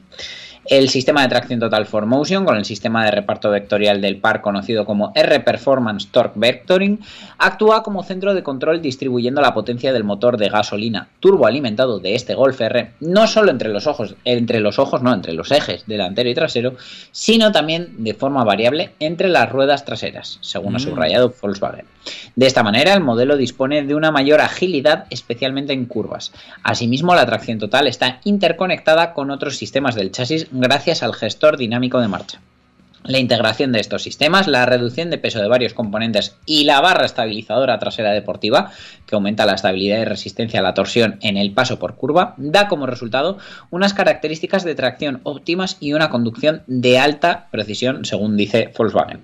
El 0.71 0.89
sistema 0.89 1.23
de 1.23 1.29
tracción 1.29 1.59
total 1.59 1.85
4Motion 1.85 2.45
con 2.45 2.57
el 2.57 2.64
sistema 2.64 3.05
de 3.05 3.11
reparto 3.11 3.51
vectorial 3.51 4.01
del 4.01 4.18
par 4.18 4.41
conocido 4.41 4.85
como 4.85 5.11
R 5.16 5.41
Performance 5.41 6.07
Torque 6.12 6.39
Vectoring 6.39 7.01
actúa 7.39 7.83
como 7.83 8.05
centro 8.05 8.35
de 8.35 8.45
control 8.45 8.81
distribuyendo 8.81 9.41
la 9.41 9.53
potencia 9.53 9.93
del 9.93 10.05
motor 10.05 10.37
de 10.37 10.49
gasolina 10.49 11.09
turboalimentado 11.18 11.99
de 11.99 12.14
este 12.14 12.37
Golf 12.37 12.61
R 12.61 12.93
no 13.01 13.27
solo 13.27 13.51
entre 13.51 13.71
los 13.71 13.89
ojos, 13.89 14.14
entre 14.25 14.61
los 14.61 14.79
ojos 14.79 15.03
no, 15.03 15.12
entre 15.12 15.33
los 15.33 15.51
ejes 15.51 15.83
delantero 15.89 16.31
y 16.31 16.35
trasero, 16.37 16.77
sino 17.11 17.51
también 17.51 18.05
de 18.05 18.14
forma 18.14 18.45
variable 18.45 18.93
entre 19.01 19.29
las 19.29 19.51
ruedas 19.51 19.85
traseras, 19.85 20.39
según 20.41 20.77
ha 20.77 20.79
Mm. 20.79 20.83
subrayado 20.83 21.35
Volkswagen. 21.43 21.87
De 22.37 22.47
esta 22.47 22.62
manera, 22.62 22.95
el 22.95 23.01
modelo 23.01 23.37
dispone 23.37 23.83
de 23.83 23.95
una 23.97 24.12
mayor 24.12 24.41
agilidad, 24.41 25.07
especialmente 25.11 25.73
en 25.73 25.85
curvas. 25.87 26.33
Asimismo, 26.62 27.14
la 27.14 27.27
tracción 27.27 27.59
total 27.59 27.89
está 27.89 28.21
interconectada 28.25 29.12
con 29.12 29.33
otros 29.33 29.57
sistemas 29.57 29.97
del 29.97 30.12
chasis 30.12 30.47
gracias 30.61 31.03
al 31.03 31.15
gestor 31.15 31.57
dinámico 31.57 32.01
de 32.01 32.09
marcha. 32.09 32.41
La 33.05 33.18
integración 33.18 33.72
de 33.72 33.80
estos 33.80 34.03
sistemas, 34.03 34.46
la 34.46 34.66
reducción 34.66 35.09
de 35.09 35.16
peso 35.16 35.40
de 35.40 35.48
varios 35.48 35.72
componentes 35.72 36.36
y 36.44 36.64
la 36.64 36.82
barra 36.82 37.07
estabilizadora 37.07 37.78
trasera 37.78 38.11
deportiva, 38.12 38.72
que 39.07 39.14
aumenta 39.14 39.46
la 39.46 39.55
estabilidad 39.55 40.01
y 40.01 40.05
resistencia 40.05 40.61
a 40.61 40.62
la 40.62 40.74
torsión 40.74 41.16
en 41.22 41.38
el 41.38 41.53
paso 41.53 41.78
por 41.78 41.96
curva, 41.96 42.34
da 42.36 42.68
como 42.68 42.84
resultado 42.84 43.38
unas 43.70 43.94
características 43.94 44.64
de 44.64 44.74
tracción 44.74 45.20
óptimas 45.22 45.78
y 45.80 45.94
una 45.94 46.11
conducción 46.11 46.62
de 46.66 46.98
alta 46.98 47.48
precisión, 47.51 48.05
según 48.05 48.36
dice 48.36 48.70
Volkswagen. 48.76 49.22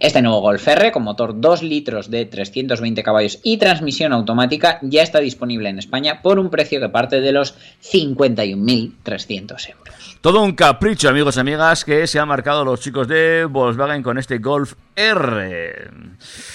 Este 0.00 0.22
nuevo 0.22 0.40
Golf 0.40 0.66
R, 0.66 0.90
con 0.90 1.02
motor 1.02 1.38
2 1.38 1.62
litros 1.62 2.10
de 2.10 2.24
320 2.24 3.02
caballos 3.02 3.40
y 3.42 3.58
transmisión 3.58 4.14
automática, 4.14 4.78
ya 4.80 5.02
está 5.02 5.18
disponible 5.18 5.68
en 5.68 5.78
España 5.78 6.22
por 6.22 6.38
un 6.38 6.48
precio 6.48 6.80
que 6.80 6.88
parte 6.88 7.20
de 7.20 7.32
los 7.32 7.54
51.300 7.82 9.68
euros. 9.68 10.16
Todo 10.20 10.42
un 10.42 10.52
capricho, 10.52 11.08
amigos 11.08 11.36
y 11.36 11.40
amigas, 11.40 11.84
que 11.84 12.06
se 12.08 12.18
han 12.18 12.26
marcado 12.26 12.64
los 12.64 12.80
chicos 12.80 13.06
de 13.06 13.17
Volkswagen 13.48 14.02
con 14.02 14.18
este 14.18 14.38
Golf 14.38 14.74
R. 14.96 15.90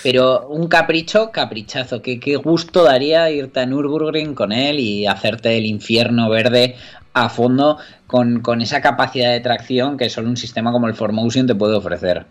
Pero 0.04 0.48
un 0.48 0.68
capricho, 0.68 1.32
caprichazo. 1.32 2.02
Que 2.02 2.20
qué 2.20 2.36
gusto 2.36 2.84
daría 2.84 3.30
irte 3.30 3.62
a 3.62 3.66
Nürburgring 3.66 4.36
con 4.36 4.52
él 4.52 4.80
y 4.80 5.06
hacerte 5.08 5.58
el 5.58 5.66
infierno 5.66 6.30
verde 6.30 6.76
a 7.14 7.30
fondo 7.30 7.78
con, 8.08 8.42
con 8.42 8.62
esa 8.62 8.82
capacidad 8.82 9.32
de 9.32 9.40
tracción 9.40 9.98
que 9.98 10.10
solo 10.10 10.30
un 10.30 10.38
sistema 10.38 10.72
como 10.72 10.88
el 10.88 10.96
Formotion 10.96 11.48
te 11.48 11.56
puede 11.56 11.76
ofrecer. 11.76 12.26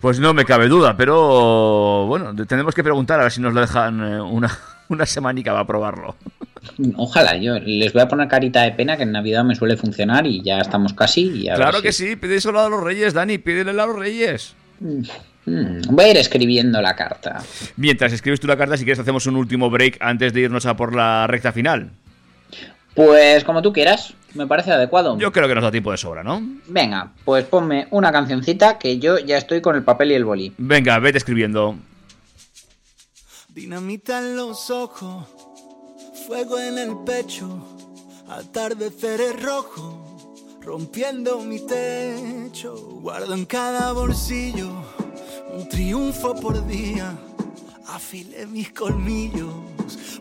Pues 0.00 0.18
no 0.18 0.34
me 0.34 0.44
cabe 0.44 0.68
duda, 0.68 0.96
pero 0.96 2.06
bueno, 2.06 2.34
tenemos 2.46 2.74
que 2.74 2.82
preguntar 2.82 3.20
a 3.20 3.24
ver 3.24 3.32
si 3.32 3.40
nos 3.40 3.54
lo 3.54 3.60
dejan 3.60 4.00
eh, 4.00 4.20
una, 4.20 4.50
una 4.88 5.06
semanica 5.06 5.52
para 5.52 5.66
probarlo. 5.66 6.16
Ojalá, 6.96 7.36
yo 7.36 7.58
les 7.58 7.92
voy 7.92 8.02
a 8.02 8.08
poner 8.08 8.28
carita 8.28 8.62
de 8.62 8.72
pena 8.72 8.96
que 8.96 9.02
en 9.02 9.12
Navidad 9.12 9.44
me 9.44 9.54
suele 9.54 9.76
funcionar 9.76 10.26
y 10.26 10.42
ya 10.42 10.58
estamos 10.60 10.92
casi. 10.94 11.22
y 11.22 11.42
Claro 11.54 11.78
si- 11.78 11.82
que 11.82 11.92
sí, 11.92 12.16
pídeselo 12.16 12.60
a 12.60 12.68
los 12.68 12.82
reyes, 12.82 13.12
Dani, 13.14 13.38
pídele 13.38 13.70
a 13.70 13.86
los 13.86 13.96
reyes. 13.96 14.54
Mm, 14.80 15.80
voy 15.90 16.04
a 16.04 16.10
ir 16.10 16.16
escribiendo 16.18 16.80
la 16.80 16.94
carta. 16.94 17.42
Mientras 17.76 18.12
escribes 18.12 18.38
tú 18.40 18.46
la 18.46 18.56
carta, 18.56 18.76
si 18.76 18.84
quieres 18.84 19.00
hacemos 19.00 19.26
un 19.26 19.36
último 19.36 19.70
break 19.70 19.98
antes 20.00 20.32
de 20.32 20.40
irnos 20.42 20.66
a 20.66 20.76
por 20.76 20.94
la 20.94 21.26
recta 21.26 21.52
final. 21.52 21.90
Pues 22.94 23.42
como 23.44 23.62
tú 23.62 23.72
quieras, 23.72 24.14
me 24.34 24.46
parece 24.46 24.70
adecuado. 24.70 25.18
Yo 25.18 25.32
creo 25.32 25.48
que 25.48 25.54
nos 25.54 25.64
da 25.64 25.70
tiempo 25.70 25.90
de 25.90 25.96
sobra, 25.96 26.22
¿no? 26.22 26.42
Venga, 26.68 27.12
pues 27.24 27.44
ponme 27.44 27.88
una 27.90 28.12
cancioncita 28.12 28.78
que 28.78 28.98
yo 28.98 29.18
ya 29.18 29.38
estoy 29.38 29.60
con 29.60 29.74
el 29.76 29.82
papel 29.82 30.12
y 30.12 30.14
el 30.14 30.24
boli. 30.24 30.52
Venga, 30.58 30.98
vete 30.98 31.18
escribiendo. 31.18 31.76
Dinamita 33.48 34.18
en 34.18 34.36
los 34.36 34.70
ojos, 34.70 35.26
fuego 36.26 36.58
en 36.58 36.78
el 36.78 36.96
pecho, 36.98 37.48
atardeceres 38.28 39.42
rojo, 39.42 39.98
rompiendo 40.60 41.40
mi 41.40 41.60
techo. 41.60 42.74
Guardo 43.00 43.34
en 43.34 43.44
cada 43.44 43.92
bolsillo 43.92 44.70
un 45.52 45.68
triunfo 45.68 46.34
por 46.34 46.66
día, 46.66 47.16
afilé 47.86 48.46
mis 48.46 48.72
colmillos. 48.72 49.52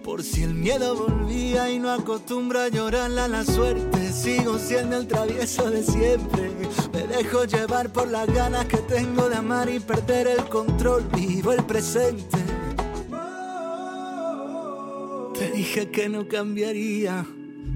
Por 0.04 0.24
si 0.24 0.44
el 0.44 0.56
miedo 0.56 0.96
volvía 0.96 1.70
y 1.70 1.78
no 1.78 1.92
acostumbro 1.92 2.60
a 2.60 2.70
llorarle 2.70 3.22
a 3.22 3.28
la 3.28 3.46
suerte, 3.46 4.12
sigo 4.12 4.58
siendo 4.58 4.98
el 4.98 5.08
travieso 5.08 5.70
de 5.70 5.84
siempre. 5.84 6.52
Me 6.92 7.06
dejo 7.06 7.46
llevar 7.46 7.94
por 7.94 8.08
las 8.08 8.28
ganas 8.28 8.66
que 8.66 8.78
tengo 8.78 9.30
de 9.30 9.36
amar 9.36 9.70
y 9.70 9.80
perder 9.80 10.28
el 10.28 10.50
control. 10.50 11.08
Vivo 11.14 11.52
el 11.52 11.64
presente. 11.64 12.61
Dije 15.54 15.90
que 15.90 16.08
no 16.08 16.28
cambiaría. 16.28 17.26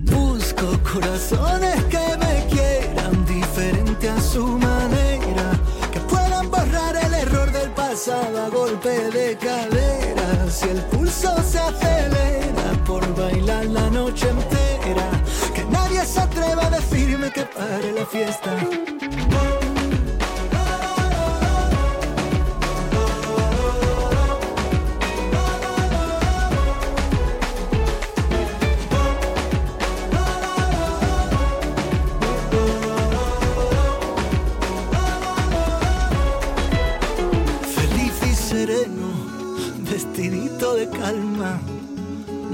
Busco 0.06 0.80
corazones 0.92 1.84
que 1.86 2.06
me 2.18 2.48
quieran 2.50 3.26
diferente 3.26 4.10
a 4.10 4.20
su 4.22 4.46
manera. 4.46 5.52
Que 5.92 6.00
puedan 6.00 6.50
borrar 6.50 6.96
el 6.96 7.14
error 7.14 7.52
del 7.52 7.70
pasado 7.72 8.46
a 8.46 8.50
golpe 8.50 8.90
de 9.12 9.38
cadera. 9.38 10.50
Si 10.50 10.70
el 10.70 10.82
pulso 10.84 11.36
se 11.44 11.60
acelera 11.60 12.72
por 12.86 13.04
bailar 13.16 13.66
la 13.66 13.90
noche 13.90 14.30
entera. 14.30 15.10
Que 15.54 15.66
nadie 15.66 16.06
se 16.06 16.22
atreva 16.22 16.68
a 16.68 16.70
decirme 16.70 17.30
que 17.32 17.44
pare 17.44 17.92
la 17.92 18.06
fiesta. 18.06 18.56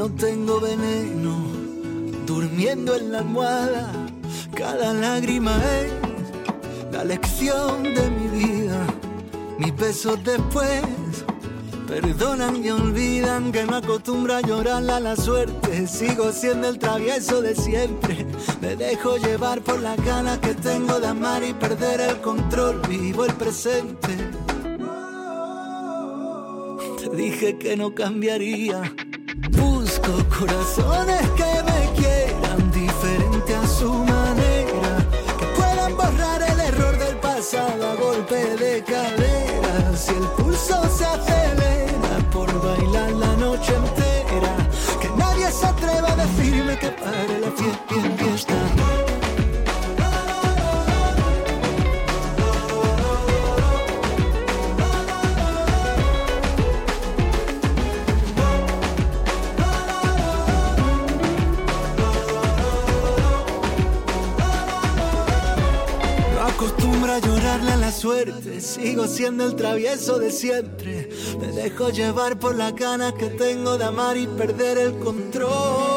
No 0.02 0.10
tengo 0.10 0.60
veneno, 0.60 1.38
durmiendo 2.26 2.95
en 2.95 3.12
la 3.12 3.20
almohada. 3.20 3.91
Cada 4.56 4.95
lágrima 4.95 5.56
es 5.80 5.91
la 6.91 7.04
lección 7.04 7.84
de 7.84 8.10
mi 8.10 8.28
vida. 8.39 8.84
Mis 9.60 9.76
besos 9.76 10.18
después 10.24 10.82
perdonan 11.88 12.66
y 12.66 12.72
olvidan 12.72 13.52
que 13.52 13.64
no 13.64 13.76
acostumbro 13.76 14.38
a 14.38 14.41
llorarle 14.41 14.91
a 14.91 14.99
la 14.99 15.16
suerte. 15.16 15.86
Sigo 15.86 16.32
siendo 16.32 16.70
el 16.70 16.80
travieso 16.80 17.43
de 17.43 17.54
siempre. 17.54 18.26
Me 18.60 18.76
dejo 18.76 19.18
llevar 19.18 19.62
por 19.62 19.80
las 19.82 20.04
ganas 20.04 20.39
que 20.39 20.56
tengo 20.56 20.99
de 20.99 21.10
amar 21.10 21.43
y 21.43 21.54
perder 21.54 22.02
el 22.02 22.22
control. 22.22 22.82
Vivo 22.89 23.24
el 23.24 23.36
presente. 23.36 24.18
Te 26.97 27.16
dije 27.16 27.60
que 27.60 27.78
no 27.78 27.93
cambiaría. 27.93 28.82
Corazones 30.30 31.30
que 31.38 31.70
sigo 68.72 69.07
siendo 69.07 69.45
el 69.45 69.55
travieso 69.55 70.17
de 70.17 70.32
siempre. 70.32 71.09
Me 71.39 71.47
dejo 71.47 71.89
llevar 71.89 72.39
por 72.39 72.55
las 72.55 72.74
ganas 72.74 73.13
que 73.13 73.28
tengo 73.28 73.78
de 73.78 73.84
amar 73.86 74.15
y 74.17 74.28
perder 74.28 74.78
el 74.78 74.97
control. 74.99 75.91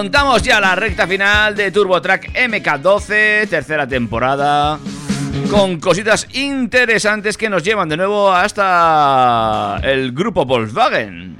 Afrontamos 0.00 0.42
ya 0.42 0.58
la 0.62 0.74
recta 0.74 1.06
final 1.06 1.54
de 1.54 1.70
TurboTrack 1.70 2.32
MK12, 2.32 3.46
tercera 3.50 3.86
temporada, 3.86 4.78
con 5.50 5.78
cositas 5.78 6.26
interesantes 6.32 7.36
que 7.36 7.50
nos 7.50 7.62
llevan 7.62 7.90
de 7.90 7.98
nuevo 7.98 8.32
hasta 8.32 9.78
el 9.82 10.12
grupo 10.12 10.46
Volkswagen. 10.46 11.36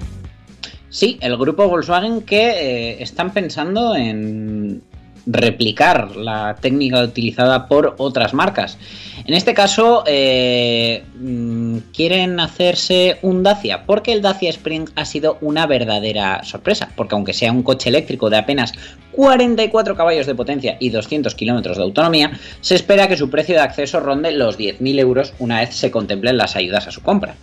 Sí, 0.91 1.19
el 1.23 1.39
grupo 1.39 1.69
Volkswagen 1.69 2.21
que 2.21 2.51
eh, 2.51 3.03
están 3.03 3.33
pensando 3.33 3.97
en 3.97 4.83
replicar 5.27 6.17
la 6.17 6.57
técnica 6.61 7.03
utilizada 7.03 7.67
por 7.69 7.95
otras 7.99 8.35
marcas. 8.35 8.79
En 9.27 9.35
este 9.35 9.55
caso, 9.55 10.03
eh, 10.07 11.05
mm, 11.19 11.79
quieren 11.95 12.41
hacerse 12.41 13.19
un 13.23 13.43
Dacia, 13.43 13.85
porque 13.87 14.13
el 14.13 14.23
Dacia 14.23 14.51
Spring 14.51 14.89
ha 14.97 15.05
sido 15.05 15.39
una 15.41 15.67
verdadera 15.67 16.43
sorpresa, 16.45 16.91
porque 16.97 17.15
aunque 17.15 17.33
sea 17.33 17.53
un 17.53 17.63
coche 17.63 17.91
eléctrico 17.91 18.31
de 18.31 18.39
apenas 18.39 18.73
44 19.13 19.97
caballos 19.97 20.27
de 20.27 20.35
potencia 20.35 20.77
y 20.81 20.91
200 20.91 21.35
kilómetros 21.35 21.77
de 21.77 21.83
autonomía, 21.83 22.33
se 22.61 22.75
espera 22.75 23.09
que 23.09 23.17
su 23.17 23.31
precio 23.31 23.55
de 23.55 23.61
acceso 23.61 24.01
ronde 24.01 24.33
los 24.33 24.59
10.000 24.59 24.99
euros 24.99 25.35
una 25.39 25.61
vez 25.61 25.75
se 25.75 25.91
contemplen 25.91 26.37
las 26.37 26.57
ayudas 26.57 26.87
a 26.87 26.91
su 26.91 27.03
compra. 27.03 27.35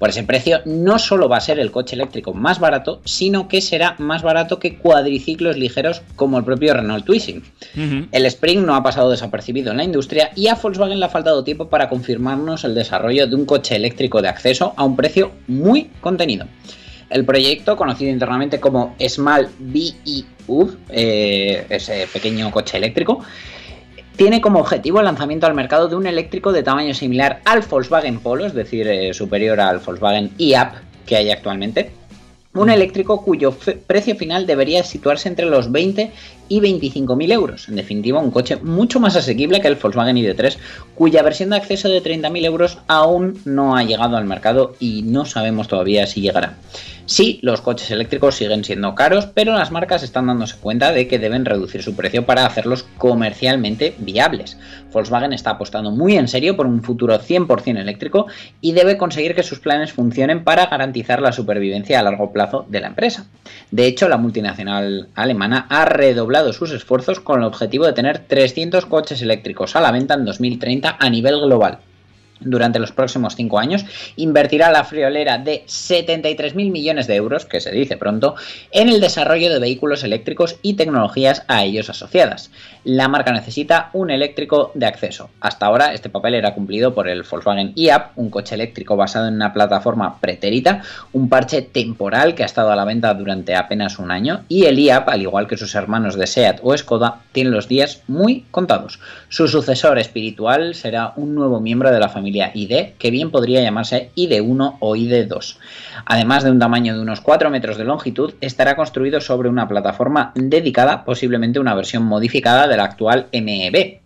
Por 0.00 0.08
ese 0.08 0.22
precio 0.22 0.62
no 0.64 0.98
solo 0.98 1.28
va 1.28 1.36
a 1.36 1.42
ser 1.42 1.60
el 1.60 1.70
coche 1.70 1.94
eléctrico 1.94 2.32
más 2.32 2.58
barato, 2.58 3.02
sino 3.04 3.48
que 3.48 3.60
será 3.60 3.96
más 3.98 4.22
barato 4.22 4.58
que 4.58 4.78
cuadriciclos 4.78 5.58
ligeros 5.58 6.00
como 6.16 6.38
el 6.38 6.44
propio 6.44 6.72
Renault 6.72 7.04
Twizy. 7.04 7.42
El 8.10 8.24
Spring 8.24 8.64
no 8.64 8.74
ha 8.74 8.82
pasado 8.82 9.10
desapercibido 9.10 9.72
en 9.72 9.76
la 9.76 9.84
industria 9.84 10.30
y 10.34 10.48
a 10.48 10.54
Volkswagen 10.54 10.98
le 10.98 11.04
ha 11.04 11.10
faltado 11.10 11.44
tiempo 11.44 11.68
para 11.68 11.90
confirmarnos 11.90 12.64
el 12.64 12.74
desarrollo 12.74 13.26
de 13.26 13.34
un 13.34 13.44
coche 13.44 13.76
eléctrico 13.76 14.22
de 14.22 14.28
acceso 14.28 14.72
a 14.74 14.84
un 14.84 14.96
precio 14.96 15.32
muy 15.48 15.90
contenido. 16.00 16.46
El 17.10 17.26
proyecto, 17.26 17.76
conocido 17.76 18.10
internamente 18.10 18.58
como 18.58 18.96
Small 19.06 19.50
BEU, 19.58 20.76
eh, 20.88 21.66
ese 21.68 22.08
pequeño 22.10 22.50
coche 22.50 22.78
eléctrico, 22.78 23.22
tiene 24.20 24.42
como 24.42 24.60
objetivo 24.60 24.98
el 24.98 25.06
lanzamiento 25.06 25.46
al 25.46 25.54
mercado 25.54 25.88
de 25.88 25.96
un 25.96 26.06
eléctrico 26.06 26.52
de 26.52 26.62
tamaño 26.62 26.92
similar 26.92 27.40
al 27.46 27.62
Volkswagen 27.62 28.20
Polo, 28.20 28.44
es 28.44 28.52
decir, 28.52 28.86
eh, 28.86 29.14
superior 29.14 29.58
al 29.58 29.78
Volkswagen 29.78 30.30
e-Up 30.38 30.72
que 31.06 31.16
hay 31.16 31.30
actualmente. 31.30 31.90
Un 32.52 32.68
eléctrico 32.68 33.24
cuyo 33.24 33.56
precio 33.86 34.16
final 34.16 34.46
debería 34.46 34.84
situarse 34.84 35.26
entre 35.26 35.46
los 35.46 35.72
20 35.72 36.12
y 36.50 36.60
25 36.60 37.16
mil 37.16 37.32
euros. 37.32 37.68
En 37.68 37.76
definitiva, 37.76 38.18
un 38.18 38.32
coche 38.32 38.56
mucho 38.56 39.00
más 39.00 39.16
asequible 39.16 39.60
que 39.60 39.68
el 39.68 39.76
Volkswagen 39.76 40.16
ID3, 40.16 40.58
cuya 40.94 41.22
versión 41.22 41.50
de 41.50 41.56
acceso 41.56 41.88
de 41.88 42.02
30.000 42.02 42.44
euros 42.44 42.78
aún 42.88 43.38
no 43.44 43.76
ha 43.76 43.84
llegado 43.84 44.16
al 44.16 44.26
mercado 44.26 44.74
y 44.80 45.02
no 45.02 45.24
sabemos 45.24 45.68
todavía 45.68 46.06
si 46.06 46.20
llegará. 46.20 46.56
Sí, 47.10 47.40
los 47.42 47.60
coches 47.60 47.90
eléctricos 47.90 48.36
siguen 48.36 48.62
siendo 48.62 48.94
caros, 48.94 49.26
pero 49.26 49.52
las 49.52 49.72
marcas 49.72 50.04
están 50.04 50.28
dándose 50.28 50.56
cuenta 50.60 50.92
de 50.92 51.08
que 51.08 51.18
deben 51.18 51.44
reducir 51.44 51.82
su 51.82 51.96
precio 51.96 52.24
para 52.24 52.46
hacerlos 52.46 52.84
comercialmente 52.98 53.94
viables. 53.98 54.56
Volkswagen 54.92 55.32
está 55.32 55.50
apostando 55.50 55.90
muy 55.90 56.16
en 56.16 56.28
serio 56.28 56.56
por 56.56 56.66
un 56.66 56.84
futuro 56.84 57.18
100% 57.18 57.80
eléctrico 57.80 58.26
y 58.60 58.72
debe 58.72 58.96
conseguir 58.96 59.34
que 59.34 59.42
sus 59.42 59.58
planes 59.58 59.92
funcionen 59.92 60.44
para 60.44 60.66
garantizar 60.66 61.20
la 61.20 61.32
supervivencia 61.32 61.98
a 61.98 62.04
largo 62.04 62.32
plazo 62.32 62.64
de 62.68 62.80
la 62.80 62.86
empresa. 62.86 63.26
De 63.72 63.86
hecho, 63.86 64.08
la 64.08 64.16
multinacional 64.16 65.08
alemana 65.16 65.66
ha 65.68 65.84
redoblado 65.86 66.39
sus 66.52 66.72
esfuerzos 66.72 67.20
con 67.20 67.40
el 67.40 67.46
objetivo 67.46 67.86
de 67.86 67.92
tener 67.92 68.26
300 68.26 68.86
coches 68.86 69.22
eléctricos 69.22 69.76
a 69.76 69.80
la 69.80 69.92
venta 69.92 70.14
en 70.14 70.24
2030 70.24 70.96
a 70.98 71.10
nivel 71.10 71.40
global. 71.40 71.78
Durante 72.40 72.78
los 72.78 72.92
próximos 72.92 73.36
cinco 73.36 73.58
años 73.58 73.84
invertirá 74.16 74.70
la 74.70 74.84
friolera 74.84 75.38
de 75.38 75.64
73.000 75.66 76.54
millones 76.70 77.06
de 77.06 77.16
euros, 77.16 77.44
que 77.44 77.60
se 77.60 77.70
dice 77.70 77.96
pronto, 77.96 78.34
en 78.70 78.88
el 78.88 79.00
desarrollo 79.00 79.52
de 79.52 79.58
vehículos 79.58 80.04
eléctricos 80.04 80.56
y 80.62 80.74
tecnologías 80.74 81.44
a 81.48 81.64
ellos 81.64 81.90
asociadas. 81.90 82.50
La 82.84 83.08
marca 83.08 83.32
necesita 83.32 83.90
un 83.92 84.10
eléctrico 84.10 84.72
de 84.74 84.86
acceso. 84.86 85.28
Hasta 85.40 85.66
ahora 85.66 85.92
este 85.92 86.08
papel 86.08 86.34
era 86.34 86.54
cumplido 86.54 86.94
por 86.94 87.08
el 87.08 87.24
Volkswagen 87.30 87.74
e-Up, 87.76 88.12
un 88.16 88.30
coche 88.30 88.54
eléctrico 88.54 88.96
basado 88.96 89.28
en 89.28 89.34
una 89.34 89.52
plataforma 89.52 90.18
pretérita, 90.18 90.82
un 91.12 91.28
parche 91.28 91.60
temporal 91.60 92.34
que 92.34 92.42
ha 92.42 92.46
estado 92.46 92.72
a 92.72 92.76
la 92.76 92.86
venta 92.86 93.12
durante 93.12 93.54
apenas 93.54 93.98
un 93.98 94.10
año, 94.10 94.44
y 94.48 94.64
el 94.64 94.78
e-Up, 94.78 95.04
al 95.08 95.20
igual 95.20 95.46
que 95.46 95.58
sus 95.58 95.74
hermanos 95.74 96.16
de 96.16 96.26
SEAT 96.26 96.60
o 96.62 96.76
Skoda, 96.76 97.20
tiene 97.32 97.50
los 97.50 97.68
días 97.68 98.02
muy 98.08 98.46
contados. 98.50 98.98
Su 99.28 99.46
sucesor 99.46 99.98
espiritual 99.98 100.74
será 100.74 101.12
un 101.16 101.34
nuevo 101.34 101.60
miembro 101.60 101.90
de 101.90 102.00
la 102.00 102.08
familia 102.08 102.29
ID, 102.30 102.94
que 102.98 103.10
bien 103.10 103.30
podría 103.30 103.62
llamarse 103.62 104.10
ID1 104.16 104.76
o 104.80 104.96
ID2. 104.96 105.56
Además 106.04 106.44
de 106.44 106.50
un 106.50 106.58
tamaño 106.58 106.94
de 106.94 107.00
unos 107.00 107.20
4 107.20 107.50
metros 107.50 107.76
de 107.76 107.84
longitud, 107.84 108.34
estará 108.40 108.76
construido 108.76 109.20
sobre 109.20 109.48
una 109.48 109.68
plataforma 109.68 110.32
dedicada, 110.34 111.04
posiblemente 111.04 111.60
una 111.60 111.74
versión 111.74 112.04
modificada 112.04 112.66
de 112.68 112.76
la 112.76 112.84
actual 112.84 113.26
MEB. 113.32 114.00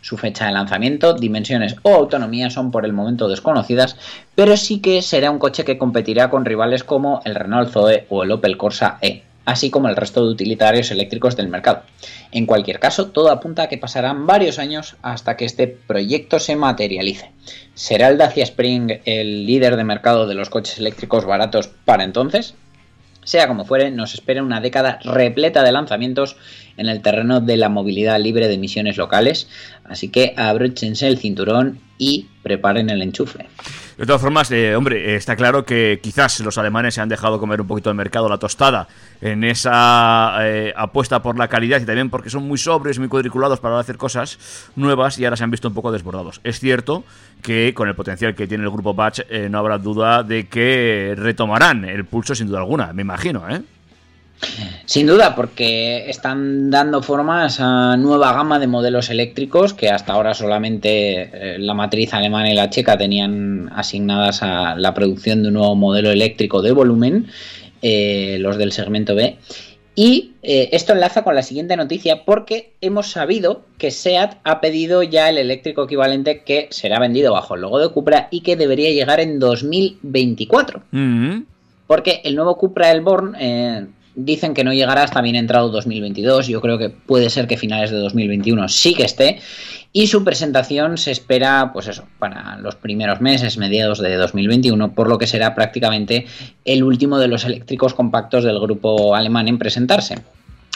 Su 0.00 0.16
fecha 0.16 0.46
de 0.46 0.52
lanzamiento, 0.52 1.14
dimensiones 1.14 1.76
o 1.82 1.94
autonomía 1.94 2.48
son 2.48 2.70
por 2.70 2.84
el 2.84 2.92
momento 2.92 3.28
desconocidas, 3.28 3.96
pero 4.36 4.56
sí 4.56 4.78
que 4.78 5.02
será 5.02 5.32
un 5.32 5.40
coche 5.40 5.64
que 5.64 5.78
competirá 5.78 6.30
con 6.30 6.44
rivales 6.44 6.84
como 6.84 7.22
el 7.24 7.34
Renault 7.34 7.70
Zoe 7.70 8.06
o 8.08 8.22
el 8.22 8.30
Opel 8.30 8.56
Corsa 8.56 8.98
E, 9.02 9.22
así 9.46 9.70
como 9.70 9.88
el 9.88 9.96
resto 9.96 10.22
de 10.22 10.32
utilitarios 10.32 10.90
eléctricos 10.90 11.36
del 11.36 11.48
mercado. 11.48 11.82
En 12.32 12.44
cualquier 12.44 12.78
caso, 12.78 13.06
todo 13.06 13.30
apunta 13.30 13.62
a 13.62 13.68
que 13.68 13.78
pasarán 13.78 14.26
varios 14.26 14.58
años 14.58 14.96
hasta 15.00 15.36
que 15.38 15.46
este 15.46 15.68
proyecto 15.68 16.38
se 16.38 16.56
materialice. 16.56 17.30
¿Será 17.74 18.08
el 18.08 18.18
Dacia 18.18 18.44
Spring 18.44 19.00
el 19.06 19.46
líder 19.46 19.76
de 19.76 19.84
mercado 19.84 20.26
de 20.26 20.34
los 20.34 20.50
coches 20.50 20.78
eléctricos 20.78 21.24
baratos 21.24 21.68
para 21.86 22.04
entonces? 22.04 22.54
Sea 23.24 23.48
como 23.48 23.64
fuere, 23.64 23.90
nos 23.90 24.14
espera 24.14 24.42
una 24.42 24.60
década 24.60 25.00
repleta 25.02 25.62
de 25.62 25.72
lanzamientos 25.72 26.36
en 26.76 26.88
el 26.88 27.02
terreno 27.02 27.40
de 27.40 27.56
la 27.56 27.68
movilidad 27.68 28.20
libre 28.20 28.46
de 28.46 28.54
emisiones 28.54 28.96
locales, 28.96 29.48
así 29.84 30.10
que 30.10 30.34
abróchense 30.36 31.08
el 31.08 31.18
cinturón 31.18 31.80
y 31.98 32.28
preparen 32.42 32.90
el 32.90 33.02
enchufe. 33.02 33.46
De 33.96 34.04
todas 34.04 34.20
formas, 34.20 34.50
eh, 34.52 34.76
hombre, 34.76 35.12
eh, 35.12 35.16
está 35.16 35.36
claro 35.36 35.64
que 35.64 36.00
quizás 36.02 36.40
los 36.40 36.58
alemanes 36.58 36.94
se 36.94 37.00
han 37.00 37.08
dejado 37.08 37.40
comer 37.40 37.62
un 37.62 37.66
poquito 37.66 37.88
el 37.88 37.96
mercado 37.96 38.28
la 38.28 38.36
tostada 38.36 38.88
en 39.22 39.42
esa 39.42 40.36
eh, 40.42 40.72
apuesta 40.76 41.22
por 41.22 41.38
la 41.38 41.48
calidad 41.48 41.80
y 41.80 41.86
también 41.86 42.10
porque 42.10 42.28
son 42.28 42.46
muy 42.46 42.58
sobrios 42.58 42.98
muy 42.98 43.08
cuadriculados 43.08 43.58
para 43.58 43.78
hacer 43.78 43.96
cosas 43.96 44.38
nuevas 44.76 45.18
y 45.18 45.24
ahora 45.24 45.36
se 45.36 45.44
han 45.44 45.50
visto 45.50 45.68
un 45.68 45.74
poco 45.74 45.92
desbordados. 45.92 46.40
Es 46.44 46.60
cierto 46.60 47.04
que 47.42 47.72
con 47.74 47.88
el 47.88 47.94
potencial 47.94 48.34
que 48.34 48.46
tiene 48.46 48.64
el 48.64 48.70
grupo 48.70 48.92
Batch 48.92 49.20
eh, 49.30 49.48
no 49.50 49.58
habrá 49.58 49.78
duda 49.78 50.22
de 50.22 50.46
que 50.46 51.14
retomarán 51.16 51.84
el 51.86 52.04
pulso 52.04 52.34
sin 52.34 52.48
duda 52.48 52.58
alguna, 52.58 52.92
me 52.92 53.02
imagino, 53.02 53.48
¿eh? 53.48 53.62
Sin 54.84 55.06
duda, 55.06 55.34
porque 55.34 56.08
están 56.08 56.70
dando 56.70 57.02
forma 57.02 57.44
a 57.44 57.46
esa 57.46 57.96
nueva 57.96 58.32
gama 58.32 58.58
de 58.58 58.66
modelos 58.66 59.10
eléctricos 59.10 59.74
que 59.74 59.88
hasta 59.88 60.12
ahora 60.12 60.34
solamente 60.34 61.30
eh, 61.32 61.58
la 61.58 61.74
matriz 61.74 62.14
alemana 62.14 62.50
y 62.50 62.54
la 62.54 62.70
checa 62.70 62.96
tenían 62.96 63.70
asignadas 63.74 64.42
a 64.42 64.76
la 64.76 64.94
producción 64.94 65.42
de 65.42 65.48
un 65.48 65.54
nuevo 65.54 65.74
modelo 65.74 66.10
eléctrico 66.10 66.62
de 66.62 66.72
volumen, 66.72 67.26
eh, 67.82 68.36
los 68.40 68.58
del 68.58 68.72
segmento 68.72 69.14
B. 69.14 69.36
Y 69.98 70.34
eh, 70.42 70.68
esto 70.72 70.92
enlaza 70.92 71.24
con 71.24 71.34
la 71.34 71.42
siguiente 71.42 71.74
noticia 71.74 72.26
porque 72.26 72.74
hemos 72.82 73.10
sabido 73.10 73.62
que 73.78 73.90
SEAT 73.90 74.36
ha 74.44 74.60
pedido 74.60 75.02
ya 75.02 75.30
el 75.30 75.38
eléctrico 75.38 75.84
equivalente 75.84 76.42
que 76.44 76.68
será 76.70 76.98
vendido 76.98 77.32
bajo 77.32 77.54
el 77.54 77.62
logo 77.62 77.78
de 77.78 77.88
Cupra 77.88 78.28
y 78.30 78.42
que 78.42 78.56
debería 78.56 78.90
llegar 78.90 79.20
en 79.20 79.38
2024. 79.38 80.82
Mm. 80.90 81.40
Porque 81.86 82.20
el 82.24 82.36
nuevo 82.36 82.58
Cupra 82.58 82.90
Elborn 82.90 83.36
eh, 83.40 83.86
dicen 84.16 84.54
que 84.54 84.64
no 84.64 84.72
llegará 84.72 85.04
hasta 85.04 85.20
bien 85.20 85.36
entrado 85.36 85.68
2022. 85.68 86.48
Yo 86.48 86.60
creo 86.60 86.78
que 86.78 86.90
puede 86.90 87.30
ser 87.30 87.46
que 87.46 87.56
finales 87.56 87.90
de 87.90 87.98
2021 87.98 88.68
sí 88.68 88.94
que 88.94 89.04
esté. 89.04 89.38
Y 89.92 90.08
su 90.08 90.24
presentación 90.24 90.98
se 90.98 91.10
espera, 91.10 91.70
pues 91.72 91.86
eso, 91.86 92.04
para 92.18 92.58
los 92.58 92.74
primeros 92.74 93.20
meses, 93.20 93.56
mediados 93.56 93.98
de 93.98 94.14
2021, 94.16 94.92
por 94.92 95.08
lo 95.08 95.16
que 95.16 95.26
será 95.26 95.54
prácticamente 95.54 96.26
el 96.64 96.82
último 96.82 97.18
de 97.18 97.28
los 97.28 97.44
eléctricos 97.44 97.94
compactos 97.94 98.44
del 98.44 98.60
grupo 98.60 99.14
alemán 99.14 99.48
en 99.48 99.58
presentarse. 99.58 100.16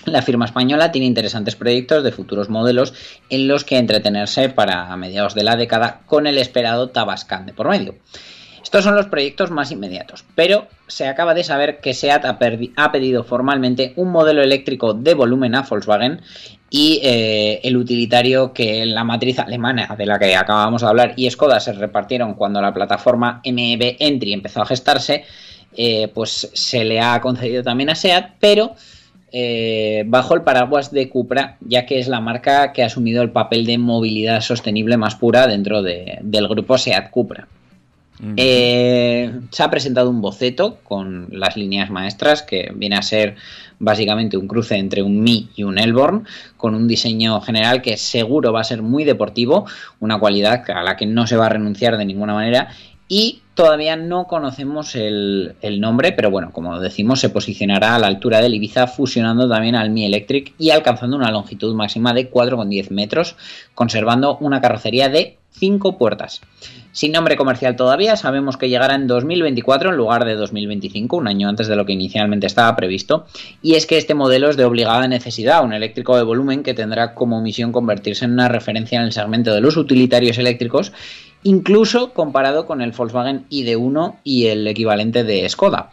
La 0.06 0.22
firma 0.22 0.46
española 0.46 0.92
tiene 0.92 1.06
interesantes 1.06 1.56
proyectos 1.56 2.02
de 2.02 2.12
futuros 2.12 2.48
modelos 2.48 2.94
en 3.28 3.46
los 3.46 3.64
que 3.64 3.76
entretenerse 3.76 4.48
para 4.48 4.96
mediados 4.96 5.34
de 5.34 5.44
la 5.44 5.56
década 5.56 6.00
con 6.06 6.26
el 6.26 6.38
esperado 6.38 6.88
Tabascan 6.88 7.44
de 7.44 7.52
por 7.52 7.68
medio. 7.68 7.96
Estos 8.70 8.84
son 8.84 8.94
los 8.94 9.06
proyectos 9.06 9.50
más 9.50 9.72
inmediatos, 9.72 10.24
pero 10.36 10.68
se 10.86 11.08
acaba 11.08 11.34
de 11.34 11.42
saber 11.42 11.80
que 11.80 11.92
SEAT 11.92 12.24
ha, 12.24 12.92
pedido 12.92 13.24
formalmente 13.24 13.94
un 13.96 14.12
modelo 14.12 14.42
eléctrico 14.42 14.94
de 14.94 15.14
volumen 15.14 15.56
a 15.56 15.62
Volkswagen 15.62 16.20
y 16.70 17.00
eh, 17.02 17.58
el 17.64 17.76
utilitario 17.76 18.52
que 18.52 18.86
la 18.86 19.02
matriz 19.02 19.40
alemana 19.40 19.96
de 19.98 20.06
la 20.06 20.20
que 20.20 20.36
acabamos 20.36 20.82
de 20.82 20.86
hablar 20.86 21.14
y 21.16 21.28
Skoda 21.28 21.58
se 21.58 21.72
repartieron 21.72 22.34
cuando 22.34 22.62
la 22.62 22.72
plataforma 22.72 23.42
MEB 23.44 23.96
Entry 23.98 24.34
empezó 24.34 24.62
a 24.62 24.66
gestarse, 24.66 25.24
eh, 25.76 26.06
pues 26.14 26.52
se 26.54 26.84
le 26.84 27.00
ha 27.00 27.20
concedido 27.20 27.64
también 27.64 27.90
a 27.90 27.96
SEAT, 27.96 28.34
pero 28.38 28.76
eh, 29.32 30.04
bajo 30.06 30.34
el 30.34 30.42
paraguas 30.42 30.92
de 30.92 31.08
Cupra, 31.08 31.56
ya 31.58 31.86
que 31.86 31.98
es 31.98 32.06
la 32.06 32.20
marca 32.20 32.72
que 32.72 32.84
ha 32.84 32.86
asumido 32.86 33.20
el 33.22 33.32
papel 33.32 33.66
de 33.66 33.78
movilidad 33.78 34.40
sostenible 34.42 34.96
más 34.96 35.16
pura 35.16 35.48
dentro 35.48 35.82
de, 35.82 36.20
del 36.22 36.46
grupo 36.46 36.78
SEAT 36.78 37.10
Cupra. 37.10 37.48
Eh, 38.36 39.32
se 39.50 39.62
ha 39.62 39.70
presentado 39.70 40.10
un 40.10 40.20
boceto 40.20 40.78
con 40.84 41.28
las 41.30 41.56
líneas 41.56 41.90
maestras 41.90 42.42
que 42.42 42.70
viene 42.74 42.96
a 42.96 43.02
ser 43.02 43.36
básicamente 43.78 44.36
un 44.36 44.46
cruce 44.46 44.76
entre 44.76 45.02
un 45.02 45.22
Mi 45.22 45.48
y 45.56 45.62
un 45.62 45.78
Elborn 45.78 46.26
con 46.56 46.74
un 46.74 46.86
diseño 46.86 47.40
general 47.40 47.80
que 47.80 47.96
seguro 47.96 48.52
va 48.52 48.60
a 48.60 48.64
ser 48.64 48.82
muy 48.82 49.04
deportivo, 49.04 49.66
una 50.00 50.18
cualidad 50.18 50.62
a 50.70 50.82
la 50.82 50.96
que 50.96 51.06
no 51.06 51.26
se 51.26 51.36
va 51.36 51.46
a 51.46 51.50
renunciar 51.50 51.96
de 51.96 52.04
ninguna 52.04 52.34
manera 52.34 52.68
y 53.08 53.42
todavía 53.54 53.96
no 53.96 54.26
conocemos 54.26 54.94
el, 54.94 55.56
el 55.62 55.80
nombre, 55.80 56.12
pero 56.12 56.30
bueno, 56.30 56.52
como 56.52 56.78
decimos, 56.78 57.20
se 57.20 57.28
posicionará 57.28 57.96
a 57.96 57.98
la 57.98 58.06
altura 58.06 58.40
del 58.40 58.54
Ibiza 58.54 58.86
fusionando 58.86 59.48
también 59.48 59.74
al 59.74 59.90
Mi 59.90 60.06
Electric 60.06 60.54
y 60.58 60.70
alcanzando 60.70 61.16
una 61.16 61.32
longitud 61.32 61.74
máxima 61.74 62.12
de 62.12 62.30
4,10 62.30 62.90
metros, 62.90 63.36
conservando 63.74 64.36
una 64.38 64.60
carrocería 64.60 65.08
de 65.08 65.38
5 65.50 65.98
puertas. 65.98 66.40
Sin 66.92 67.12
nombre 67.12 67.36
comercial 67.36 67.76
todavía, 67.76 68.16
sabemos 68.16 68.56
que 68.56 68.68
llegará 68.68 68.96
en 68.96 69.06
2024 69.06 69.90
en 69.90 69.96
lugar 69.96 70.24
de 70.24 70.34
2025, 70.34 71.16
un 71.16 71.28
año 71.28 71.48
antes 71.48 71.68
de 71.68 71.76
lo 71.76 71.86
que 71.86 71.92
inicialmente 71.92 72.48
estaba 72.48 72.74
previsto, 72.74 73.26
y 73.62 73.74
es 73.74 73.86
que 73.86 73.96
este 73.96 74.14
modelo 74.14 74.50
es 74.50 74.56
de 74.56 74.64
obligada 74.64 75.06
necesidad, 75.06 75.64
un 75.64 75.72
eléctrico 75.72 76.16
de 76.16 76.24
volumen 76.24 76.64
que 76.64 76.74
tendrá 76.74 77.14
como 77.14 77.40
misión 77.40 77.70
convertirse 77.70 78.24
en 78.24 78.32
una 78.32 78.48
referencia 78.48 78.98
en 78.98 79.06
el 79.06 79.12
segmento 79.12 79.54
de 79.54 79.60
los 79.60 79.76
utilitarios 79.76 80.38
eléctricos, 80.38 80.92
incluso 81.44 82.12
comparado 82.12 82.66
con 82.66 82.82
el 82.82 82.90
Volkswagen 82.90 83.46
ID1 83.50 84.16
y 84.24 84.46
el 84.46 84.66
equivalente 84.66 85.22
de 85.22 85.48
Skoda. 85.48 85.92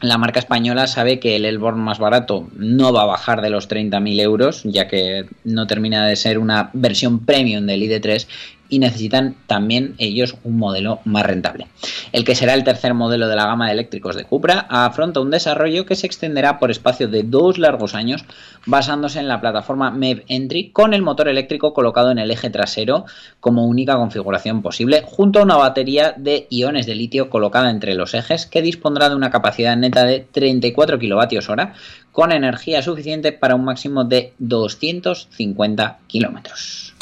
La 0.00 0.18
marca 0.18 0.40
española 0.40 0.88
sabe 0.88 1.20
que 1.20 1.36
el 1.36 1.44
Elborn 1.44 1.78
más 1.78 2.00
barato 2.00 2.48
no 2.56 2.92
va 2.92 3.02
a 3.02 3.06
bajar 3.06 3.40
de 3.40 3.50
los 3.50 3.70
30.000 3.70 4.20
euros, 4.20 4.62
ya 4.64 4.88
que 4.88 5.26
no 5.44 5.68
termina 5.68 6.08
de 6.08 6.16
ser 6.16 6.38
una 6.38 6.70
versión 6.72 7.24
premium 7.24 7.66
del 7.66 7.82
ID3 7.82 8.26
y 8.72 8.78
necesitan 8.78 9.36
también 9.46 9.94
ellos 9.98 10.36
un 10.44 10.56
modelo 10.56 11.00
más 11.04 11.26
rentable. 11.26 11.66
El 12.10 12.24
que 12.24 12.34
será 12.34 12.54
el 12.54 12.64
tercer 12.64 12.94
modelo 12.94 13.28
de 13.28 13.36
la 13.36 13.44
gama 13.44 13.66
de 13.66 13.72
eléctricos 13.72 14.16
de 14.16 14.24
Cupra 14.24 14.66
afronta 14.70 15.20
un 15.20 15.30
desarrollo 15.30 15.84
que 15.84 15.94
se 15.94 16.06
extenderá 16.06 16.58
por 16.58 16.70
espacio 16.70 17.06
de 17.06 17.22
dos 17.22 17.58
largos 17.58 17.94
años 17.94 18.24
basándose 18.64 19.20
en 19.20 19.28
la 19.28 19.42
plataforma 19.42 19.90
MEV 19.90 20.24
Entry 20.26 20.70
con 20.70 20.94
el 20.94 21.02
motor 21.02 21.28
eléctrico 21.28 21.74
colocado 21.74 22.12
en 22.12 22.18
el 22.18 22.30
eje 22.30 22.48
trasero 22.48 23.04
como 23.40 23.66
única 23.66 23.96
configuración 23.96 24.62
posible 24.62 25.02
junto 25.04 25.40
a 25.40 25.42
una 25.42 25.56
batería 25.56 26.14
de 26.16 26.46
iones 26.48 26.86
de 26.86 26.94
litio 26.94 27.28
colocada 27.28 27.68
entre 27.68 27.94
los 27.94 28.14
ejes 28.14 28.46
que 28.46 28.62
dispondrá 28.62 29.10
de 29.10 29.16
una 29.16 29.30
capacidad 29.30 29.76
neta 29.76 30.06
de 30.06 30.20
34 30.20 30.98
kWh 30.98 31.62
con 32.10 32.32
energía 32.32 32.80
suficiente 32.80 33.32
para 33.32 33.54
un 33.54 33.66
máximo 33.66 34.04
de 34.04 34.32
250 34.38 35.98
kilómetros. 36.06 36.94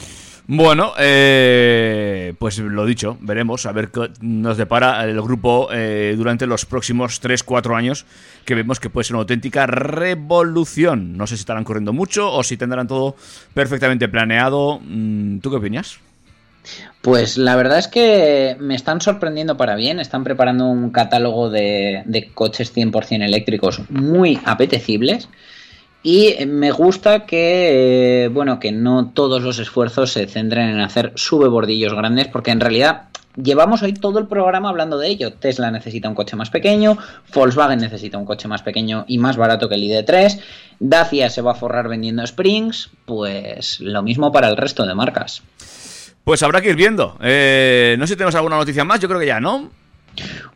Bueno, 0.52 0.94
eh, 0.98 2.34
pues 2.40 2.58
lo 2.58 2.84
dicho, 2.84 3.16
veremos 3.20 3.66
a 3.66 3.72
ver 3.72 3.92
qué 3.92 4.10
nos 4.20 4.56
depara 4.56 5.04
el 5.04 5.22
grupo 5.22 5.68
eh, 5.72 6.14
durante 6.16 6.44
los 6.48 6.66
próximos 6.66 7.22
3-4 7.22 7.76
años, 7.76 8.04
que 8.44 8.56
vemos 8.56 8.80
que 8.80 8.90
puede 8.90 9.04
ser 9.04 9.14
una 9.14 9.20
auténtica 9.20 9.68
revolución. 9.68 11.16
No 11.16 11.28
sé 11.28 11.36
si 11.36 11.42
estarán 11.42 11.62
corriendo 11.62 11.92
mucho 11.92 12.32
o 12.32 12.42
si 12.42 12.56
tendrán 12.56 12.88
todo 12.88 13.14
perfectamente 13.54 14.08
planeado. 14.08 14.80
Mm, 14.82 15.38
¿Tú 15.38 15.50
qué 15.50 15.56
opinas? 15.58 16.00
Pues 17.00 17.38
la 17.38 17.54
verdad 17.54 17.78
es 17.78 17.86
que 17.86 18.56
me 18.58 18.74
están 18.74 19.00
sorprendiendo 19.00 19.56
para 19.56 19.76
bien. 19.76 20.00
Están 20.00 20.24
preparando 20.24 20.66
un 20.66 20.90
catálogo 20.90 21.48
de, 21.48 22.02
de 22.06 22.28
coches 22.34 22.74
100% 22.76 23.22
eléctricos 23.24 23.82
muy 23.88 24.40
apetecibles. 24.44 25.28
Y 26.02 26.46
me 26.46 26.70
gusta 26.70 27.26
que, 27.26 28.24
eh, 28.24 28.28
bueno, 28.28 28.58
que 28.58 28.72
no 28.72 29.10
todos 29.12 29.42
los 29.42 29.58
esfuerzos 29.58 30.12
se 30.12 30.26
centren 30.26 30.70
en 30.70 30.80
hacer 30.80 31.12
subebordillos 31.14 31.92
grandes, 31.92 32.28
porque 32.28 32.52
en 32.52 32.60
realidad 32.60 33.10
llevamos 33.36 33.82
hoy 33.82 33.92
todo 33.92 34.18
el 34.18 34.26
programa 34.26 34.70
hablando 34.70 34.98
de 34.98 35.08
ello. 35.08 35.32
Tesla 35.34 35.70
necesita 35.70 36.08
un 36.08 36.14
coche 36.14 36.36
más 36.36 36.48
pequeño, 36.48 36.96
Volkswagen 37.34 37.80
necesita 37.80 38.16
un 38.16 38.24
coche 38.24 38.48
más 38.48 38.62
pequeño 38.62 39.04
y 39.08 39.18
más 39.18 39.36
barato 39.36 39.68
que 39.68 39.74
el 39.74 39.82
ID3, 39.82 40.40
Dacia 40.78 41.28
se 41.28 41.42
va 41.42 41.52
a 41.52 41.56
forrar 41.56 41.88
vendiendo 41.88 42.22
Springs, 42.22 42.90
pues 43.04 43.80
lo 43.80 44.02
mismo 44.02 44.32
para 44.32 44.48
el 44.48 44.56
resto 44.56 44.86
de 44.86 44.94
marcas. 44.94 45.42
Pues 46.24 46.42
habrá 46.42 46.60
que 46.60 46.70
ir 46.70 46.76
viendo. 46.76 47.16
Eh, 47.20 47.96
no 47.98 48.06
sé 48.06 48.14
si 48.14 48.16
tenemos 48.16 48.34
alguna 48.34 48.56
noticia 48.56 48.84
más, 48.84 49.00
yo 49.00 49.08
creo 49.08 49.20
que 49.20 49.26
ya, 49.26 49.40
¿no? 49.40 49.70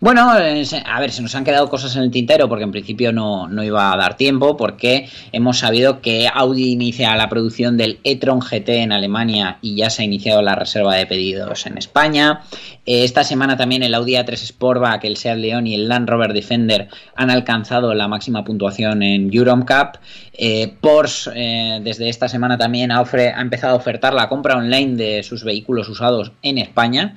Bueno, 0.01 0.31
a 0.31 1.01
ver, 1.01 1.11
se 1.13 1.23
nos 1.23 1.35
han 1.35 1.45
quedado 1.45 1.71
cosas 1.71 1.97
en 1.97 2.03
el 2.03 2.11
tintero 2.11 2.49
porque 2.49 2.65
en 2.65 2.73
principio 2.73 3.13
no, 3.13 3.49
no 3.49 3.63
iba 3.63 3.93
a 3.93 3.97
dar 3.97 4.17
tiempo 4.17 4.57
porque 4.57 5.09
hemos 5.33 5.59
sabido 5.59 6.03
que 6.03 6.29
Audi 6.33 6.73
inicia 6.73 7.17
la 7.17 7.29
producción 7.29 7.77
del 7.77 8.01
e-tron 8.05 8.41
GT 8.41 8.69
en 8.69 8.93
Alemania 8.93 9.59
y 9.63 9.77
ya 9.77 9.89
se 9.89 10.03
ha 10.03 10.05
iniciado 10.05 10.43
la 10.43 10.57
reserva 10.57 10.97
de 10.97 11.07
pedidos 11.07 11.67
en 11.67 11.79
España. 11.79 12.43
Eh, 12.85 13.05
esta 13.05 13.25
semana 13.25 13.57
también 13.57 13.83
el 13.83 13.95
Audi 13.95 14.15
A3 14.15 14.37
Sportback, 14.37 15.05
el 15.05 15.17
Seat 15.17 15.39
León 15.39 15.67
y 15.67 15.75
el 15.75 15.89
Land 15.89 16.09
Rover 16.09 16.35
Defender 16.35 16.89
han 17.17 17.31
alcanzado 17.31 17.95
la 17.95 18.09
máxima 18.09 18.45
puntuación 18.45 19.03
en 19.03 19.33
Europe 19.33 19.65
Cup. 19.67 20.01
Eh, 20.35 20.75
Porsche 20.81 21.31
eh, 21.35 21.81
desde 21.83 22.09
esta 22.09 22.29
semana 22.29 22.59
también 22.59 22.93
ha, 22.93 22.99
ha 22.99 23.41
empezado 23.41 23.75
a 23.75 23.77
ofertar 23.77 24.13
la 24.13 24.29
compra 24.29 24.57
online 24.57 24.97
de 24.97 25.23
sus 25.23 25.45
vehículos 25.45 25.89
usados 25.89 26.33
en 26.43 26.59
España. 26.59 27.15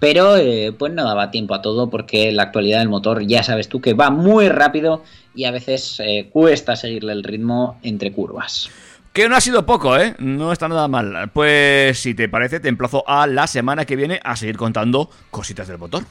Pero 0.00 0.36
eh, 0.36 0.72
pues 0.78 0.92
no 0.92 1.04
daba 1.04 1.30
tiempo 1.30 1.54
a 1.54 1.62
todo 1.62 1.90
porque 1.90 2.30
la 2.32 2.44
actualidad 2.44 2.78
del 2.78 2.88
motor 2.88 3.26
ya 3.26 3.42
sabes 3.42 3.68
tú 3.68 3.80
que 3.80 3.94
va 3.94 4.10
muy 4.10 4.48
rápido 4.48 5.02
y 5.34 5.44
a 5.44 5.50
veces 5.50 6.00
eh, 6.00 6.28
cuesta 6.32 6.76
seguirle 6.76 7.12
el 7.12 7.24
ritmo 7.24 7.78
entre 7.82 8.12
curvas. 8.12 8.70
Que 9.12 9.28
no 9.28 9.34
ha 9.34 9.40
sido 9.40 9.66
poco, 9.66 9.96
¿eh? 9.96 10.14
No 10.18 10.52
está 10.52 10.68
nada 10.68 10.86
mal. 10.86 11.30
Pues 11.32 11.98
si 11.98 12.14
te 12.14 12.28
parece, 12.28 12.60
te 12.60 12.68
emplazo 12.68 13.02
a 13.08 13.26
la 13.26 13.46
semana 13.46 13.84
que 13.84 13.96
viene 13.96 14.20
a 14.22 14.36
seguir 14.36 14.56
contando 14.56 15.10
cositas 15.30 15.66
del 15.66 15.78
motor. 15.78 16.04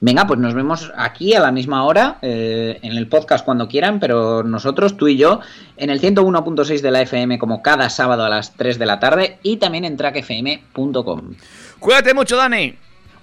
Venga, 0.00 0.26
pues 0.26 0.40
nos 0.40 0.54
vemos 0.54 0.92
aquí 0.96 1.34
a 1.34 1.40
la 1.40 1.52
misma 1.52 1.84
hora, 1.84 2.18
eh, 2.22 2.78
en 2.82 2.92
el 2.92 3.08
podcast 3.08 3.44
cuando 3.44 3.68
quieran, 3.68 4.00
pero 4.00 4.42
nosotros, 4.42 4.96
tú 4.96 5.08
y 5.08 5.16
yo, 5.16 5.40
en 5.76 5.90
el 5.90 6.00
101.6 6.00 6.80
de 6.80 6.90
la 6.90 7.02
FM 7.02 7.38
como 7.38 7.62
cada 7.62 7.90
sábado 7.90 8.24
a 8.24 8.28
las 8.28 8.54
3 8.54 8.78
de 8.78 8.86
la 8.86 9.00
tarde 9.00 9.38
y 9.42 9.56
también 9.56 9.84
en 9.84 9.96
trackfm.com. 9.96 11.34
Cuídate 11.78 12.14
mucho, 12.14 12.36
Dani. 12.36 12.74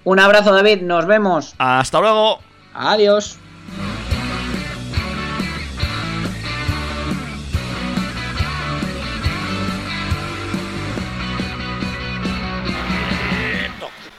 Un 0.06 0.20
abrazo, 0.20 0.54
David, 0.54 0.82
nos 0.82 1.06
vemos. 1.06 1.56
Hasta 1.58 2.00
luego. 2.00 2.40
Adiós. 2.74 3.38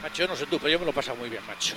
Macho, 0.01 0.23
yo 0.23 0.27
no 0.27 0.35
sé 0.35 0.45
tú, 0.45 0.57
pero 0.57 0.69
yo 0.69 0.79
me 0.79 0.85
lo 0.85 0.91
he 0.91 0.93
pasado 0.93 1.17
muy 1.17 1.29
bien, 1.29 1.41
macho. 1.47 1.75